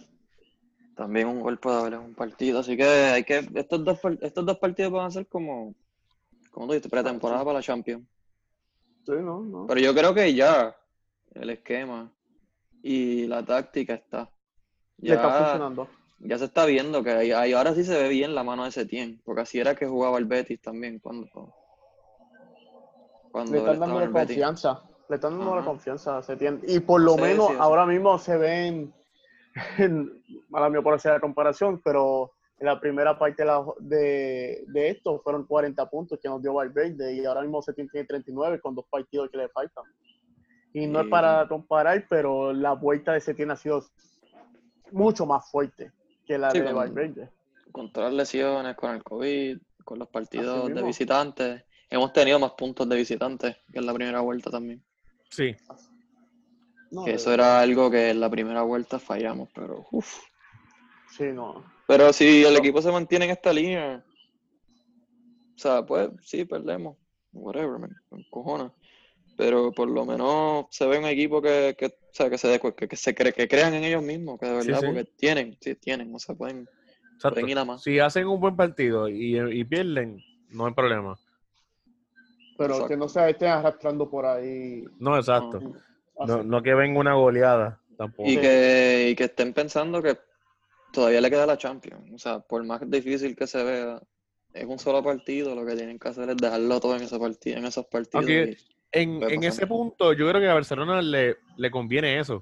También 0.95 1.27
un 1.27 1.39
gol 1.41 1.59
puede 1.59 1.77
haber 1.79 1.93
en 1.93 1.99
un 1.99 2.15
partido. 2.15 2.59
Así 2.59 2.75
que 2.75 2.83
hay 2.83 3.23
que. 3.23 3.47
Estos 3.53 3.83
dos, 3.83 3.99
estos 4.21 4.45
dos 4.45 4.57
partidos 4.57 4.91
van 4.91 5.05
a 5.05 5.11
ser 5.11 5.27
como. 5.27 5.75
Como 6.51 6.67
tú 6.67 6.73
dices, 6.73 6.89
pretemporada 6.89 7.43
para 7.43 7.59
la 7.59 7.61
Champions. 7.63 8.03
Sí, 9.05 9.11
no, 9.11 9.41
no. 9.41 9.67
Pero 9.67 9.79
yo 9.79 9.93
creo 9.93 10.13
que 10.15 10.33
ya 10.33 10.75
el 11.35 11.49
esquema 11.51 12.11
y 12.81 13.27
la 13.27 13.45
táctica 13.45 13.93
está. 13.93 14.31
Le 14.97 15.13
está 15.13 15.27
Ya, 15.29 15.37
funcionando. 15.37 15.87
ya 16.19 16.37
se 16.39 16.45
está 16.45 16.65
viendo 16.65 17.03
que 17.03 17.11
ahí, 17.11 17.31
ahí 17.31 17.53
ahora 17.53 17.75
sí 17.75 17.83
se 17.83 17.95
ve 18.01 18.09
bien 18.09 18.33
la 18.33 18.43
mano 18.43 18.65
de 18.65 18.71
Setién. 18.71 19.21
Porque 19.23 19.41
así 19.41 19.59
era 19.59 19.75
que 19.75 19.85
jugaba 19.85 20.17
el 20.17 20.25
Betis 20.25 20.59
también 20.61 20.97
cuando. 20.97 21.27
Cuando 23.37 23.51
Le 23.53 23.59
están 23.59 23.79
dando 23.79 23.99
la 23.99 24.09
confianza. 24.09 24.81
Le 25.09 25.15
están 25.15 25.37
dando 25.37 25.55
la 25.55 25.63
confianza 25.63 26.17
a 26.17 26.23
Setién. 26.23 26.59
Y 26.67 26.79
por 26.79 27.01
lo 27.01 27.13
Sí, 27.13 27.21
menos 27.21 27.47
sí, 27.49 27.55
ahora 27.59 27.85
mismo 27.85 28.17
se 28.17 28.35
ven, 28.37 28.93
mala 30.49 30.69
mía 30.69 30.81
por 30.81 30.93
hacer 30.95 31.13
la 31.13 31.19
comparación, 31.19 31.79
pero 31.83 32.31
en 32.59 32.65
la 32.65 32.79
primera 32.79 33.17
parte 33.17 33.43
de, 33.43 33.45
la- 33.45 33.63
de, 33.79 34.63
de 34.67 34.89
esto 34.89 35.19
fueron 35.23 35.45
40 35.45 35.87
puntos 35.89 36.19
que 36.21 36.27
nos 36.27 36.41
dio 36.41 36.53
Valverde 36.55 37.13
y 37.13 37.25
ahora 37.25 37.41
mismo 37.41 37.61
Setién 37.61 37.87
tiene 37.89 38.07
39 38.07 38.59
con 38.59 38.73
dos 38.75 38.85
partidos 38.89 39.29
que 39.29 39.37
le 39.37 39.49
faltan. 39.49 39.83
Y 40.73 40.87
no 40.87 41.01
es 41.01 41.07
para 41.07 41.47
comparar, 41.47 42.05
pero 42.09 42.51
la 42.53 42.73
vuelta 42.73 43.13
de 43.13 43.21
Setién 43.21 43.51
ha 43.51 43.55
sido 43.55 43.83
mucho 44.91 45.25
más 45.25 45.49
fuerte 45.49 45.91
que 46.25 46.37
la 46.37 46.51
Sí, 46.51 46.59
de 46.59 46.65
con- 46.65 46.75
Valverde. 46.75 47.29
Con 47.71 47.91
todas 47.91 48.11
las 48.11 48.17
lesiones, 48.17 48.75
con 48.75 48.95
el 48.95 49.03
COVID, 49.03 49.57
con 49.85 49.99
los 49.99 50.07
partidos 50.07 50.73
de 50.73 50.81
visitantes. 50.81 51.63
Hemos 51.89 52.11
tenido 52.13 52.37
más 52.39 52.51
puntos 52.53 52.87
de 52.89 52.95
visitantes 52.95 53.55
que 53.71 53.79
en 53.79 53.85
la 53.85 53.93
primera 53.93 54.19
vuelta 54.21 54.49
también. 54.49 54.83
Sí. 55.29 55.55
No, 56.91 57.03
Que 57.05 57.13
eso 57.13 57.29
verdad. 57.29 57.47
era 57.47 57.59
algo 57.61 57.91
que 57.91 58.09
en 58.09 58.19
la 58.19 58.29
primera 58.29 58.61
vuelta 58.61 58.99
fallamos, 58.99 59.49
pero 59.53 59.85
uff. 59.91 60.19
Sí, 61.09 61.25
no. 61.33 61.63
Pero 61.87 62.11
si 62.13 62.43
el 62.43 62.53
No. 62.53 62.59
equipo 62.59 62.81
se 62.81 62.91
mantiene 62.91 63.25
en 63.25 63.31
esta 63.31 63.51
línea, 63.53 64.03
o 65.55 65.57
sea, 65.59 65.85
pues 65.85 66.09
sí, 66.23 66.45
perdemos. 66.45 66.97
Whatever, 67.33 67.79
me, 67.79 67.87
me 68.11 68.19
encojona. 68.19 68.71
Pero 69.37 69.71
por 69.71 69.89
lo 69.89 70.05
menos 70.05 70.65
se 70.71 70.85
ve 70.87 70.97
un 70.97 71.05
equipo 71.05 71.41
que, 71.41 71.75
que, 71.77 71.85
o 71.87 71.91
sea, 72.11 72.29
que, 72.29 72.37
se, 72.37 72.59
que, 72.59 72.87
que 72.87 72.95
se 72.95 73.13
cree, 73.13 73.33
que 73.33 73.47
crean 73.47 73.73
en 73.75 73.83
ellos 73.83 74.01
mismos, 74.01 74.39
que 74.39 74.47
de 74.47 74.53
verdad, 74.53 74.79
sí. 74.79 74.85
porque 74.85 75.03
tienen, 75.17 75.57
sí, 75.61 75.75
tienen, 75.75 76.13
o 76.13 76.19
sea, 76.19 76.33
pueden, 76.35 76.67
pueden 77.21 77.49
ir 77.49 77.57
a 77.59 77.65
más. 77.65 77.83
Si 77.83 77.99
hacen 77.99 78.27
un 78.27 78.39
buen 78.39 78.55
partido 78.55 79.07
y, 79.07 79.37
y 79.39 79.63
pierden, 79.65 80.23
no 80.49 80.65
hay 80.65 80.73
problema. 80.73 81.19
Pero 82.57 82.73
Exacto. 82.73 82.87
que 82.89 82.97
no 82.97 83.07
se 83.07 83.29
estén 83.29 83.49
arrastrando 83.49 84.09
por 84.09 84.25
ahí. 84.25 84.83
No, 84.99 85.15
exacto. 85.17 85.59
No, 86.25 86.43
no 86.43 86.63
que 86.63 86.73
venga 86.73 86.99
una 86.99 87.13
goleada 87.13 87.79
tampoco. 87.97 88.27
Y 88.29 88.37
que, 88.37 89.09
y 89.11 89.15
que 89.15 89.25
estén 89.25 89.53
pensando 89.53 90.01
que 90.01 90.17
todavía 90.91 91.21
le 91.21 91.29
queda 91.29 91.45
la 91.45 91.57
Champions. 91.57 92.11
O 92.13 92.17
sea, 92.17 92.39
por 92.39 92.63
más 92.63 92.81
difícil 92.89 93.35
que 93.35 93.45
se 93.45 93.63
vea, 93.63 94.01
es 94.53 94.65
un 94.65 94.79
solo 94.79 95.03
partido, 95.03 95.53
lo 95.53 95.65
que 95.65 95.75
tienen 95.75 95.99
que 95.99 96.07
hacer 96.09 96.29
es 96.31 96.37
dejarlo 96.37 96.79
todo 96.79 96.95
en 96.95 97.03
ese 97.03 97.19
partido, 97.19 97.57
en 97.57 97.65
esos 97.65 97.85
partidos. 97.85 98.25
Aunque- 98.25 98.57
y- 98.59 98.77
En, 98.93 99.21
en 99.21 99.43
ese 99.43 99.67
punto, 99.67 100.13
yo 100.13 100.27
creo 100.29 100.41
que 100.41 100.47
a 100.47 100.53
Barcelona 100.53 101.01
le, 101.01 101.35
le 101.57 101.69
conviene 101.69 102.17
eso. 102.19 102.41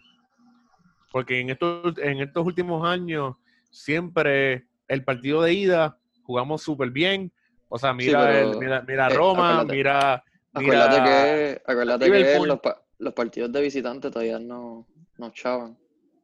Porque 1.12 1.40
en 1.40 1.50
estos, 1.50 1.98
en 1.98 2.20
estos 2.22 2.46
últimos 2.46 2.88
años, 2.88 3.36
siempre 3.72 4.68
el 4.88 5.04
partido 5.04 5.42
de 5.42 5.54
ida 5.54 5.98
jugamos 6.24 6.62
súper 6.62 6.92
bien. 6.92 7.32
O 7.70 7.78
sea, 7.80 7.94
mira, 7.94 8.20
pero, 8.26 8.52
el, 8.52 8.58
mira, 8.60 8.82
mira 8.88 9.08
eh, 9.08 9.16
Roma, 9.16 9.48
acuérdate. 9.50 9.76
mira, 9.76 10.24
Acuérdate 10.54 11.02
mira 11.02 11.04
que, 11.04 11.62
acuérdate 11.66 12.12
que 12.12 12.40
los, 12.46 12.60
pa- 12.60 12.82
los 13.00 13.14
partidos 13.14 13.52
de 13.52 13.62
visitante 13.62 14.10
todavía 14.10 14.40
no, 14.40 14.88
no 15.18 15.30
chavan. 15.32 15.78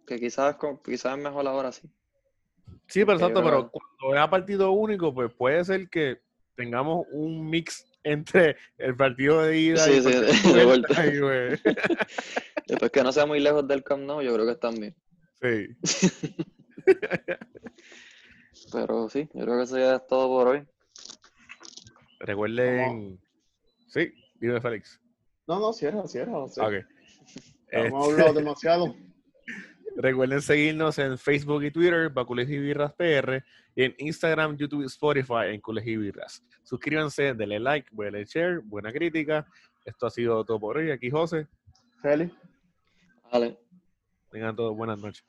Que 0.06 0.20
quizás, 0.20 0.58
quizás 0.84 1.18
es 1.18 1.24
mejor 1.24 1.48
ahora 1.48 1.72
sí. 1.72 1.90
Sí, 2.88 3.06
pero 3.06 3.14
exacto, 3.14 3.44
pero 3.44 3.70
cuando 3.72 4.16
es 4.16 4.22
a 4.22 4.30
partido 4.30 4.72
único, 4.72 5.14
pues 5.14 5.34
puede 5.34 5.64
ser 5.66 5.90
que 5.90 6.22
tengamos 6.56 7.06
un 7.12 7.50
mix 7.50 7.86
entre 8.04 8.58
el 8.78 8.96
partido 8.96 9.42
de 9.44 9.58
ida 9.58 9.88
y 9.90 9.92
Sí, 9.92 9.98
el 9.98 10.04
sí, 10.04 10.10
de 10.12 10.58
de 10.60 10.66
vuelta. 10.66 10.94
vuelta. 10.94 11.08
y, 11.08 11.20
pues, 11.20 11.62
Después 12.68 12.92
que 12.92 13.04
no 13.04 13.12
sea 13.12 13.26
muy 13.26 13.40
lejos 13.40 13.68
del 13.68 13.84
Camp 13.84 14.04
Nou, 14.04 14.22
yo 14.22 14.34
creo 14.34 14.46
que 14.46 14.52
están 14.54 14.76
bien. 14.76 14.96
sí. 15.42 15.68
Pero 18.72 19.10
sí, 19.10 19.30
yo 19.34 19.44
creo 19.44 19.58
que 19.58 19.64
eso 19.64 19.78
ya 19.78 19.96
es 19.96 20.08
todo 20.08 20.28
por 20.28 20.48
hoy. 20.50 20.66
Recuerden. 22.26 23.20
Sí, 23.88 24.14
dime 24.40 24.62
Félix. 24.62 25.00
No, 25.48 25.60
no, 25.60 25.74
cierra, 25.74 26.08
cierra. 26.08 26.38
o 26.38 26.48
sea, 26.48 26.68
Ok. 26.68 26.74
Hemos 27.70 28.10
Este, 28.10 28.22
hablado 28.22 28.34
demasiado. 28.40 28.96
recuerden 29.96 30.42
seguirnos 30.42 30.98
en 31.00 31.18
Facebook 31.18 31.64
y 31.64 31.72
Twitter, 31.72 32.10
Bacules 32.10 32.50
y 32.50 32.58
Birras 32.60 32.94
PR, 32.94 33.44
y 33.76 33.84
en 33.84 33.96
Instagram, 33.98 34.58
YouTube 34.58 34.84
y 34.84 34.86
Spotify, 34.86 35.48
en 35.54 35.62
Cules 35.62 35.86
y 35.88 35.98
Birras. 35.98 36.44
Suscríbanse, 36.64 37.34
denle 37.34 37.60
like, 37.60 37.90
denle 37.92 38.26
share, 38.26 38.60
buena 38.64 38.92
crítica. 38.92 39.46
Esto 39.86 40.06
ha 40.08 40.10
sido 40.10 40.44
todo 40.46 40.60
por 40.60 40.78
hoy. 40.78 40.92
Aquí 40.92 41.10
José. 41.10 41.48
Félix. 42.02 42.34
Vale. 43.32 43.58
Tengan 44.30 44.56
todos 44.56 44.76
buenas 44.76 45.00
noches. 45.00 45.26